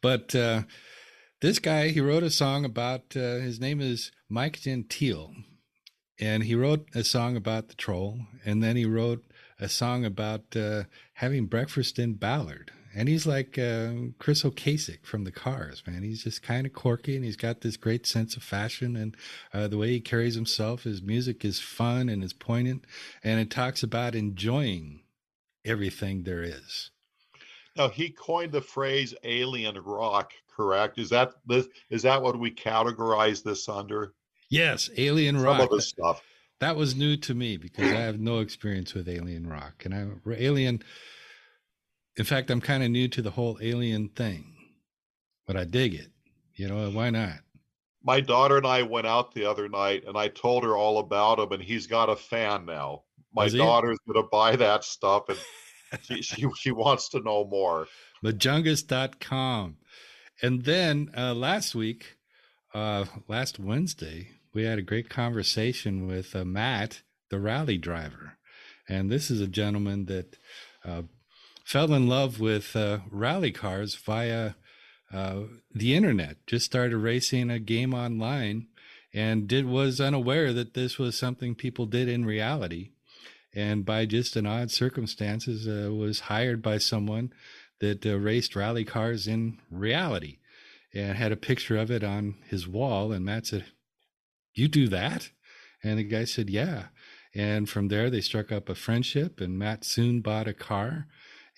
But 0.00 0.34
uh, 0.34 0.62
this 1.40 1.58
guy, 1.58 1.88
he 1.88 2.00
wrote 2.00 2.22
a 2.22 2.30
song 2.30 2.64
about, 2.64 3.16
uh, 3.16 3.38
his 3.38 3.60
name 3.60 3.80
is 3.80 4.12
Mike 4.28 4.60
Gentile. 4.60 5.34
And 6.18 6.44
he 6.44 6.54
wrote 6.54 6.88
a 6.94 7.04
song 7.04 7.36
about 7.36 7.68
the 7.68 7.74
troll. 7.74 8.20
And 8.44 8.62
then 8.62 8.76
he 8.76 8.86
wrote 8.86 9.24
a 9.60 9.68
song 9.68 10.04
about 10.04 10.56
uh, 10.56 10.84
having 11.14 11.46
breakfast 11.46 11.98
in 11.98 12.14
Ballard. 12.14 12.72
And 12.94 13.10
he's 13.10 13.26
like 13.26 13.58
uh, 13.58 13.92
Chris 14.18 14.42
Ocasek 14.42 15.04
from 15.04 15.24
the 15.24 15.30
Cars, 15.30 15.82
man. 15.86 16.02
He's 16.02 16.24
just 16.24 16.42
kind 16.42 16.66
of 16.66 16.72
quirky, 16.72 17.14
and 17.14 17.26
he's 17.26 17.36
got 17.36 17.60
this 17.60 17.76
great 17.76 18.06
sense 18.06 18.36
of 18.36 18.42
fashion 18.42 18.96
and 18.96 19.14
uh, 19.52 19.68
the 19.68 19.76
way 19.76 19.90
he 19.90 20.00
carries 20.00 20.34
himself. 20.34 20.84
His 20.84 21.02
music 21.02 21.44
is 21.44 21.60
fun 21.60 22.08
and 22.08 22.24
is 22.24 22.32
poignant, 22.32 22.86
and 23.22 23.38
it 23.38 23.50
talks 23.50 23.82
about 23.82 24.14
enjoying 24.14 25.00
everything 25.62 26.22
there 26.22 26.42
is. 26.42 26.90
Now 27.76 27.90
he 27.90 28.08
coined 28.08 28.52
the 28.52 28.62
phrase 28.62 29.14
"alien 29.22 29.78
rock." 29.82 30.32
Correct? 30.56 30.98
Is 30.98 31.10
that 31.10 31.32
this? 31.46 31.66
Is 31.90 32.02
that 32.02 32.22
what 32.22 32.38
we 32.38 32.50
categorize 32.50 33.42
this 33.42 33.68
under? 33.68 34.14
Yes, 34.48 34.88
alien 34.96 35.36
Some 35.36 35.44
rock. 35.44 35.60
of 35.60 35.70
the 35.70 35.82
stuff. 35.82 36.22
That 36.60 36.76
was 36.76 36.96
new 36.96 37.18
to 37.18 37.34
me 37.34 37.58
because 37.58 37.92
I 37.92 37.96
have 37.96 38.18
no 38.18 38.38
experience 38.38 38.94
with 38.94 39.08
alien 39.08 39.46
rock, 39.46 39.84
and 39.84 39.94
I 39.94 40.06
alien. 40.34 40.82
In 42.16 42.24
fact, 42.24 42.50
I'm 42.50 42.62
kind 42.62 42.82
of 42.82 42.90
new 42.90 43.08
to 43.08 43.20
the 43.20 43.32
whole 43.32 43.58
alien 43.60 44.08
thing, 44.08 44.54
but 45.46 45.56
I 45.56 45.64
dig 45.64 45.94
it. 45.94 46.08
You 46.54 46.68
know, 46.68 46.88
why 46.90 47.10
not? 47.10 47.40
My 48.02 48.20
daughter 48.20 48.56
and 48.56 48.66
I 48.66 48.80
went 48.82 49.06
out 49.06 49.34
the 49.34 49.44
other 49.44 49.68
night, 49.68 50.04
and 50.06 50.16
I 50.16 50.28
told 50.28 50.64
her 50.64 50.74
all 50.74 51.00
about 51.00 51.38
him, 51.38 51.52
and 51.52 51.62
he's 51.62 51.86
got 51.86 52.08
a 52.08 52.16
fan 52.16 52.64
now. 52.64 53.02
My 53.34 53.50
daughter's 53.50 53.98
going 54.06 54.22
to 54.22 54.28
buy 54.32 54.56
that 54.56 54.84
stuff, 54.84 55.28
and 55.28 55.38
she, 56.02 56.22
she 56.22 56.46
she 56.56 56.70
wants 56.70 57.10
to 57.10 57.20
know 57.20 57.44
more. 57.44 57.86
Majungus.com. 58.24 59.76
And 60.42 60.64
then 60.64 61.10
uh, 61.16 61.34
last 61.34 61.74
week, 61.74 62.16
uh, 62.74 63.06
last 63.26 63.58
Wednesday, 63.58 64.28
we 64.52 64.64
had 64.64 64.78
a 64.78 64.82
great 64.82 65.08
conversation 65.08 66.06
with 66.06 66.36
uh, 66.36 66.44
Matt, 66.44 67.02
the 67.30 67.40
rally 67.40 67.78
driver. 67.78 68.36
And 68.88 69.10
this 69.10 69.30
is 69.30 69.40
a 69.40 69.46
gentleman 69.46 70.06
that 70.06 70.36
uh, 70.84 71.02
fell 71.64 71.92
in 71.92 72.06
love 72.06 72.38
with 72.38 72.76
uh, 72.76 72.98
rally 73.10 73.50
cars 73.50 73.94
via 73.94 74.54
uh, 75.12 75.42
the 75.74 75.94
internet, 75.94 76.36
just 76.46 76.66
started 76.66 76.96
racing 76.96 77.50
a 77.50 77.58
game 77.58 77.94
online 77.94 78.66
and 79.14 79.48
did 79.48 79.66
was 79.66 80.00
unaware 80.00 80.52
that 80.52 80.74
this 80.74 80.98
was 80.98 81.16
something 81.16 81.54
people 81.54 81.86
did 81.86 82.08
in 82.08 82.24
reality 82.24 82.90
and 83.56 83.86
by 83.86 84.04
just 84.04 84.36
an 84.36 84.46
odd 84.46 84.70
circumstances 84.70 85.66
uh, 85.66 85.92
was 85.92 86.20
hired 86.20 86.60
by 86.60 86.76
someone 86.76 87.32
that 87.80 88.06
uh, 88.06 88.16
raced 88.16 88.56
rally 88.56 88.84
cars 88.84 89.26
in 89.26 89.58
reality 89.70 90.38
and 90.94 91.16
had 91.16 91.32
a 91.32 91.36
picture 91.36 91.76
of 91.76 91.90
it 91.90 92.02
on 92.02 92.36
his 92.48 92.66
wall. 92.66 93.12
And 93.12 93.24
matt 93.24 93.46
said 93.46 93.66
you 94.54 94.68
do 94.68 94.88
that? 94.88 95.30
And 95.82 95.98
the 95.98 96.04
guy 96.04 96.24
said 96.24 96.48
yeah. 96.50 96.86
And 97.34 97.68
from 97.68 97.88
there 97.88 98.08
they 98.08 98.20
struck 98.20 98.50
up 98.50 98.68
a 98.68 98.74
friendship 98.74 99.40
and 99.40 99.58
matt 99.58 99.84
soon 99.84 100.20
bought 100.20 100.48
a 100.48 100.54
car 100.54 101.06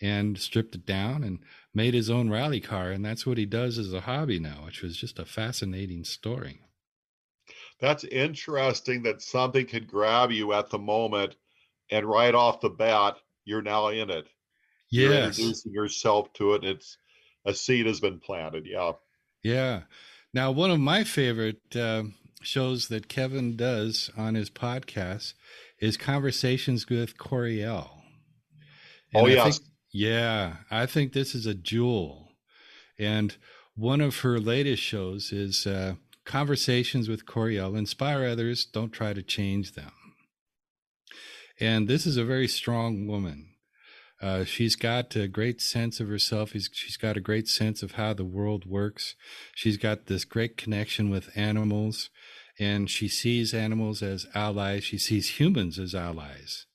and 0.01 0.39
stripped 0.39 0.75
it 0.75 0.87
down 0.87 1.23
and 1.25 1.41
made 1.75 1.95
his 1.95 2.11
own 2.11 2.31
rally 2.31 2.61
car. 2.61 2.91
And 2.91 3.05
that's 3.05 3.27
what 3.27 3.39
he 3.39 3.47
does 3.47 3.79
as 3.79 3.93
a 3.93 4.03
hobby 4.03 4.39
now 4.39 4.65
which 4.65 4.83
was 4.83 4.97
just 4.97 5.19
a 5.19 5.25
fascinating 5.25 6.05
story. 6.05 6.61
That's 7.81 8.05
interesting 8.05 9.03
that 9.05 9.23
something 9.23 9.67
could 9.67 9.87
grab 9.87 10.33
you 10.33 10.53
at 10.53 10.71
the 10.71 10.79
moment, 10.79 11.37
and 11.91 12.05
right 12.05 12.35
off 12.35 12.61
the 12.61 12.71
bat, 12.71 13.19
you're 13.45 13.63
now 13.63 13.89
in 13.89 14.11
it. 14.11 14.27
You're 14.91 15.13
yes 15.13 15.39
introducing 15.39 15.73
yourself 15.73 16.33
to 16.35 16.55
it. 16.55 16.65
It's 16.65 16.97
a 17.45 17.55
seed 17.55 17.87
has 17.87 18.01
been 18.01 18.21
planted. 18.21 18.67
Yeah. 18.67 18.93
Yeah. 19.43 19.83
Now, 20.35 20.51
one 20.51 20.71
of 20.71 20.81
my 20.81 21.05
favorite 21.05 21.77
uh, 21.77 22.05
shows 22.43 22.89
that 22.89 23.09
Kevin 23.09 23.57
does 23.57 24.11
on 24.17 24.35
his 24.35 24.51
podcast 24.51 25.35
is 25.81 25.97
Conversations 25.97 26.89
with 26.89 27.17
Coriel. 27.17 27.91
Oh, 29.15 29.27
I 29.27 29.51
think- 29.51 29.65
yeah. 29.93 30.57
I 30.71 30.87
think 30.87 31.13
this 31.13 31.35
is 31.35 31.47
a 31.47 31.55
jewel. 31.55 32.33
And 32.99 33.37
one 33.75 34.01
of 34.01 34.21
her 34.21 34.39
latest 34.39 34.83
shows 34.83 35.33
is 35.33 35.67
uh, 35.67 35.95
Conversations 36.25 37.09
with 37.09 37.25
Coriel. 37.27 37.77
Inspire 37.79 38.25
others, 38.27 38.67
don't 38.67 38.91
try 38.93 39.13
to 39.13 39.23
change 39.23 39.73
them. 39.73 39.93
And 41.61 41.89
this 41.89 42.07
is 42.07 42.17
a 42.17 42.25
very 42.25 42.49
strong 42.49 43.07
woman. 43.07 43.55
Uh, 44.21 44.45
she's 44.45 44.75
got 44.75 45.15
a 45.15 45.29
great 45.29 45.61
sense 45.61 46.01
of 46.01 46.09
herself. 46.09 46.51
She's, 46.53 46.69
she's 46.73 46.97
got 46.97 47.17
a 47.17 47.21
great 47.21 47.49
sense 47.49 47.83
of 47.83 47.93
how 47.93 48.15
the 48.15 48.25
world 48.25 48.65
works. 48.67 49.15
She's 49.55 49.77
got 49.77 50.07
this 50.07 50.25
great 50.25 50.57
connection 50.57 51.09
with 51.09 51.31
animals, 51.37 52.11
and 52.59 52.91
she 52.91 53.09
sees 53.09 53.55
animals 53.55 54.03
as 54.03 54.27
allies. 54.35 54.85
She 54.85 54.99
sees 54.99 55.39
humans 55.39 55.79
as 55.79 55.95
allies, 55.95 56.67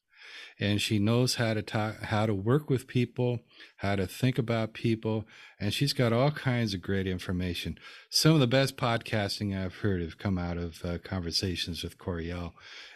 and 0.63 0.81
she 0.81 0.97
knows 0.97 1.35
how 1.35 1.53
to 1.53 1.61
talk, 1.61 2.01
how 2.03 2.25
to 2.25 2.33
work 2.33 2.69
with 2.69 2.87
people, 2.87 3.39
how 3.77 3.97
to 3.97 4.07
think 4.07 4.37
about 4.37 4.73
people, 4.73 5.25
and 5.59 5.73
she's 5.73 5.91
got 5.91 6.13
all 6.13 6.31
kinds 6.31 6.73
of 6.73 6.81
great 6.81 7.05
information. 7.05 7.77
Some 8.09 8.35
of 8.35 8.39
the 8.39 8.47
best 8.47 8.77
podcasting 8.77 9.53
I've 9.53 9.75
heard 9.75 10.01
have 10.01 10.17
come 10.17 10.37
out 10.37 10.57
of 10.57 10.83
uh, 10.85 10.99
conversations 11.03 11.83
with 11.83 11.97
Coriel, 11.97 12.53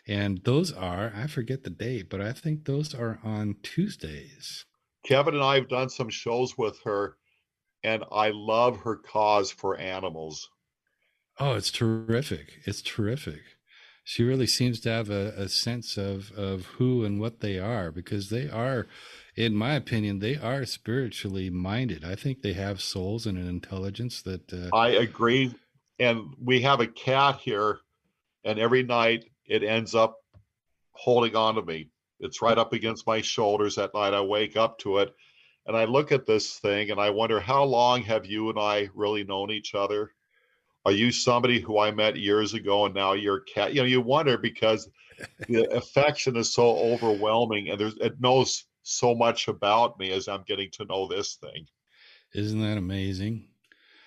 and 0.07 0.41
those 0.45 0.72
are 0.72 1.11
I 1.13 1.28
forget 1.28 1.65
the 1.65 1.70
date, 1.70 2.09
but 2.09 2.22
I 2.22 2.32
think 2.32 2.63
those 2.63 2.95
are 2.95 3.20
on 3.22 3.57
Tuesdays. 3.63 4.65
Kevin 5.05 5.34
and 5.34 5.43
I 5.43 5.55
have 5.55 5.68
done 5.68 5.89
some 5.89 6.09
shows 6.09 6.57
with 6.57 6.80
her, 6.86 7.18
and 7.84 8.05
I 8.09 8.32
love 8.34 8.78
her 8.80 8.95
cause 8.95 9.51
for 9.51 9.78
animals. 9.78 10.49
Oh, 11.38 11.55
it's 11.55 11.72
terrific. 11.72 12.61
It's 12.65 12.82
terrific. 12.82 13.41
She 14.10 14.24
really 14.24 14.47
seems 14.47 14.80
to 14.80 14.89
have 14.89 15.10
a, 15.10 15.34
a 15.36 15.49
sense 15.49 15.97
of, 15.97 16.32
of 16.32 16.66
who 16.78 17.03
and 17.03 17.20
what 17.20 17.41
they 17.41 17.60
are 17.60 17.91
because 17.91 18.30
they 18.30 18.49
are, 18.49 18.88
in 19.36 19.53
my 19.53 19.74
opinion, 19.74 20.20
they 20.20 20.38
are 20.38 20.66
spiritually 20.66 21.49
minded. 21.49 22.05
I 22.05 22.16
think 22.16 22.41
they 22.41 22.53
have 22.53 22.80
souls 22.80 23.26
and 23.26 23.38
an 23.38 23.49
intelligence 23.49 24.22
that. 24.22 24.53
Uh, 24.53 24.74
I 24.74 24.91
agree. 24.91 25.53
And 25.99 26.34
we 26.41 26.62
have 26.62 26.80
a 26.80 26.88
cat 26.88 27.41
here, 27.41 27.80
and 28.45 28.58
every 28.58 28.82
night 28.82 29.26
it 29.45 29.62
ends 29.62 29.93
up 29.93 30.16
holding 30.91 31.36
on 31.36 31.55
to 31.55 31.62
me. 31.62 31.89
It's 32.22 32.41
right 32.41 32.58
up 32.58 32.72
against 32.72 33.05
my 33.05 33.20
shoulders 33.20 33.78
at 33.78 33.93
night. 33.93 34.14
I 34.14 34.22
wake 34.22 34.55
up 34.55 34.80
to 34.80 34.99
it 34.99 35.14
and 35.66 35.76
I 35.76 35.84
look 35.84 36.14
at 36.14 36.26
this 36.26 36.60
thing 36.60 36.91
and 36.91 36.99
I 36.99 37.10
wonder 37.10 37.41
how 37.41 37.66
long 37.66 38.03
have 38.03 38.26
you 38.26 38.49
and 38.49 38.58
I 38.58 38.88
really 38.95 39.26
known 39.26 39.51
each 39.51 39.76
other? 39.76 40.14
Are 40.88 40.93
you 40.93 41.11
somebody 41.11 41.59
who 41.59 41.79
I 41.79 41.91
met 41.91 42.15
years 42.15 42.53
ago 42.53 42.85
and 42.85 42.95
now 42.95 43.11
you're 43.11 43.39
a 43.39 43.43
cat? 43.43 43.73
You 43.73 43.81
know, 43.81 43.88
you 43.88 43.99
wonder 43.99 44.38
because 44.38 44.89
the 45.49 45.69
affection 45.75 46.38
is 46.38 46.53
so 46.53 46.77
overwhelming 46.77 47.69
and 47.69 47.77
there's 47.77 47.97
it 47.97 48.21
knows 48.21 48.63
so 48.83 49.13
much 49.13 49.49
about 49.49 49.99
me 49.99 50.13
as 50.13 50.29
I'm 50.29 50.45
getting 50.47 50.71
to 50.71 50.85
know 50.85 51.09
this 51.09 51.35
thing. 51.35 51.67
Isn't 52.33 52.61
that 52.61 52.77
amazing? 52.77 53.49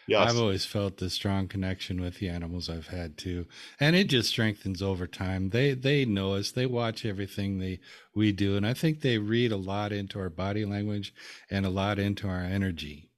Yes. 0.09 0.31
I've 0.31 0.41
always 0.41 0.65
felt 0.65 0.97
the 0.97 1.11
strong 1.11 1.49
connection 1.49 2.01
with 2.01 2.19
the 2.19 2.31
animals 2.31 2.71
I've 2.71 2.89
had 2.89 3.19
too, 3.19 3.47
and 3.79 3.95
it 3.95 4.09
just 4.09 4.31
strengthens 4.31 4.81
over 4.81 5.07
time. 5.07 5.51
They 5.51 5.75
they 5.75 6.07
know 6.07 6.33
us. 6.33 6.51
They 6.51 6.65
watch 6.65 7.05
everything 7.05 7.59
they 7.59 7.81
we 8.15 8.33
do, 8.33 8.57
and 8.57 8.67
I 8.67 8.73
think 8.73 9.03
they 9.03 9.19
read 9.19 9.53
a 9.53 9.59
lot 9.59 9.93
into 9.93 10.19
our 10.19 10.31
body 10.31 10.65
language 10.65 11.13
and 11.51 11.67
a 11.67 11.71
lot 11.71 11.99
into 11.99 12.27
our 12.27 12.43
energy. 12.43 13.11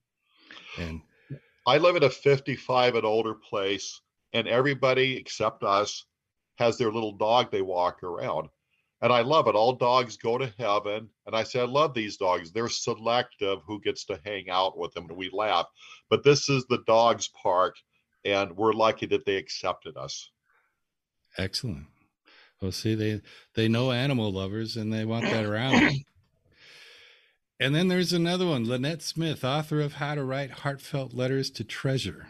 And 0.77 1.03
I 1.67 1.79
live 1.79 1.97
in 1.97 2.03
a 2.03 2.11
55 2.11 2.97
and 2.97 3.05
older 3.05 3.35
place, 3.35 4.01
and 4.33 4.49
everybody 4.49 5.17
except 5.17 5.63
us 5.63 6.05
has 6.57 6.77
their 6.77 6.91
little 6.91 7.13
dog 7.13 7.51
they 7.51 7.63
walk 7.63 8.03
around. 8.03 8.49
And 9.01 9.13
I 9.13 9.23
love 9.23 9.49
it. 9.49 9.57
All 9.57 9.73
dogs 9.73 10.17
go 10.17 10.39
to 10.39 10.53
heaven. 10.59 11.09
And 11.27 11.35
I 11.35 11.43
say, 11.43 11.61
I 11.61 11.65
love 11.65 11.93
these 11.93 12.17
dogs. 12.17 12.53
They're 12.53 12.69
selective 12.69 13.59
who 13.67 13.81
gets 13.81 14.05
to 14.07 14.21
hang 14.25 14.49
out 14.49 14.79
with 14.79 14.93
them. 14.93 15.07
And 15.09 15.17
we 15.17 15.29
laugh. 15.33 15.67
But 16.09 16.23
this 16.23 16.49
is 16.49 16.65
the 16.67 16.85
dog's 16.87 17.29
park. 17.29 17.75
And 18.25 18.57
we're 18.57 18.73
lucky 18.73 19.07
that 19.07 19.25
they 19.25 19.35
accepted 19.35 19.97
us. 19.97 20.31
Excellent. 21.37 21.87
Well, 22.61 22.71
see, 22.71 22.95
they 22.95 23.21
they 23.55 23.67
know 23.67 23.91
animal 23.91 24.31
lovers 24.31 24.77
and 24.77 24.93
they 24.93 25.05
want 25.05 25.25
that 25.25 25.45
around. 25.45 25.91
and 27.63 27.75
then 27.75 27.89
there's 27.89 28.13
another 28.13 28.47
one, 28.47 28.67
Lynette 28.67 29.03
Smith, 29.03 29.45
author 29.45 29.81
of 29.81 29.95
How 29.95 30.17
to 30.17 30.25
Write 30.25 30.51
Heartfelt 30.51 31.15
Letters 31.15 31.49
to 31.51 31.65
Treasure. 31.65 32.27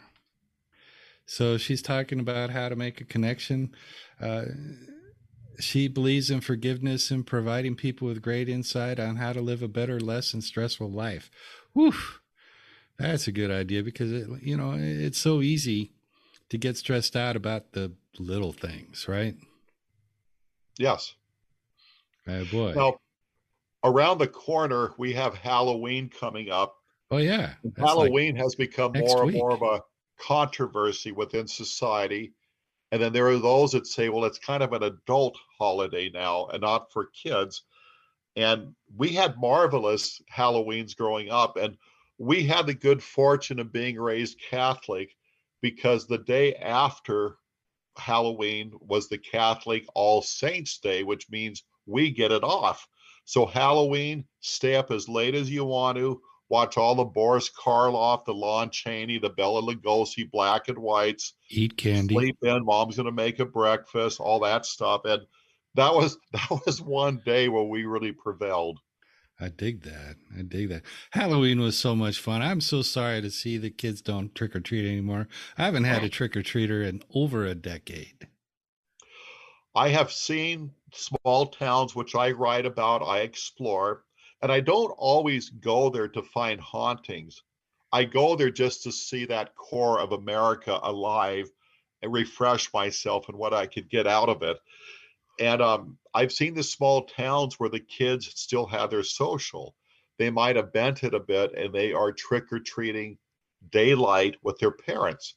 So 1.25 1.57
she's 1.57 1.81
talking 1.81 2.19
about 2.19 2.51
how 2.51 2.69
to 2.69 2.75
make 2.75 3.01
a 3.01 3.05
connection. 3.05 3.73
Uh, 4.21 4.43
she 5.59 5.87
believes 5.87 6.29
in 6.29 6.41
forgiveness 6.41 7.09
and 7.09 7.25
providing 7.25 7.75
people 7.75 8.07
with 8.07 8.21
great 8.21 8.47
insight 8.47 8.99
on 8.99 9.15
how 9.15 9.33
to 9.33 9.41
live 9.41 9.63
a 9.63 9.67
better, 9.67 9.99
less 9.99 10.33
and 10.33 10.43
stressful 10.43 10.91
life. 10.91 11.31
Whew, 11.73 11.93
that's 12.99 13.27
a 13.27 13.31
good 13.31 13.49
idea 13.49 13.81
because 13.81 14.11
it, 14.11 14.27
you 14.41 14.55
know 14.55 14.75
it's 14.77 15.17
so 15.17 15.41
easy 15.41 15.93
to 16.49 16.57
get 16.57 16.77
stressed 16.77 17.15
out 17.15 17.35
about 17.35 17.71
the 17.71 17.93
little 18.19 18.53
things, 18.53 19.07
right? 19.07 19.35
Yes. 20.77 21.15
Oh 22.27 22.45
boy. 22.45 22.73
Now, 22.75 22.97
around 23.83 24.17
the 24.17 24.27
corner 24.27 24.93
we 24.97 25.13
have 25.13 25.35
Halloween 25.35 26.09
coming 26.09 26.49
up. 26.49 26.75
Oh 27.11 27.17
yeah. 27.17 27.53
Halloween 27.77 28.35
like 28.35 28.43
has 28.43 28.55
become 28.55 28.93
more 28.95 29.23
and 29.23 29.33
more 29.33 29.51
of 29.51 29.61
a 29.61 29.81
controversy 30.19 31.11
within 31.11 31.47
society 31.47 32.33
and 32.93 33.01
then 33.01 33.11
there 33.11 33.27
are 33.27 33.39
those 33.39 33.71
that 33.71 33.87
say, 33.87 34.09
well, 34.09 34.23
it's 34.23 34.37
kind 34.37 34.61
of 34.61 34.71
an 34.71 34.83
adult 34.83 35.35
holiday 35.57 36.11
now 36.13 36.45
and 36.53 36.61
not 36.61 36.91
for 36.91 37.07
kids. 37.07 37.63
And 38.35 38.75
we 38.95 39.09
had 39.09 39.35
marvelous 39.39 40.21
Halloweens 40.31 40.95
growing 40.95 41.31
up. 41.31 41.57
And 41.57 41.75
we 42.19 42.43
had 42.43 42.67
the 42.67 42.75
good 42.75 43.01
fortune 43.01 43.57
of 43.57 43.73
being 43.73 43.99
raised 43.99 44.39
Catholic 44.47 45.15
because 45.59 46.05
the 46.05 46.19
day 46.19 46.53
after 46.53 47.37
Halloween 47.97 48.73
was 48.79 49.09
the 49.09 49.17
Catholic 49.17 49.87
All 49.95 50.21
Saints 50.21 50.77
Day, 50.77 51.01
which 51.01 51.31
means 51.31 51.63
we 51.87 52.11
get 52.11 52.31
it 52.31 52.43
off. 52.43 52.87
So 53.25 53.45
Halloween, 53.45 54.25
stay 54.41 54.75
up 54.75 54.91
as 54.91 55.07
late 55.07 55.35
as 55.35 55.49
you 55.49 55.65
want 55.65 55.97
to, 55.97 56.21
watch 56.49 56.77
all 56.77 56.95
the 56.95 57.05
Boris 57.05 57.49
Karloff, 57.49 58.25
the 58.25 58.33
Lon 58.33 58.69
Chaney, 58.69 59.17
the 59.17 59.29
Bela 59.29 59.61
Lugosi, 59.61 60.29
black 60.29 60.67
and 60.67 60.77
whites, 60.77 61.33
eat 61.49 61.77
candy, 61.77 62.13
sleep 62.13 62.37
in. 62.41 62.65
Mom's 62.65 62.97
gonna 62.97 63.11
make 63.11 63.39
a 63.39 63.45
breakfast, 63.45 64.19
all 64.19 64.39
that 64.41 64.65
stuff, 64.65 65.01
and 65.05 65.21
that 65.75 65.93
was 65.93 66.17
that 66.33 66.61
was 66.65 66.81
one 66.81 67.21
day 67.25 67.49
where 67.49 67.63
we 67.63 67.85
really 67.85 68.11
prevailed. 68.11 68.79
I 69.39 69.49
dig 69.49 69.81
that. 69.81 70.15
I 70.37 70.43
dig 70.43 70.69
that. 70.69 70.83
Halloween 71.11 71.59
was 71.59 71.77
so 71.77 71.95
much 71.95 72.19
fun. 72.19 72.41
I'm 72.41 72.61
so 72.61 72.81
sorry 72.81 73.21
to 73.21 73.31
see 73.31 73.57
the 73.57 73.71
kids 73.71 74.01
don't 74.01 74.33
trick 74.35 74.55
or 74.55 74.59
treat 74.59 74.87
anymore. 74.87 75.27
I 75.57 75.65
haven't 75.65 75.85
had 75.85 76.03
a 76.03 76.09
trick 76.09 76.37
or 76.37 76.43
treater 76.43 76.87
in 76.87 77.01
over 77.13 77.43
a 77.45 77.55
decade. 77.55 78.27
I 79.75 79.89
have 79.89 80.11
seen 80.11 80.71
small 80.93 81.47
towns 81.47 81.95
which 81.95 82.15
I 82.15 82.31
write 82.31 82.65
about, 82.65 83.01
I 83.01 83.19
explore, 83.19 84.03
and 84.41 84.51
I 84.51 84.59
don't 84.59 84.91
always 84.91 85.49
go 85.49 85.89
there 85.89 86.07
to 86.09 86.21
find 86.21 86.59
hauntings. 86.59 87.43
I 87.91 88.05
go 88.05 88.35
there 88.35 88.49
just 88.49 88.83
to 88.83 88.91
see 88.91 89.25
that 89.25 89.55
core 89.55 89.99
of 89.99 90.11
America 90.11 90.79
alive 90.81 91.49
and 92.01 92.11
refresh 92.11 92.73
myself 92.73 93.29
and 93.29 93.37
what 93.37 93.53
I 93.53 93.67
could 93.67 93.89
get 93.89 94.07
out 94.07 94.29
of 94.29 94.43
it. 94.43 94.57
And 95.39 95.61
um, 95.61 95.97
I've 96.13 96.31
seen 96.31 96.53
the 96.53 96.63
small 96.63 97.05
towns 97.05 97.59
where 97.59 97.69
the 97.69 97.79
kids 97.79 98.31
still 98.35 98.65
have 98.67 98.89
their 98.89 99.03
social. 99.03 99.75
They 100.19 100.29
might 100.29 100.55
have 100.55 100.73
bent 100.73 101.03
it 101.03 101.13
a 101.13 101.19
bit 101.19 101.53
and 101.53 101.73
they 101.73 101.93
are 101.93 102.11
trick 102.11 102.51
or 102.51 102.59
treating 102.59 103.17
daylight 103.71 104.35
with 104.43 104.57
their 104.59 104.71
parents. 104.71 105.35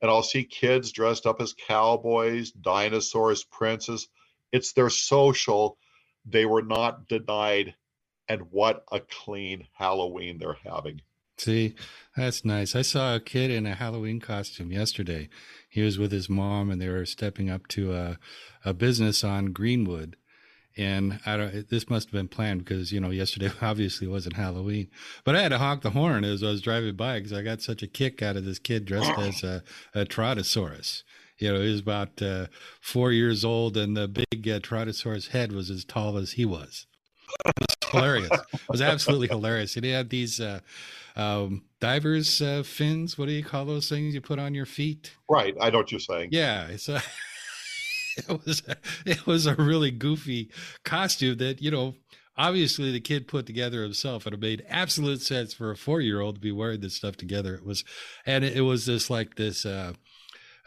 And 0.00 0.10
I'll 0.10 0.22
see 0.22 0.44
kids 0.44 0.92
dressed 0.92 1.26
up 1.26 1.40
as 1.40 1.54
cowboys, 1.54 2.52
dinosaurs, 2.52 3.44
princes. 3.44 4.08
It's 4.52 4.72
their 4.72 4.90
social. 4.90 5.78
They 6.24 6.46
were 6.46 6.62
not 6.62 7.08
denied 7.08 7.74
and 8.28 8.42
what 8.50 8.84
a 8.92 9.00
clean 9.00 9.66
Halloween 9.72 10.38
they're 10.38 10.58
having. 10.64 11.00
See, 11.38 11.76
that's 12.16 12.44
nice. 12.44 12.74
I 12.74 12.82
saw 12.82 13.14
a 13.14 13.20
kid 13.20 13.50
in 13.50 13.64
a 13.64 13.74
Halloween 13.74 14.18
costume 14.20 14.72
yesterday. 14.72 15.28
He 15.68 15.82
was 15.82 15.96
with 15.96 16.10
his 16.10 16.28
mom, 16.28 16.68
and 16.68 16.80
they 16.80 16.88
were 16.88 17.06
stepping 17.06 17.48
up 17.48 17.68
to 17.68 17.94
a, 17.94 18.18
a 18.64 18.74
business 18.74 19.22
on 19.22 19.52
Greenwood. 19.52 20.16
And 20.76 21.20
I 21.24 21.36
don't. 21.36 21.68
This 21.70 21.88
must 21.88 22.08
have 22.08 22.12
been 22.12 22.28
planned 22.28 22.64
because 22.64 22.92
you 22.92 23.00
know 23.00 23.10
yesterday 23.10 23.50
obviously 23.62 24.08
wasn't 24.08 24.36
Halloween. 24.36 24.88
But 25.24 25.36
I 25.36 25.42
had 25.42 25.50
to 25.50 25.58
honk 25.58 25.82
the 25.82 25.90
horn 25.90 26.24
as 26.24 26.42
I 26.42 26.48
was 26.48 26.60
driving 26.60 26.96
by 26.96 27.18
because 27.18 27.32
I 27.32 27.42
got 27.42 27.62
such 27.62 27.82
a 27.82 27.88
kick 27.88 28.20
out 28.20 28.36
of 28.36 28.44
this 28.44 28.58
kid 28.58 28.84
dressed 28.84 29.10
as 29.18 29.42
a, 29.44 29.62
a 29.94 30.04
Trotosaurus. 30.04 31.04
You 31.38 31.52
know, 31.52 31.60
he 31.60 31.70
was 31.70 31.80
about 31.80 32.20
uh, 32.20 32.46
four 32.80 33.12
years 33.12 33.44
old, 33.44 33.76
and 33.76 33.96
the 33.96 34.08
big 34.08 34.48
uh, 34.48 34.60
Trotosaurus 34.60 35.28
head 35.28 35.52
was 35.52 35.70
as 35.70 35.84
tall 35.84 36.16
as 36.16 36.32
he 36.32 36.44
was. 36.44 36.86
It 37.46 37.52
was 37.60 37.90
hilarious. 37.90 38.30
It 38.52 38.68
was 38.68 38.82
absolutely 38.82 39.28
hilarious. 39.28 39.76
And 39.76 39.84
he 39.84 39.92
had 39.92 40.10
these 40.10 40.40
uh, 40.40 40.60
um, 41.14 41.64
divers 41.80 42.40
uh, 42.40 42.62
fins. 42.64 43.18
What 43.18 43.26
do 43.26 43.32
you 43.32 43.44
call 43.44 43.64
those 43.66 43.88
things 43.88 44.14
you 44.14 44.20
put 44.20 44.38
on 44.38 44.54
your 44.54 44.66
feet? 44.66 45.12
Right. 45.28 45.54
I 45.60 45.70
know 45.70 45.78
what 45.78 45.92
you're 45.92 46.00
saying. 46.00 46.30
Yeah. 46.32 46.68
It's 46.68 46.88
a, 46.88 47.02
it 48.28 48.44
was 48.44 48.62
a, 48.66 48.76
it 49.06 49.26
was 49.26 49.46
a 49.46 49.54
really 49.54 49.90
goofy 49.90 50.50
costume 50.84 51.38
that 51.38 51.62
you 51.62 51.70
know 51.70 51.94
obviously 52.36 52.92
the 52.92 53.00
kid 53.00 53.28
put 53.28 53.46
together 53.46 53.82
himself 53.82 54.26
and 54.26 54.34
it 54.34 54.40
made 54.40 54.64
absolute 54.68 55.20
sense 55.20 55.54
for 55.54 55.70
a 55.70 55.76
four 55.76 56.00
year 56.00 56.20
old 56.20 56.36
to 56.36 56.40
be 56.40 56.52
wearing 56.52 56.80
this 56.80 56.94
stuff 56.94 57.16
together 57.16 57.54
it 57.54 57.64
was 57.64 57.84
and 58.26 58.44
it, 58.44 58.62
was 58.62 58.86
just 58.86 59.10
like 59.10 59.34
this 59.36 59.64
uh, 59.64 59.92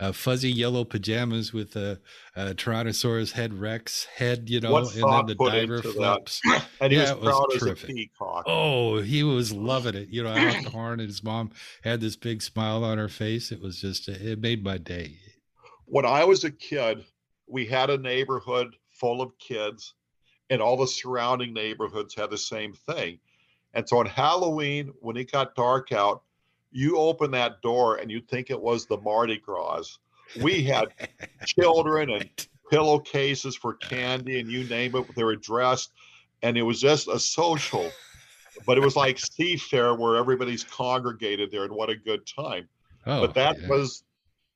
uh, 0.01 0.11
fuzzy 0.11 0.51
yellow 0.51 0.83
pajamas 0.83 1.53
with 1.53 1.75
a, 1.75 1.99
a 2.35 2.55
Tyrannosaurus 2.55 3.33
head 3.33 3.53
Rex 3.53 4.05
head, 4.05 4.49
you 4.49 4.59
know, 4.59 4.71
what 4.71 4.95
and 4.95 5.03
then 5.03 5.25
the 5.27 5.35
diver 5.35 5.81
flips. 5.83 6.41
and 6.81 6.91
he 6.91 6.97
yeah, 6.97 7.13
was 7.13 7.23
proud 7.23 7.45
was 7.53 7.63
as 7.63 7.83
a 7.83 7.87
peacock. 7.87 8.43
Oh, 8.47 8.99
he 8.99 9.23
was 9.23 9.53
loving 9.53 9.93
it. 9.93 10.09
You 10.09 10.23
know, 10.23 10.31
I 10.31 10.63
the 10.63 10.71
horn, 10.71 10.99
and 10.99 11.07
his 11.07 11.23
mom 11.23 11.51
had 11.83 12.01
this 12.01 12.15
big 12.15 12.41
smile 12.41 12.83
on 12.83 12.97
her 12.97 13.07
face. 13.07 13.51
It 13.51 13.61
was 13.61 13.79
just, 13.79 14.09
it 14.09 14.41
made 14.41 14.63
my 14.63 14.79
day. 14.79 15.19
When 15.85 16.05
I 16.05 16.23
was 16.23 16.43
a 16.43 16.51
kid, 16.51 17.05
we 17.47 17.67
had 17.67 17.91
a 17.91 17.97
neighborhood 17.97 18.75
full 18.89 19.21
of 19.21 19.37
kids, 19.37 19.93
and 20.49 20.61
all 20.61 20.77
the 20.77 20.87
surrounding 20.87 21.53
neighborhoods 21.53 22.15
had 22.15 22.31
the 22.31 22.37
same 22.39 22.73
thing. 22.73 23.19
And 23.75 23.87
so 23.87 23.99
on 23.99 24.07
Halloween, 24.07 24.91
when 24.99 25.15
it 25.15 25.31
got 25.31 25.55
dark 25.55 25.91
out, 25.91 26.23
you 26.71 26.97
open 26.97 27.31
that 27.31 27.61
door 27.61 27.97
and 27.97 28.09
you'd 28.09 28.27
think 28.27 28.49
it 28.49 28.59
was 28.59 28.85
the 28.85 28.97
Mardi 28.97 29.37
Gras. 29.37 29.97
We 30.41 30.63
had 30.63 30.93
children 31.45 32.09
and 32.09 32.29
pillowcases 32.69 33.55
for 33.55 33.73
candy 33.75 34.39
and 34.39 34.49
you 34.49 34.63
name 34.63 34.95
it. 34.95 35.15
They 35.15 35.23
were 35.23 35.35
dressed, 35.35 35.91
and 36.41 36.57
it 36.57 36.63
was 36.63 36.79
just 36.79 37.07
a 37.07 37.19
social. 37.19 37.91
But 38.65 38.77
it 38.77 38.83
was 38.83 38.95
like 38.95 39.17
Seafair 39.17 39.97
where 39.97 40.15
everybody's 40.15 40.63
congregated 40.63 41.51
there, 41.51 41.63
and 41.63 41.73
what 41.73 41.89
a 41.89 41.95
good 41.95 42.25
time. 42.25 42.67
Oh, 43.05 43.21
but 43.21 43.33
that 43.33 43.59
yeah. 43.59 43.67
was 43.67 44.03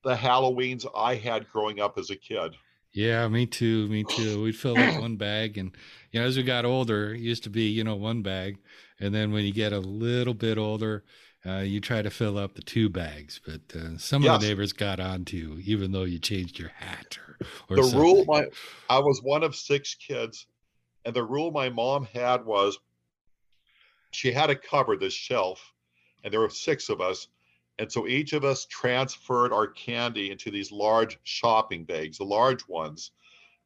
the 0.04 0.16
Halloweens 0.16 0.86
I 0.96 1.16
had 1.16 1.50
growing 1.50 1.80
up 1.80 1.98
as 1.98 2.10
a 2.10 2.16
kid. 2.16 2.56
Yeah, 2.94 3.28
me 3.28 3.46
too. 3.46 3.88
Me 3.88 4.04
too. 4.10 4.44
We'd 4.44 4.56
fill 4.56 4.78
up 4.78 5.02
one 5.02 5.18
bag, 5.18 5.58
and 5.58 5.76
you 6.12 6.20
know, 6.20 6.26
as 6.26 6.38
we 6.38 6.44
got 6.44 6.66
older, 6.66 7.14
it 7.14 7.20
used 7.20 7.44
to 7.44 7.50
be 7.50 7.64
you 7.64 7.84
know 7.84 7.96
one 7.96 8.22
bag, 8.22 8.58
and 9.00 9.14
then 9.14 9.32
when 9.32 9.44
you 9.44 9.54
get 9.54 9.74
a 9.74 9.80
little 9.80 10.34
bit 10.34 10.58
older, 10.58 11.04
uh, 11.46 11.60
you 11.60 11.80
try 11.80 12.02
to 12.02 12.10
fill 12.10 12.38
up 12.38 12.56
the 12.56 12.62
two 12.62 12.90
bags, 12.90 13.40
but 13.46 13.62
uh, 13.76 13.98
some 13.98 14.24
yes. 14.24 14.36
of 14.36 14.42
the 14.42 14.48
neighbors 14.48 14.74
got 14.74 15.00
on 15.00 15.26
to 15.26 15.38
you, 15.38 15.60
even 15.64 15.92
though 15.92 16.04
you 16.04 16.18
changed 16.18 16.58
your 16.58 16.70
hat 16.70 17.18
or, 17.28 17.38
or 17.70 17.76
the 17.78 17.84
something. 17.84 18.00
rule. 18.00 18.26
My 18.26 18.46
I 18.90 19.00
was 19.00 19.22
one 19.24 19.44
of 19.44 19.56
six 19.56 19.94
kids, 19.96 20.48
and 21.06 21.16
the 21.16 21.24
rule 21.24 21.52
my 21.52 21.70
mom 21.70 22.06
had 22.06 22.46
was 22.46 22.80
she 24.12 24.32
had 24.32 24.48
to 24.48 24.56
cover 24.56 24.98
this 24.98 25.14
shelf, 25.14 25.74
and 26.24 26.34
there 26.34 26.40
were 26.40 26.50
six 26.50 26.90
of 26.90 27.02
us, 27.02 27.28
and 27.78 27.92
so 27.92 28.08
each 28.08 28.34
of 28.34 28.44
us 28.44 28.66
transferred 28.66 29.54
our 29.54 29.68
candy 29.68 30.32
into 30.32 30.50
these 30.50 30.72
large 30.72 31.20
shopping 31.24 31.84
bags, 31.84 32.18
the 32.18 32.24
large 32.24 32.68
ones, 32.68 33.12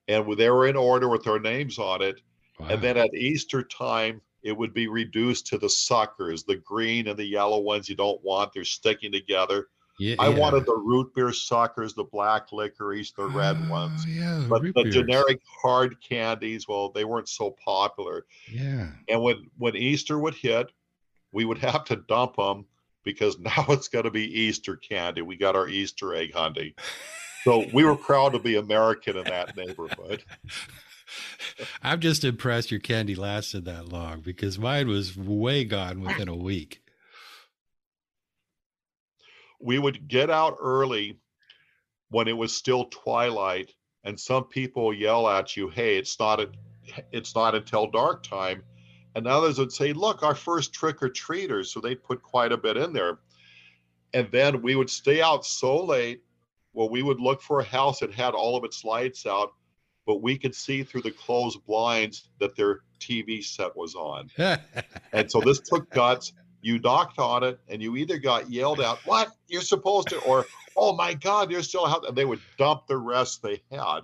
and 0.08 0.26
they 0.38 0.50
were 0.50 0.68
in 0.68 0.76
order 0.76 1.08
with 1.08 1.28
our 1.28 1.40
names 1.40 1.80
on 1.80 2.02
it. 2.02 2.22
Wow. 2.60 2.68
And 2.72 2.82
then 2.82 2.98
at 2.98 3.14
Easter 3.14 3.64
time, 3.64 4.22
it 4.44 4.56
would 4.56 4.74
be 4.74 4.88
reduced 4.88 5.48
to 5.48 5.58
the 5.58 5.70
suckers, 5.70 6.44
the 6.44 6.56
green 6.58 7.08
and 7.08 7.18
the 7.18 7.26
yellow 7.26 7.60
ones 7.60 7.90
you 7.90 7.96
don't 7.96 8.24
want. 8.24 8.54
They're 8.54 8.64
sticking 8.64 9.12
together. 9.12 9.68
Yeah, 10.00 10.16
I 10.18 10.30
yeah. 10.30 10.38
wanted 10.38 10.66
the 10.66 10.78
root 10.78 11.14
beer 11.14 11.34
suckers, 11.34 11.94
the 11.94 12.06
black 12.06 12.54
licorice, 12.54 13.12
the 13.12 13.28
red 13.28 13.58
Oh, 13.66 13.70
ones. 13.70 14.06
Yeah, 14.08 14.46
But 14.50 14.62
the 14.64 14.72
beers. 14.72 14.96
generic 14.96 15.42
hard 15.62 15.98
candies, 16.02 16.70
well, 16.70 16.90
they 16.90 17.04
weren't 17.04 17.28
so 17.28 17.54
popular. 17.64 18.26
Yeah. 18.50 18.92
And 19.10 19.22
when 19.22 19.50
when 19.58 19.76
Easter 19.76 20.18
would 20.18 20.36
hit, 20.36 20.72
we 21.34 21.44
would 21.44 21.58
have 21.70 21.84
to 21.86 21.98
dump 21.98 22.38
them 22.38 22.66
because 23.04 23.38
now 23.40 23.66
it's 23.70 23.90
going 23.90 24.06
to 24.06 24.12
be 24.12 24.24
Easter 24.40 24.78
candy. 24.78 25.22
We 25.22 25.36
got 25.36 25.58
our 25.58 25.68
Easter 25.68 26.16
egg 26.16 26.34
hunting. 26.34 26.72
So 27.44 27.66
we 27.74 27.84
were 27.84 27.96
proud 27.96 28.34
to 28.34 28.40
be 28.40 28.56
American 28.56 29.18
in 29.18 29.24
that 29.26 29.56
neighborhood. 29.58 30.24
I'm 31.82 32.00
just 32.00 32.24
impressed 32.24 32.72
your 32.72 32.80
candy 32.80 33.16
lasted 33.16 33.66
that 33.66 33.90
long 33.90 34.22
because 34.22 34.60
mine 34.60 34.88
was 34.88 35.18
way 35.18 35.66
gone 35.66 36.02
within 36.02 36.28
a 36.28 36.36
week. 36.36 36.82
We 39.60 39.80
would 39.80 40.08
get 40.08 40.30
out 40.30 40.58
early 40.60 41.20
when 42.10 42.28
it 42.28 42.38
was 42.38 42.56
still 42.56 42.86
twilight, 42.86 43.74
and 44.04 44.20
some 44.20 44.46
people 44.46 44.94
yell 44.94 45.28
at 45.28 45.58
you, 45.58 45.70
"Hey, 45.70 45.98
it's 45.98 46.18
not 46.20 46.40
a, 46.40 46.50
it's 47.12 47.36
not 47.36 47.56
until 47.56 47.92
dark 47.92 48.24
time," 48.24 48.64
and 49.16 49.28
others 49.28 49.60
would 49.60 49.72
say, 49.72 49.94
"Look, 49.94 50.24
our 50.24 50.36
first 50.36 50.74
trick 50.74 51.04
or 51.04 51.10
treaters." 51.10 51.74
So 51.74 51.80
they'd 51.82 52.04
put 52.04 52.22
quite 52.22 52.52
a 52.52 52.58
bit 52.58 52.78
in 52.78 52.94
there, 52.94 53.20
and 54.14 54.32
then 54.32 54.62
we 54.62 54.76
would 54.76 54.90
stay 54.90 55.22
out 55.22 55.46
so 55.46 55.84
late. 55.84 56.24
Well, 56.74 56.90
we 56.90 57.02
would 57.02 57.20
look 57.20 57.42
for 57.42 57.60
a 57.60 57.66
house 57.66 58.00
that 58.00 58.14
had 58.14 58.34
all 58.34 58.56
of 58.56 58.64
its 58.64 58.86
lights 58.86 59.26
out, 59.26 59.54
but 60.10 60.24
we 60.24 60.36
could 60.40 60.56
see 60.56 60.82
through 60.82 61.04
the 61.04 61.12
closed 61.12 61.64
blinds 61.68 62.30
that 62.40 62.56
their 62.56 62.80
TV 63.00 63.44
set 63.44 63.78
was 63.78 63.94
on. 63.94 64.28
And 65.14 65.30
so 65.30 65.40
this 65.40 65.60
took 65.60 65.88
guts. 65.92 66.34
You 66.62 66.80
knocked 66.80 67.20
on 67.20 67.44
it, 67.44 67.60
and 67.68 67.80
you 67.80 67.96
either 67.96 68.18
got 68.18 68.50
yelled 68.50 68.80
at, 68.80 68.98
"What 69.06 69.30
you're 69.48 69.62
supposed 69.62 70.10
to," 70.10 70.20
or 70.22 70.48
"Oh 70.76 70.96
my 70.96 71.14
God, 71.14 71.52
you're 71.52 71.62
still 71.62 71.86
out," 71.86 72.08
and 72.08 72.18
they 72.18 72.26
would 72.26 72.42
dump 72.58 72.88
the 72.88 72.98
rest 72.98 73.44
they 73.44 73.62
had. 73.72 74.02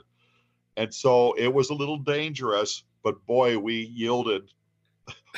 And 0.77 0.93
so 0.93 1.33
it 1.39 1.51
was 1.51 1.71
a 1.71 1.73
little 1.73 1.97
dangerous, 1.97 2.83
but 3.03 3.25
boy, 3.25 3.57
we 3.57 3.73
yielded. 3.73 4.51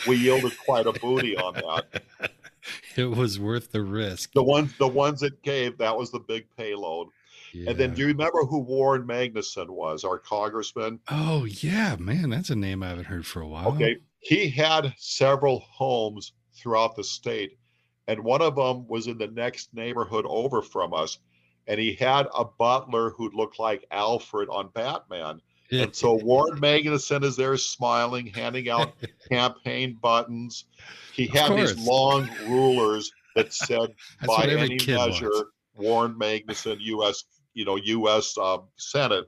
We 0.06 0.18
yielded 0.18 0.58
quite 0.66 0.86
a 0.86 0.92
booty 0.92 1.38
on 1.38 1.54
that. 1.54 2.04
it 2.98 3.10
was 3.10 3.40
worth 3.40 3.72
the 3.72 3.84
risk. 3.84 4.34
The 4.34 4.44
ones, 4.44 4.74
the 4.78 4.88
ones 4.88 5.22
that 5.22 5.42
gave, 5.44 5.78
that 5.78 5.98
was 5.98 6.12
the 6.12 6.20
big 6.20 6.46
payload. 6.58 7.08
And 7.54 7.78
then, 7.78 7.94
do 7.94 8.02
you 8.02 8.08
remember 8.08 8.46
who 8.46 8.60
Warren 8.60 9.08
Magnuson 9.08 9.70
was, 9.70 10.04
our 10.04 10.20
congressman? 10.20 11.00
Oh 11.10 11.46
yeah, 11.46 11.96
man, 11.98 12.30
that's 12.30 12.50
a 12.50 12.56
name 12.56 12.84
I 12.84 12.90
haven't 12.90 13.06
heard 13.06 13.26
for 13.26 13.42
a 13.42 13.48
while. 13.48 13.70
Okay. 13.70 13.98
He 14.20 14.50
had 14.50 14.94
several 14.98 15.60
homes 15.60 16.34
throughout 16.54 16.96
the 16.96 17.04
state, 17.04 17.58
and 18.08 18.24
one 18.24 18.42
of 18.42 18.56
them 18.56 18.88
was 18.88 19.08
in 19.08 19.18
the 19.18 19.28
next 19.28 19.74
neighborhood 19.74 20.26
over 20.28 20.62
from 20.62 20.94
us. 20.94 21.20
And 21.68 21.80
he 21.80 21.94
had 21.94 22.28
a 22.34 22.46
butler 22.46 23.10
who 23.12 23.30
looked 23.32 23.60
like 23.60 23.86
Alfred 23.92 24.48
on 24.50 24.70
Batman. 24.74 25.42
And 25.70 25.94
so 25.94 26.14
Warren 26.14 26.60
Magnuson 26.62 27.24
is 27.24 27.36
there 27.36 27.58
smiling, 27.58 28.28
handing 28.28 28.70
out 28.70 28.94
campaign 29.30 29.98
buttons. 30.02 30.66
He 31.14 31.28
had 31.28 31.52
these 31.58 31.78
long 31.78 32.30
rulers 32.48 33.12
that 33.36 33.54
said, 33.54 33.94
by 34.26 34.46
any 34.46 34.78
measure, 34.88 35.30
wants. 35.30 35.52
Warren 35.76 36.14
Magnuson, 36.14 36.78
U.S. 36.80 37.26
You 37.58 37.66
know, 37.66 37.76
U.S. 37.76 38.38
Um, 38.38 38.66
Senate. 38.76 39.28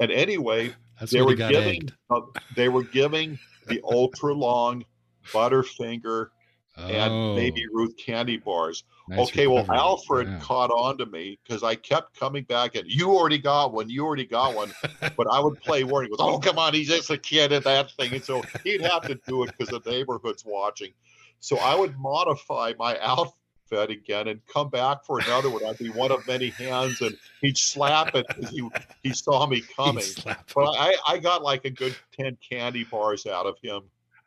And 0.00 0.10
anyway, 0.10 0.74
That's 0.98 1.12
they 1.12 1.22
were 1.22 1.36
giving 1.36 1.88
uh, 2.10 2.22
they 2.56 2.68
were 2.68 2.82
giving 2.82 3.38
the 3.68 3.80
ultra 3.84 4.34
long 4.34 4.84
Butterfinger 5.32 6.28
and 6.76 7.36
Baby 7.36 7.64
Oh, 7.70 7.76
Ruth 7.78 7.96
candy 7.96 8.36
bars. 8.36 8.82
nice 9.08 9.28
okay, 9.28 9.46
well. 9.46 9.64
Alfred 9.70 10.28
Yeah. 10.28 10.38
caught 10.40 10.70
on 10.70 10.98
to 10.98 11.06
me 11.06 11.38
because 11.44 11.62
I 11.62 11.76
kept 11.76 12.18
coming 12.18 12.42
back 12.44 12.74
and 12.74 12.84
you 12.90 13.10
already 13.10 13.38
got 13.38 13.72
one, 13.72 13.88
you 13.88 14.04
already 14.04 14.26
got 14.26 14.54
one. 14.54 14.72
but 15.16 15.28
I 15.30 15.38
would 15.38 15.60
play 15.60 15.84
Warren. 15.84 16.06
He 16.06 16.10
goes, 16.10 16.18
Oh, 16.20 16.38
come 16.38 16.58
on, 16.58 16.74
he's 16.74 16.88
just 16.88 17.10
a 17.10 17.16
kid 17.16 17.52
at 17.52 17.62
that 17.64 17.92
thing. 17.92 18.14
And 18.14 18.24
so 18.24 18.42
he'd 18.64 18.82
have 18.82 19.06
to 19.06 19.14
do 19.28 19.44
it 19.44 19.50
because 19.56 19.70
the 19.70 19.80
neighborhood's 19.88 20.44
watching. 20.44 20.92
So 21.38 21.58
I 21.58 21.76
would 21.76 21.96
modify 21.96 22.72
my 22.76 22.98
outfit 23.00 23.34
again 23.72 24.28
and 24.28 24.40
come 24.46 24.70
back 24.70 25.04
for 25.04 25.20
another 25.20 25.50
one. 25.50 25.64
I'd 25.64 25.78
be 25.78 25.90
one 25.90 26.12
of 26.12 26.26
many 26.26 26.50
hands 26.50 27.00
and 27.00 27.16
he'd 27.40 27.58
slap 27.58 28.14
it 28.14 28.26
because 28.28 28.50
he, 28.50 28.68
he 29.02 29.12
saw 29.12 29.46
me 29.46 29.62
coming. 29.76 30.04
But. 30.24 30.38
I, 30.56 30.96
I 31.06 31.18
got 31.18 31.42
like 31.42 31.64
a 31.64 31.70
good 31.70 31.94
10 32.18 32.38
candy 32.48 32.84
bars 32.84 33.26
out 33.26 33.46
of 33.46 33.56
him. 33.62 33.82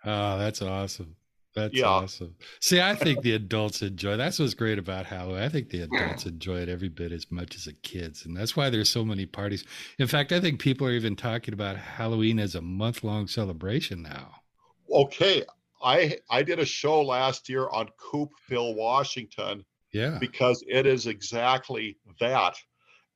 Oh, 0.06 0.38
that's 0.38 0.62
awesome. 0.62 1.16
That's 1.56 1.74
Yeah. 1.74 1.88
awesome. 1.88 2.36
See, 2.62 2.80
I 2.80 2.94
think 2.96 3.22
the 3.22 3.34
adults 3.34 3.82
enjoy. 3.82 4.18
That's 4.18 4.38
what's 4.40 4.54
great 4.54 4.78
about 4.78 5.06
Halloween. 5.08 5.42
I 5.42 5.50
think 5.50 5.70
the 5.70 5.82
adults 5.82 6.26
enjoy 6.26 6.60
it 6.60 6.70
every 6.70 6.90
bit 6.90 7.12
as 7.12 7.32
much 7.32 7.56
as 7.56 7.66
the 7.66 7.74
kids, 7.74 8.26
and 8.26 8.38
that's 8.38 8.56
why 8.56 8.70
there's 8.70 8.90
so 8.90 9.04
many 9.04 9.26
parties. 9.26 9.66
In 9.98 10.08
fact, 10.08 10.32
I 10.32 10.40
think 10.40 10.62
people 10.62 10.86
are 10.86 10.92
even 10.92 11.16
talking 11.16 11.54
about 11.54 11.76
Halloween 11.76 12.40
as 12.40 12.54
a 12.56 12.62
month-long 12.62 13.28
celebration 13.28 14.04
now. 14.04 14.36
Okay. 14.92 15.44
I 15.82 16.20
I 16.30 16.44
did 16.44 16.60
a 16.60 16.66
show 16.66 17.02
last 17.02 17.50
year 17.50 17.70
on 17.70 17.90
Coupeville, 17.98 18.76
Washington, 18.76 19.66
Yeah. 19.92 20.18
because 20.20 20.64
it 20.68 20.86
is 20.86 21.08
exactly 21.08 21.98
that. 22.20 22.56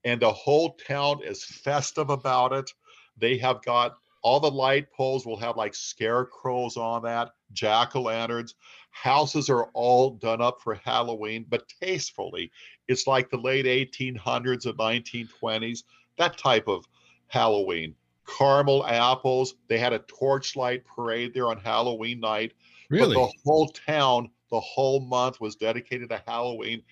And 0.06 0.22
the 0.22 0.32
whole 0.32 0.76
town 0.76 1.22
is 1.24 1.44
festive 1.46 2.10
about 2.10 2.52
it. 2.54 2.72
They 3.18 3.38
have 3.38 3.62
got 3.64 3.96
all 4.22 4.40
the 4.40 4.50
light 4.50 4.92
poles 4.92 5.26
will 5.26 5.38
have 5.38 5.58
like 5.58 5.76
scarecrows 5.76 6.78
on 6.78 7.04
that, 7.04 7.32
jack 7.52 7.96
o' 7.96 8.02
lanterns. 8.02 8.56
Houses 8.92 9.50
are 9.50 9.66
all 9.74 10.12
done 10.12 10.42
up 10.42 10.62
for 10.62 10.76
Halloween, 10.76 11.46
but 11.50 11.68
tastefully. 11.82 12.52
It's 12.88 13.08
like 13.08 13.30
the 13.30 13.38
late 13.38 13.66
1800s 13.66 14.66
and 14.66 14.78
1920s, 14.78 15.84
that 16.18 16.38
type 16.38 16.68
of 16.68 16.86
Halloween. 17.28 17.96
Caramel 18.26 18.86
apples. 18.86 19.56
They 19.68 19.78
had 19.78 19.94
a 19.94 20.00
torchlight 20.00 20.86
parade 20.86 21.34
there 21.34 21.48
on 21.48 21.58
Halloween 21.58 22.20
night. 22.20 22.54
Really? 22.90 23.16
But 23.16 23.28
the 23.28 23.34
whole 23.46 23.68
town, 23.70 24.30
the 24.50 24.60
whole 24.60 25.00
month 25.02 25.42
was 25.42 25.56
dedicated 25.56 26.10
to 26.10 26.22
Halloween. 26.28 26.84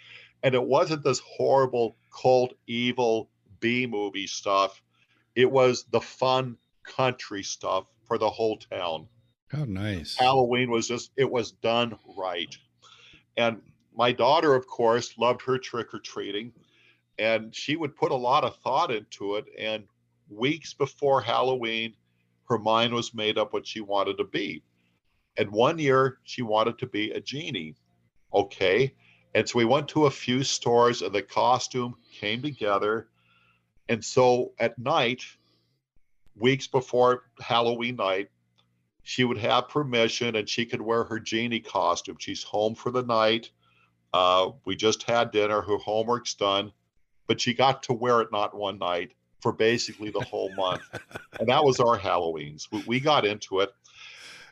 And 0.43 0.55
it 0.55 0.63
wasn't 0.63 1.03
this 1.03 1.19
horrible 1.19 1.95
cult, 2.11 2.53
evil 2.67 3.29
B 3.59 3.85
movie 3.85 4.27
stuff. 4.27 4.81
It 5.35 5.49
was 5.49 5.85
the 5.91 6.01
fun 6.01 6.57
country 6.83 7.43
stuff 7.43 7.85
for 8.05 8.17
the 8.17 8.29
whole 8.29 8.57
town. 8.57 9.07
Oh, 9.53 9.65
nice. 9.65 10.15
Halloween 10.15 10.71
was 10.71 10.87
just, 10.87 11.11
it 11.15 11.29
was 11.29 11.51
done 11.51 11.97
right. 12.17 12.57
And 13.37 13.61
my 13.95 14.11
daughter, 14.11 14.55
of 14.55 14.65
course, 14.67 15.17
loved 15.17 15.41
her 15.43 15.57
trick 15.57 15.93
or 15.93 15.99
treating. 15.99 16.51
And 17.19 17.53
she 17.53 17.75
would 17.75 17.95
put 17.95 18.11
a 18.11 18.15
lot 18.15 18.43
of 18.43 18.55
thought 18.57 18.91
into 18.91 19.35
it. 19.35 19.45
And 19.59 19.83
weeks 20.31 20.73
before 20.73 21.21
Halloween, 21.21 21.95
her 22.45 22.57
mind 22.57 22.93
was 22.93 23.13
made 23.13 23.37
up 23.37 23.53
what 23.53 23.67
she 23.67 23.81
wanted 23.81 24.17
to 24.17 24.23
be. 24.23 24.63
And 25.37 25.51
one 25.51 25.77
year, 25.77 26.19
she 26.23 26.41
wanted 26.41 26.77
to 26.79 26.87
be 26.87 27.11
a 27.11 27.21
genie. 27.21 27.75
Okay. 28.33 28.93
And 29.33 29.47
so 29.47 29.59
we 29.59 29.65
went 29.65 29.87
to 29.89 30.05
a 30.05 30.11
few 30.11 30.43
stores, 30.43 31.01
and 31.01 31.13
the 31.13 31.21
costume 31.21 31.95
came 32.11 32.41
together. 32.41 33.07
And 33.87 34.03
so 34.03 34.53
at 34.59 34.77
night, 34.77 35.23
weeks 36.35 36.67
before 36.67 37.23
Halloween 37.39 37.95
night, 37.95 38.29
she 39.03 39.23
would 39.23 39.37
have 39.37 39.69
permission 39.69 40.35
and 40.35 40.47
she 40.47 40.65
could 40.65 40.81
wear 40.81 41.03
her 41.03 41.19
genie 41.19 41.59
costume. 41.59 42.17
She's 42.19 42.43
home 42.43 42.75
for 42.75 42.91
the 42.91 43.01
night. 43.01 43.49
Uh, 44.13 44.51
we 44.65 44.75
just 44.75 45.03
had 45.03 45.31
dinner. 45.31 45.61
Her 45.61 45.77
homework's 45.77 46.35
done, 46.35 46.71
but 47.27 47.41
she 47.41 47.53
got 47.53 47.83
to 47.83 47.93
wear 47.93 48.21
it 48.21 48.31
not 48.31 48.55
one 48.55 48.77
night 48.77 49.13
for 49.41 49.51
basically 49.51 50.09
the 50.09 50.21
whole 50.21 50.53
month. 50.55 50.81
and 51.39 51.49
that 51.49 51.63
was 51.63 51.79
our 51.79 51.97
Halloweens. 51.97 52.67
We, 52.71 52.83
we 52.87 52.99
got 52.99 53.25
into 53.25 53.59
it. 53.59 53.71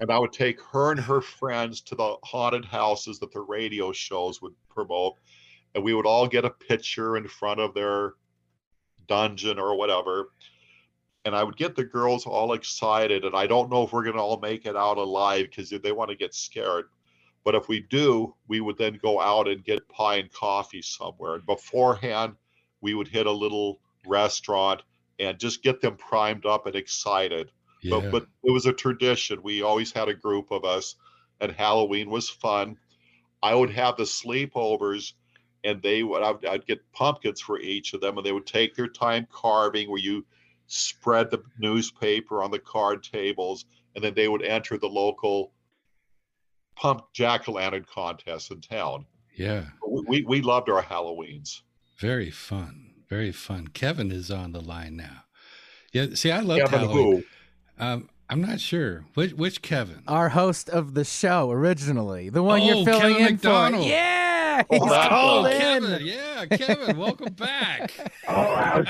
And 0.02 0.12
I 0.12 0.18
would 0.18 0.32
take 0.32 0.62
her 0.72 0.92
and 0.92 1.00
her 1.00 1.20
friends 1.20 1.82
to 1.82 1.96
the 1.96 2.16
haunted 2.24 2.64
houses 2.64 3.20
that 3.20 3.34
the 3.34 3.42
radio 3.42 3.92
shows 3.92 4.42
would 4.42 4.54
promote. 4.70 5.16
And 5.76 5.84
we 5.84 5.94
would 5.94 6.06
all 6.06 6.26
get 6.26 6.46
a 6.46 6.50
picture 6.50 7.18
in 7.18 7.28
front 7.28 7.60
of 7.60 7.74
their 7.74 8.14
dungeon 9.08 9.60
or 9.60 9.76
whatever 9.76 10.30
and 11.26 11.36
I 11.36 11.44
would 11.44 11.58
get 11.58 11.76
the 11.76 11.84
girls 11.84 12.26
all 12.26 12.54
excited. 12.54 13.26
And 13.26 13.36
I 13.36 13.46
don't 13.46 13.70
know 13.70 13.84
if 13.84 13.94
we're 13.94 14.04
going 14.04 14.16
to 14.16 14.22
all 14.22 14.40
make 14.40 14.66
it 14.66 14.76
out 14.76 14.98
alive 14.98 15.48
because 15.50 15.70
they 15.70 15.92
want 15.92 16.10
to 16.10 16.16
get 16.16 16.34
scared. 16.34 16.86
But 17.44 17.56
if 17.56 17.68
we 17.68 17.82
do, 17.82 18.36
we 18.48 18.62
would 18.62 18.78
then 18.78 19.00
go 19.02 19.20
out 19.20 19.48
and 19.48 19.64
get 19.64 19.88
pie 19.90 20.16
and 20.16 20.32
coffee 20.32 20.82
somewhere. 20.82 21.36
And 21.36 21.46
beforehand, 21.46 22.36
we 22.82 22.94
would 22.94 23.08
hit 23.08 23.28
a 23.28 23.32
little 23.32 23.80
restaurant 24.10 24.82
and 25.20 25.40
just 25.40 25.64
get 25.64 25.82
them 25.82 25.96
primed 25.96 26.46
up 26.46 26.66
and 26.66 26.76
excited. 26.76 27.52
Yeah. 27.82 28.00
But, 28.00 28.12
but 28.12 28.24
it 28.44 28.52
was 28.52 28.66
a 28.66 28.74
tradition. 28.74 29.42
We 29.44 29.62
always 29.62 29.92
had 29.92 30.10
a 30.10 30.14
group 30.14 30.52
of 30.52 30.66
us, 30.66 30.96
and 31.40 31.52
Halloween 31.52 32.10
was 32.10 32.30
fun. 32.30 32.78
I 33.42 33.56
would 33.56 33.70
have 33.70 33.96
the 33.96 34.04
sleepovers, 34.04 35.14
and 35.64 35.82
they 35.82 36.04
would 36.04 36.22
I'd, 36.22 36.46
I'd 36.46 36.66
get 36.66 36.92
pumpkins 36.92 37.40
for 37.40 37.60
each 37.60 37.94
of 37.94 38.02
them, 38.02 38.18
and 38.18 38.26
they 38.26 38.34
would 38.34 38.46
take 38.46 38.76
their 38.76 38.88
time 38.88 39.28
carving. 39.32 39.90
Where 39.90 40.02
you 40.02 40.26
spread 40.68 41.32
the 41.32 41.42
newspaper 41.58 42.44
on 42.44 42.52
the 42.52 42.60
card 42.60 43.04
tables, 43.04 43.66
and 43.96 44.04
then 44.04 44.14
they 44.14 44.28
would 44.28 44.44
enter 44.44 44.78
the 44.78 44.88
local 44.88 45.54
pump 46.76 47.04
jack 47.14 47.48
o' 47.48 47.54
lantern 47.54 47.86
contests 47.92 48.52
in 48.52 48.62
town. 48.62 49.06
Yeah. 49.36 49.66
We, 49.88 50.04
we, 50.08 50.24
we 50.24 50.42
loved 50.42 50.70
our 50.70 50.84
Halloweens. 50.84 51.62
Very 51.98 52.30
fun. 52.30 52.89
Very 53.10 53.32
fun. 53.32 53.70
Kevin 53.70 54.12
is 54.12 54.30
on 54.30 54.52
the 54.52 54.62
line 54.62 54.96
now. 54.96 55.24
Yeah. 55.92 56.08
See, 56.14 56.32
I 56.32 56.42
love 56.42 56.60
Kevin 56.60 56.80
Halloween. 56.80 57.24
who? 57.78 57.84
Um, 57.84 58.10
I'm 58.30 58.42
not 58.42 58.60
sure 58.60 59.06
which 59.16 59.34
which 59.34 59.62
Kevin. 59.64 60.04
Our 60.08 60.30
host 60.30 60.70
of 60.70 60.94
the 60.94 61.04
show 61.04 61.50
originally, 61.50 62.30
the 62.30 62.44
one 62.44 62.62
Oh, 62.62 62.66
you're 62.66 62.86
filling 62.86 63.02
Kevin 63.14 63.16
in 63.28 63.34
McDonald. 63.34 63.84
for. 63.84 63.90
Yeah, 63.90 64.64
Oh, 64.70 64.80
he's 64.80 64.90
that's 64.92 65.08
called 65.10 65.46
Oh, 65.46 65.50
in. 65.50 65.60
Kevin. 65.60 66.06
Yeah, 66.06 66.46
Kevin. 66.46 66.98
welcome 66.98 67.34
back. 67.34 67.92
Oh, 68.28 68.56
how, 68.56 68.84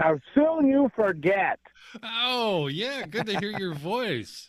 how 0.00 0.18
soon 0.34 0.66
you 0.68 0.90
forget. 0.96 1.58
Oh, 2.02 2.68
yeah. 2.68 3.04
Good 3.06 3.26
to 3.26 3.38
hear 3.38 3.50
your 3.58 3.74
voice. 3.74 4.48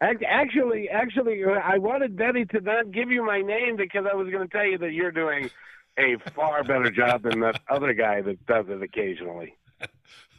Actually, 0.00 0.88
actually, 0.88 1.42
I 1.44 1.76
wanted 1.78 2.16
Betty 2.16 2.44
to 2.46 2.60
not 2.60 2.92
give 2.92 3.10
you 3.10 3.24
my 3.26 3.40
name 3.40 3.74
because 3.76 4.04
I 4.10 4.14
was 4.14 4.28
going 4.30 4.46
to 4.46 4.52
tell 4.56 4.64
you 4.64 4.78
that 4.78 4.92
you're 4.92 5.10
doing 5.10 5.50
a 5.98 6.16
far 6.34 6.62
better 6.64 6.90
job 6.90 7.22
than 7.22 7.40
that 7.40 7.60
other 7.68 7.92
guy 7.92 8.20
that 8.22 8.44
does 8.46 8.66
it 8.68 8.82
occasionally. 8.82 9.54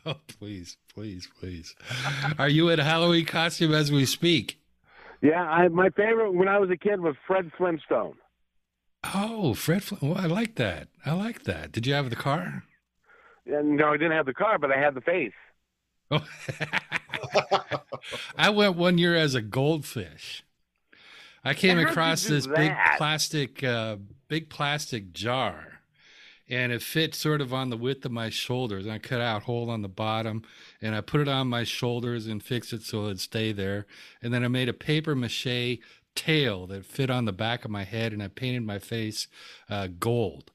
Oh, 0.03 0.15
please, 0.39 0.77
please, 0.95 1.29
please. 1.39 1.75
Are 2.39 2.49
you 2.49 2.69
in 2.69 2.79
a 2.79 2.83
Halloween 2.83 3.23
costume 3.23 3.71
as 3.71 3.91
we 3.91 4.07
speak? 4.07 4.59
Yeah, 5.21 5.43
I, 5.43 5.67
my 5.67 5.91
favorite 5.91 6.31
when 6.33 6.47
I 6.47 6.57
was 6.57 6.71
a 6.71 6.75
kid 6.75 7.01
was 7.01 7.13
Fred 7.27 7.51
Flintstone. 7.55 8.15
Oh, 9.13 9.53
Fred. 9.53 9.83
Fl- 9.83 9.97
Well, 10.01 10.17
I 10.17 10.25
like 10.25 10.55
that. 10.55 10.87
I 11.05 11.11
like 11.13 11.43
that. 11.43 11.71
Did 11.71 11.85
you 11.85 11.93
have 11.93 12.09
the 12.09 12.15
car? 12.15 12.63
And 13.45 13.77
no, 13.77 13.89
I 13.89 13.97
didn't 13.97 14.13
have 14.13 14.25
the 14.25 14.33
car, 14.33 14.57
but 14.57 14.71
I 14.71 14.79
had 14.79 14.95
the 14.95 15.01
face. 15.01 15.33
Oh. 16.09 16.25
I 18.35 18.49
went 18.49 18.75
one 18.77 18.97
year 18.97 19.15
as 19.15 19.35
a 19.35 19.41
goldfish. 19.41 20.43
I 21.43 21.53
came 21.53 21.77
How'd 21.77 21.89
across 21.89 22.23
this 22.23 22.47
big 22.47 22.73
plastic, 22.97 23.63
uh, 23.63 23.97
big 24.31 24.47
plastic 24.47 25.11
jar, 25.11 25.81
and 26.47 26.71
it 26.71 26.81
fit 26.81 27.13
sort 27.13 27.41
of 27.41 27.53
on 27.53 27.69
the 27.69 27.75
width 27.75 28.05
of 28.05 28.13
my 28.13 28.29
shoulders. 28.29 28.85
And 28.85 28.93
I 28.93 28.97
cut 28.97 29.19
out 29.19 29.41
a 29.41 29.45
hole 29.45 29.69
on 29.69 29.81
the 29.81 29.89
bottom, 29.89 30.43
and 30.81 30.95
I 30.95 31.01
put 31.01 31.19
it 31.19 31.27
on 31.27 31.49
my 31.49 31.65
shoulders 31.65 32.27
and 32.27 32.41
fixed 32.41 32.71
it 32.71 32.81
so 32.81 33.07
it'd 33.07 33.19
stay 33.19 33.51
there. 33.51 33.87
And 34.21 34.33
then 34.33 34.45
I 34.45 34.47
made 34.47 34.69
a 34.69 34.73
paper 34.73 35.15
mache 35.15 35.79
tail 36.15 36.65
that 36.67 36.85
fit 36.85 37.09
on 37.09 37.25
the 37.25 37.33
back 37.33 37.65
of 37.65 37.71
my 37.71 37.83
head, 37.83 38.13
and 38.13 38.23
I 38.23 38.29
painted 38.29 38.63
my 38.63 38.79
face 38.79 39.27
uh, 39.69 39.89
gold. 39.99 40.51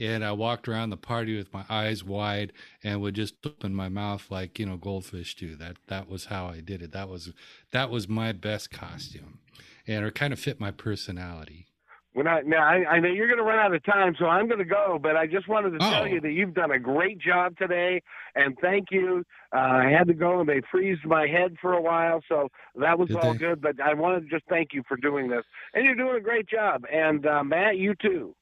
And 0.00 0.24
I 0.24 0.32
walked 0.32 0.66
around 0.66 0.88
the 0.88 0.96
party 0.96 1.36
with 1.36 1.52
my 1.52 1.66
eyes 1.68 2.02
wide 2.02 2.54
and 2.82 3.02
would 3.02 3.14
just 3.14 3.34
open 3.44 3.74
my 3.74 3.90
mouth 3.90 4.30
like 4.30 4.58
you 4.58 4.64
know 4.64 4.78
goldfish 4.78 5.36
do. 5.36 5.54
That 5.54 5.76
that 5.88 6.08
was 6.08 6.26
how 6.26 6.46
I 6.46 6.60
did 6.60 6.80
it. 6.80 6.92
That 6.92 7.10
was 7.10 7.34
that 7.72 7.90
was 7.90 8.08
my 8.08 8.32
best 8.32 8.70
costume, 8.70 9.40
and 9.86 10.06
it 10.06 10.14
kind 10.14 10.32
of 10.32 10.40
fit 10.40 10.58
my 10.58 10.70
personality. 10.70 11.67
When 12.14 12.26
I 12.26 12.40
now 12.40 12.64
I, 12.66 12.84
I 12.96 13.00
know 13.00 13.08
you're 13.08 13.26
going 13.28 13.38
to 13.38 13.44
run 13.44 13.58
out 13.58 13.74
of 13.74 13.84
time, 13.84 14.16
so 14.18 14.26
I'm 14.26 14.48
going 14.48 14.58
to 14.58 14.64
go. 14.64 14.98
But 15.00 15.16
I 15.16 15.26
just 15.26 15.46
wanted 15.48 15.78
to 15.78 15.84
Oh. 15.84 15.90
tell 15.90 16.06
you 16.08 16.20
that 16.22 16.32
you've 16.32 16.54
done 16.54 16.70
a 16.72 16.78
great 16.78 17.18
job 17.18 17.56
today, 17.58 18.02
and 18.34 18.56
thank 18.60 18.86
you. 18.90 19.24
Uh, 19.54 19.58
I 19.58 19.90
had 19.90 20.08
to 20.08 20.14
go 20.14 20.40
and 20.40 20.48
they 20.48 20.60
freezed 20.70 21.04
my 21.04 21.26
head 21.26 21.56
for 21.60 21.74
a 21.74 21.80
while, 21.82 22.20
so 22.28 22.48
that 22.76 22.98
was 22.98 23.08
Did 23.08 23.18
all 23.18 23.32
they? 23.32 23.38
good. 23.38 23.60
But 23.60 23.80
I 23.80 23.94
wanted 23.94 24.22
to 24.22 24.28
just 24.28 24.44
thank 24.48 24.72
you 24.72 24.82
for 24.88 24.96
doing 24.96 25.28
this, 25.28 25.44
and 25.74 25.84
you're 25.84 25.94
doing 25.94 26.16
a 26.16 26.20
great 26.20 26.48
job. 26.48 26.84
And 26.92 27.24
uh, 27.26 27.44
Matt, 27.44 27.76
you 27.76 27.94
too. 27.94 28.34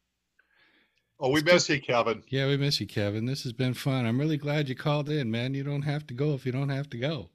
Oh, 1.18 1.30
we 1.30 1.42
miss 1.42 1.68
you, 1.68 1.80
Kevin. 1.80 2.22
Yeah, 2.28 2.46
we 2.46 2.56
miss 2.58 2.78
you, 2.80 2.86
Kevin. 2.86 3.24
This 3.26 3.42
has 3.44 3.52
been 3.54 3.72
fun. 3.74 4.04
I'm 4.06 4.18
really 4.20 4.36
glad 4.36 4.68
you 4.68 4.74
called 4.74 5.08
in, 5.08 5.30
man. 5.30 5.54
You 5.54 5.64
don't 5.64 5.82
have 5.82 6.06
to 6.08 6.14
go 6.14 6.34
if 6.34 6.44
you 6.44 6.52
don't 6.52 6.68
have 6.68 6.90
to 6.90 6.98
go. 6.98 7.30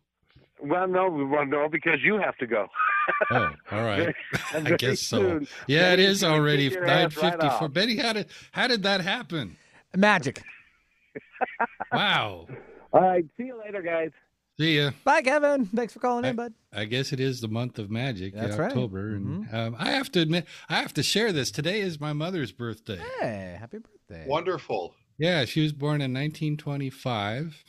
Well, 0.62 0.88
no, 0.88 1.09
well, 1.09 1.45
no, 1.45 1.68
because 1.70 1.99
you 2.03 2.18
have 2.20 2.38
to 2.38 2.47
go. 2.47 2.68
Oh, 3.32 3.49
all 3.72 3.84
right. 3.84 4.14
I 4.53 4.62
guess 4.78 4.99
so. 5.01 5.41
Yeah, 5.68 5.93
it 5.93 5.97
Betty's 5.97 6.07
is 6.09 6.22
gonna 6.22 6.36
already 6.36 6.70
kick 6.70 6.76
your 6.78 6.86
nine 6.86 7.05
ass 7.05 7.18
right 7.18 7.32
fifty 7.34 7.49
four. 7.49 7.64
off. 7.64 7.74
Betty, 7.74 7.97
how 7.97 8.14
did 8.14 8.28
how 8.51 8.68
did 8.68 8.84
that 8.84 9.01
happen? 9.01 9.57
Magic. 9.95 10.41
Wow. 11.91 12.47
All 12.93 13.01
right, 13.01 13.26
see 13.36 13.45
you 13.45 13.59
later, 13.59 13.82
guys. 13.82 14.12
See 14.59 14.78
ya. 14.78 14.91
Bye, 15.03 15.22
Kevin. 15.22 15.66
Thanks 15.66 15.91
for 15.93 15.99
calling 15.99 16.24
in, 16.24 16.36
bud. 16.36 16.53
I 16.72 16.86
guess 16.86 17.12
it 17.12 17.20
is 17.20 17.41
the 17.41 17.47
month 17.47 17.80
of 17.80 17.89
magic, 17.89 18.34
That's 18.36 18.57
right. 18.57 18.68
October, 18.68 19.16
and 19.16 19.47
um, 19.53 19.76
I 19.78 19.89
have 19.91 20.12
to 20.14 20.22
admit, 20.22 20.45
I 20.70 20.76
have 20.76 20.93
to 20.93 21.03
share 21.03 21.32
this. 21.32 21.51
Today 21.51 21.82
is 21.82 21.99
my 21.99 22.14
mother's 22.14 22.51
birthday. 22.51 22.99
Hey, 23.20 23.57
happy 23.59 23.80
birthday. 23.80 24.26
Wonderful. 24.28 24.93
Yeah, 25.18 25.45
she 25.45 25.62
was 25.64 25.74
born 25.74 25.95
in 26.01 26.14
1925, 26.14 27.64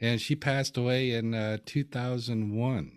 and 0.00 0.20
she 0.20 0.34
passed 0.36 0.76
away 0.76 1.12
in 1.12 1.34
uh, 1.34 1.58
2001. 1.64 2.92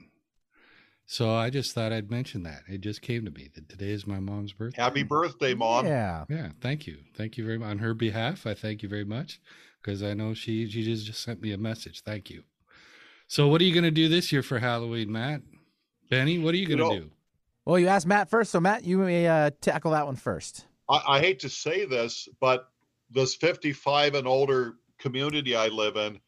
So 1.05 1.33
I 1.33 1.49
just 1.49 1.73
thought 1.73 1.91
I'd 1.91 2.11
mention 2.11 2.43
that. 2.43 2.61
It 2.67 2.81
just 2.81 3.01
came 3.01 3.25
to 3.25 3.31
me 3.31 3.49
that 3.55 3.67
today 3.67 3.89
is 3.89 4.05
my 4.05 4.19
mom's 4.19 4.53
birthday. 4.53 4.81
Happy 4.81 5.01
birthday, 5.03 5.55
Mom. 5.55 5.87
Yeah. 5.87 6.25
Yeah, 6.29 6.49
thank 6.61 6.85
you, 6.85 6.99
thank 7.15 7.37
you 7.37 7.45
very 7.45 7.57
much 7.57 7.69
on 7.69 7.77
her 7.79 7.93
behalf. 7.95 8.45
I 8.45 8.53
thank 8.53 8.83
you 8.83 8.89
very 8.89 9.05
much 9.05 9.39
because 9.81 10.03
I 10.03 10.13
know 10.13 10.33
she 10.35 10.69
she 10.69 10.83
just 10.83 11.05
just 11.07 11.23
sent 11.23 11.41
me 11.41 11.51
a 11.51 11.57
message. 11.57 12.01
Thank 12.03 12.29
you. 12.29 12.43
So 13.27 13.47
what 13.47 13.59
are 13.61 13.63
you 13.63 13.73
going 13.73 13.83
to 13.83 13.91
do 13.91 14.07
this 14.07 14.31
year 14.31 14.43
for 14.43 14.59
Halloween, 14.59 15.11
Matt? 15.11 15.41
Benny, 16.09 16.37
what 16.39 16.53
are 16.53 16.57
you 16.57 16.67
You 16.67 16.75
going 16.77 16.89
to 16.89 16.95
know- 16.95 17.01
do? 17.05 17.11
Well, 17.65 17.77
you 17.77 17.87
asked 17.87 18.07
Matt 18.07 18.31
first, 18.31 18.49
so 18.51 18.59
Matt, 18.59 18.83
you 18.83 18.97
may 18.97 19.27
uh, 19.27 19.51
tackle 19.61 19.91
that 19.91 20.07
one 20.07 20.15
first. 20.15 20.65
I, 20.89 21.01
I 21.07 21.19
hate 21.19 21.39
to 21.41 21.49
say 21.49 21.85
this, 21.85 22.27
but 22.39 22.69
this 23.11 23.35
55 23.35 24.15
and 24.15 24.27
older 24.27 24.75
community 24.97 25.55
I 25.55 25.67
live 25.67 25.95
in, 25.95 26.19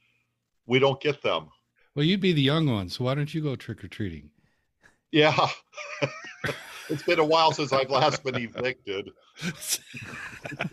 we 0.66 0.80
don't 0.80 1.00
get 1.02 1.22
them. 1.22 1.50
Well, 1.96 2.06
you'd 2.06 2.22
be 2.22 2.34
the 2.34 2.42
young 2.42 2.68
one, 2.68 2.90
so 2.90 3.06
why 3.06 3.16
don't 3.16 3.34
you 3.34 3.42
go 3.42 3.56
trick 3.56 3.84
or 3.84 3.88
treating? 3.88 4.30
Yeah. 5.12 5.36
it's 6.90 7.04
been 7.04 7.20
a 7.20 7.26
while 7.26 7.52
since 7.52 7.74
I've 7.74 7.90
last 7.90 8.24
been 8.24 8.36
evicted. 8.36 9.12
Oh 9.44 9.52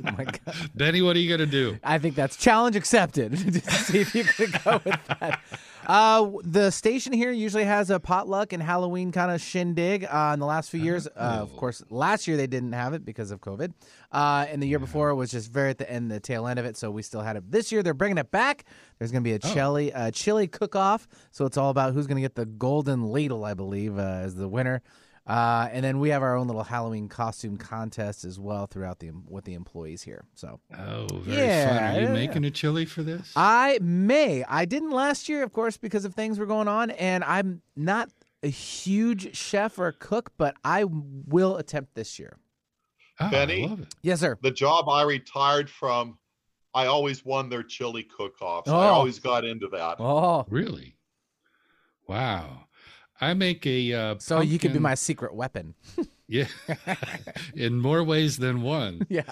my 0.17 0.25
god. 0.25 0.55
Benny, 0.75 1.03
what 1.03 1.17
are 1.17 1.19
you 1.19 1.29
going 1.29 1.41
to 1.41 1.47
do? 1.47 1.79
I 1.83 1.99
think 1.99 2.15
that's 2.15 2.37
challenge 2.37 2.77
accepted. 2.77 3.33
to 3.53 3.71
see 3.71 4.01
if 4.01 4.15
you 4.15 4.25
could 4.25 4.53
go 4.65 4.81
with 4.85 5.01
that. 5.07 5.41
Uh, 5.89 6.31
the 6.45 6.71
station 6.71 7.15
here 7.15 7.33
usually 7.33 7.65
has 7.65 7.89
a 7.89 7.99
potluck 7.99 8.53
and 8.53 8.63
Halloween 8.63 9.11
kind 9.11 9.31
of 9.31 9.41
shindig. 9.41 10.05
Uh, 10.05 10.33
in 10.35 10.39
the 10.39 10.45
last 10.45 10.71
few 10.71 10.81
years, 10.81 11.07
uh, 11.07 11.11
of 11.41 11.51
Oh. 11.55 11.57
course, 11.59 11.83
last 11.89 12.29
year 12.29 12.37
they 12.37 12.47
didn't 12.47 12.73
have 12.75 12.93
it 12.93 13.07
because 13.07 13.31
of 13.31 13.41
COVID. 13.41 13.73
Uh, 14.13 14.45
and 14.51 14.63
the 14.63 14.67
year 14.69 14.79
before 14.79 15.09
it 15.09 15.15
was 15.15 15.31
just 15.31 15.51
very 15.51 15.71
at 15.71 15.79
the 15.79 15.91
end, 15.91 16.11
the 16.11 16.21
tail 16.21 16.47
end 16.47 16.59
of 16.59 16.67
it. 16.67 16.77
So 16.77 16.91
we 16.91 17.01
still 17.01 17.23
had 17.23 17.37
it. 17.37 17.51
This 17.51 17.73
year 17.73 17.83
they're 17.83 17.95
bringing 17.95 18.19
it 18.19 18.31
back. 18.31 18.65
There's 18.99 19.11
going 19.11 19.25
to 19.25 19.29
be 19.29 19.33
a 19.35 19.41
Oh. 19.43 19.55
chili, 19.55 19.91
uh, 19.95 20.11
chili 20.11 20.47
cook 20.47 20.77
off. 20.77 21.09
So 21.31 21.47
it's 21.47 21.57
all 21.57 21.71
about 21.71 21.95
who's 21.95 22.07
going 22.07 22.17
to 22.17 22.23
get 22.23 22.35
the 22.35 22.45
golden 22.45 23.05
ladle, 23.05 23.47
I 23.47 23.55
believe, 23.55 23.99
uh, 23.99 24.03
as 24.03 24.35
the 24.35 24.47
winner. 24.49 24.83
Uh, 25.29 25.69
and 25.71 25.85
then 25.85 25.99
we 26.01 26.09
have 26.09 26.23
our 26.23 26.35
own 26.37 26.47
little 26.47 26.63
Halloween 26.63 27.07
costume 27.07 27.59
contest 27.59 28.25
as 28.25 28.41
well 28.41 28.67
throughout 28.67 28.99
the 28.99 29.11
with 29.29 29.45
the 29.45 29.53
employees 29.53 30.03
here. 30.03 30.25
So 30.35 30.59
Oh, 30.77 31.07
very 31.21 31.47
Yeah, 31.47 31.69
fun. 31.69 31.85
Are 31.97 32.01
you 32.01 32.07
yeah, 32.07 32.13
making 32.15 32.45
a 32.47 32.51
chili 32.51 32.87
for 32.87 33.03
this? 33.03 33.33
I 33.37 33.79
may. 33.83 34.43
I 34.45 34.65
didn't 34.65 34.91
last 34.93 35.29
year, 35.29 35.43
of 35.43 35.53
course, 35.53 35.77
because 35.77 36.07
of 36.07 36.15
things 36.15 36.39
were 36.39 36.47
going 36.47 36.67
on, 36.67 36.91
and 36.93 37.23
I'm 37.25 37.61
not 37.77 38.09
a 38.43 38.49
huge 38.49 39.37
chef 39.37 39.79
or 39.79 39.93
cook, 39.93 40.33
but 40.39 40.57
I 40.65 40.85
will 40.85 41.57
attempt 41.59 41.95
this 41.95 42.19
year. 42.19 42.39
Oh, 43.21 43.29
Benny? 43.31 43.65
I 43.65 43.67
love 43.69 43.81
it. 43.81 43.95
Yes, 44.01 44.21
sir. 44.21 44.39
The 44.43 44.51
job 44.53 44.89
I 44.89 45.03
retired 45.03 45.69
from, 45.69 46.19
I 46.73 46.87
always 46.87 47.25
won 47.25 47.49
their 47.51 47.65
chili 47.65 48.05
cook-offs. 48.05 48.71
I 48.71 48.73
Oh. 48.89 48.93
always 48.93 49.19
got 49.19 49.45
into 49.45 49.69
that. 49.73 49.97
Oh, 49.99 50.47
Really? 50.49 50.95
Wow. 52.07 52.68
I 53.21 53.35
make 53.35 53.67
a 53.67 53.93
uh, 53.93 54.15
so 54.19 54.41
you 54.41 54.59
could 54.59 54.73
be 54.73 54.79
my 54.79 54.95
secret 54.95 55.35
weapon. 55.35 55.75
yeah 56.29 56.47
in 57.55 57.81
more 57.81 58.05
ways 58.05 58.37
than 58.37 58.63
one. 58.63 59.07
Yeah. 59.09 59.23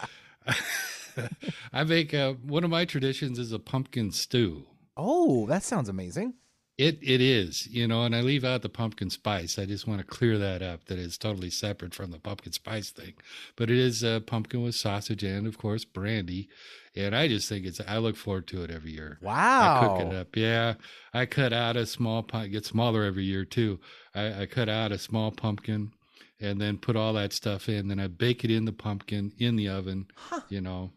I 1.73 1.83
make 1.85 2.13
a, 2.13 2.35
one 2.43 2.63
of 2.63 2.71
my 2.71 2.85
traditions 2.85 3.39
is 3.39 3.51
a 3.51 3.59
pumpkin 3.59 4.13
stew. 4.13 4.65
Oh, 4.97 5.47
that 5.47 5.63
sounds 5.63 5.89
amazing. 5.89 6.35
It 6.79 6.99
it 7.03 7.23
is, 7.23 7.67
you 7.69 7.89
know, 7.89 8.05
and 8.05 8.15
I 8.15 8.21
leave 8.21 8.45
out 8.45 8.61
the 8.61 8.69
pumpkin 8.69 9.09
spice. 9.09 9.59
I 9.59 9.65
just 9.65 9.87
want 9.87 10.01
to 10.01 10.07
clear 10.07 10.37
that 10.37 10.61
up. 10.61 10.85
That 10.87 10.99
is 10.99 11.17
totally 11.17 11.49
separate 11.49 11.95
from 11.95 12.11
the 12.11 12.19
pumpkin 12.19 12.53
spice 12.53 12.91
thing. 12.91 13.15
But 13.57 13.71
it 13.71 13.79
is 13.79 14.05
uh, 14.05 14.21
pumpkin 14.21 14.63
with 14.63 14.75
sausage 14.75 15.23
and, 15.23 15.47
of 15.47 15.57
course, 15.57 15.87
brandy. 15.87 16.51
And 16.97 17.15
I 17.15 17.29
just 17.29 17.49
think 17.49 17.67
it's. 17.67 17.81
I 17.87 17.99
look 17.99 18.17
forward 18.17 18.47
to 18.49 18.63
it 18.63 18.71
every 18.71 18.93
year. 18.93 19.19
Wow. 19.21 19.81
I 19.81 19.87
cook 19.87 20.07
it 20.07 20.17
up. 20.17 20.35
Yeah, 20.37 20.75
I 21.13 21.27
cut 21.27 21.53
out 21.53 21.77
a 21.77 21.85
small 21.85 22.23
pumpkin. 22.23 22.53
Get 22.53 22.65
smaller 22.65 23.05
every 23.05 23.25
year 23.25 23.45
too. 23.45 23.79
I, 24.15 24.43
I 24.43 24.47
cut 24.47 24.69
out 24.71 24.93
a 24.93 24.99
small 24.99 25.31
pumpkin, 25.31 25.93
and 26.41 26.59
then 26.61 26.79
put 26.79 26.97
all 26.97 27.13
that 27.13 27.33
stuff 27.35 27.69
in. 27.69 27.89
Then 27.89 28.01
I 28.01 28.07
bake 28.07 28.45
it 28.45 28.51
in 28.51 28.65
the 28.65 28.73
pumpkin 28.73 29.33
in 29.39 29.57
the 29.57 29.69
oven. 29.69 30.07
Huh. 30.17 30.41
You 30.49 30.63
know, 30.63 30.93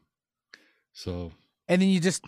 so 0.93 1.34
And 1.68 1.82
then 1.82 1.89
you 1.89 2.00
just 2.00 2.24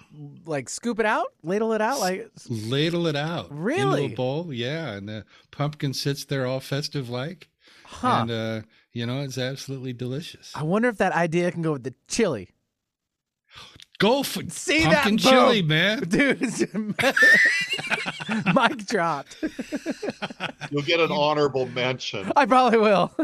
like 0.46 0.68
scoop 0.68 1.00
it 1.00 1.06
out, 1.06 1.28
ladle 1.42 1.72
it 1.74 1.82
out, 1.82 2.00
like 2.00 2.30
ladle 2.50 3.08
it 3.08 3.16
out 3.16 3.48
Really? 3.52 4.04
into 4.04 4.14
a 4.14 4.18
bowl. 4.18 4.54
Yeah, 4.54 4.92
and 4.94 5.08
the 5.08 5.26
pumpkin 5.52 5.94
sits 5.94 6.26
there 6.26 6.46
all 6.46 6.60
festive 6.60 7.10
like, 7.10 7.48
huh. 7.86 8.20
and 8.24 8.32
uh, 8.32 8.62
you 8.92 9.06
know 9.06 9.22
it's 9.22 9.38
absolutely 9.38 9.94
delicious. 9.94 10.52
I 10.56 10.64
wonder 10.64 10.90
if 10.90 10.98
that 10.98 11.14
idea 11.14 11.52
can 11.52 11.62
go 11.62 11.72
with 11.74 11.84
the 11.84 11.96
chili. 12.10 12.50
Go 14.02 14.24
for 14.24 14.42
See 14.50 14.82
pumpkin 14.82 14.90
that? 14.90 15.06
Boom. 15.06 15.18
chili, 15.20 15.62
man. 15.62 16.00
Dude, 16.08 16.42
mic 18.56 18.88
dropped. 18.88 19.38
You'll 20.72 20.82
get 20.82 21.00
an 21.00 21.12
honorable 21.12 21.68
mention. 21.68 22.32
I 22.36 22.48
probably 22.48 22.80
will. 22.80 23.16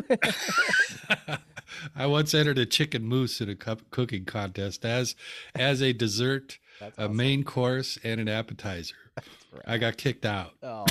I 1.95 2.05
once 2.05 2.36
entered 2.36 2.59
a 2.59 2.67
chicken 2.67 3.05
mousse 3.05 3.41
in 3.41 3.49
a 3.49 3.55
cup 3.55 3.89
cooking 3.89 4.25
contest 4.25 4.86
as 4.86 5.15
as 5.55 5.82
a 5.82 5.93
dessert, 5.93 6.59
a 6.95 7.09
main 7.09 7.43
course, 7.43 7.97
and 8.03 8.21
an 8.21 8.30
appetizer. 8.30 8.93
I 9.65 9.80
got 9.80 9.97
kicked 9.97 10.28
out. 10.28 10.51
oh. 10.61 10.86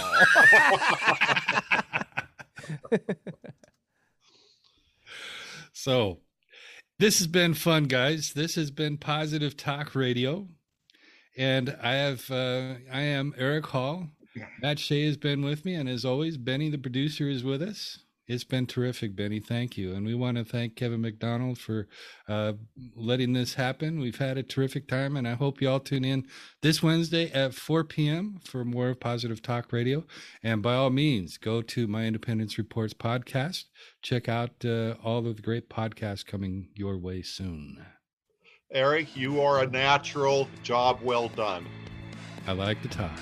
So, 5.72 6.18
this 6.99 7.18
has 7.18 7.26
been 7.26 7.55
fun, 7.55 7.84
guys. 7.84 8.32
This 8.32 8.55
has 8.55 8.70
been 8.70 8.97
Positive 8.97 9.57
Talk 9.57 9.94
Radio, 9.94 10.49
and 11.36 11.76
I 11.82 11.94
have 11.94 12.30
uh, 12.30 12.74
I 12.92 13.03
am 13.03 13.34
Eric 13.36 13.66
Hall. 13.66 14.09
Matt 14.61 14.78
Shea 14.78 15.07
has 15.07 15.16
been 15.16 15.42
with 15.42 15.64
me, 15.64 15.74
and 15.74 15.88
as 15.88 16.05
always, 16.05 16.36
Benny, 16.36 16.70
the 16.70 16.78
producer, 16.78 17.28
is 17.28 17.42
with 17.44 17.62
us. 17.62 17.99
It's 18.29 18.45
been 18.45 18.66
terrific, 18.66 19.14
Benny. 19.14 19.39
Thank 19.39 19.79
you, 19.79 19.95
and 19.95 20.05
we 20.05 20.14
want 20.14 20.37
to 20.37 20.45
thank 20.45 20.74
Kevin 20.74 21.01
McDonald 21.01 21.59
for 21.59 21.87
uh, 22.29 22.55
letting 22.97 23.35
this 23.35 23.55
happen. 23.55 24.01
We've 24.01 24.18
had 24.18 24.37
a 24.37 24.43
terrific 24.43 24.89
time, 24.89 25.16
and 25.16 25.29
I 25.29 25.35
hope 25.35 25.61
you 25.61 25.70
all 25.70 25.79
tune 25.79 26.05
in 26.05 26.27
this 26.61 26.83
Wednesday 26.83 27.31
at 27.31 27.55
4 27.55 27.85
p.m. 27.85 28.41
for 28.45 28.64
more 28.64 28.89
of 28.89 28.99
Positive 28.99 29.41
Talk 29.41 29.72
Radio. 29.72 30.05
And 30.43 30.61
by 30.61 30.74
all 30.74 30.91
means, 30.91 31.39
go 31.39 31.62
to 31.62 31.87
my 31.87 32.05
Independence 32.05 32.59
Reports 32.59 32.95
podcast. 32.95 33.64
Check 34.03 34.29
out 34.29 34.64
uh, 34.64 34.95
all 35.05 35.27
of 35.27 35.37
the 35.37 35.43
great 35.43 35.70
podcasts 35.70 36.27
coming 36.27 36.70
your 36.74 36.99
way 36.99 37.22
soon. 37.22 37.87
Eric, 38.72 39.16
you 39.16 39.41
are 39.41 39.62
a 39.62 39.66
natural. 39.68 40.49
Job 40.64 40.99
well 41.01 41.29
done. 41.29 41.64
I 42.49 42.53
like 42.53 42.83
to 42.83 42.89
talk. 42.89 43.18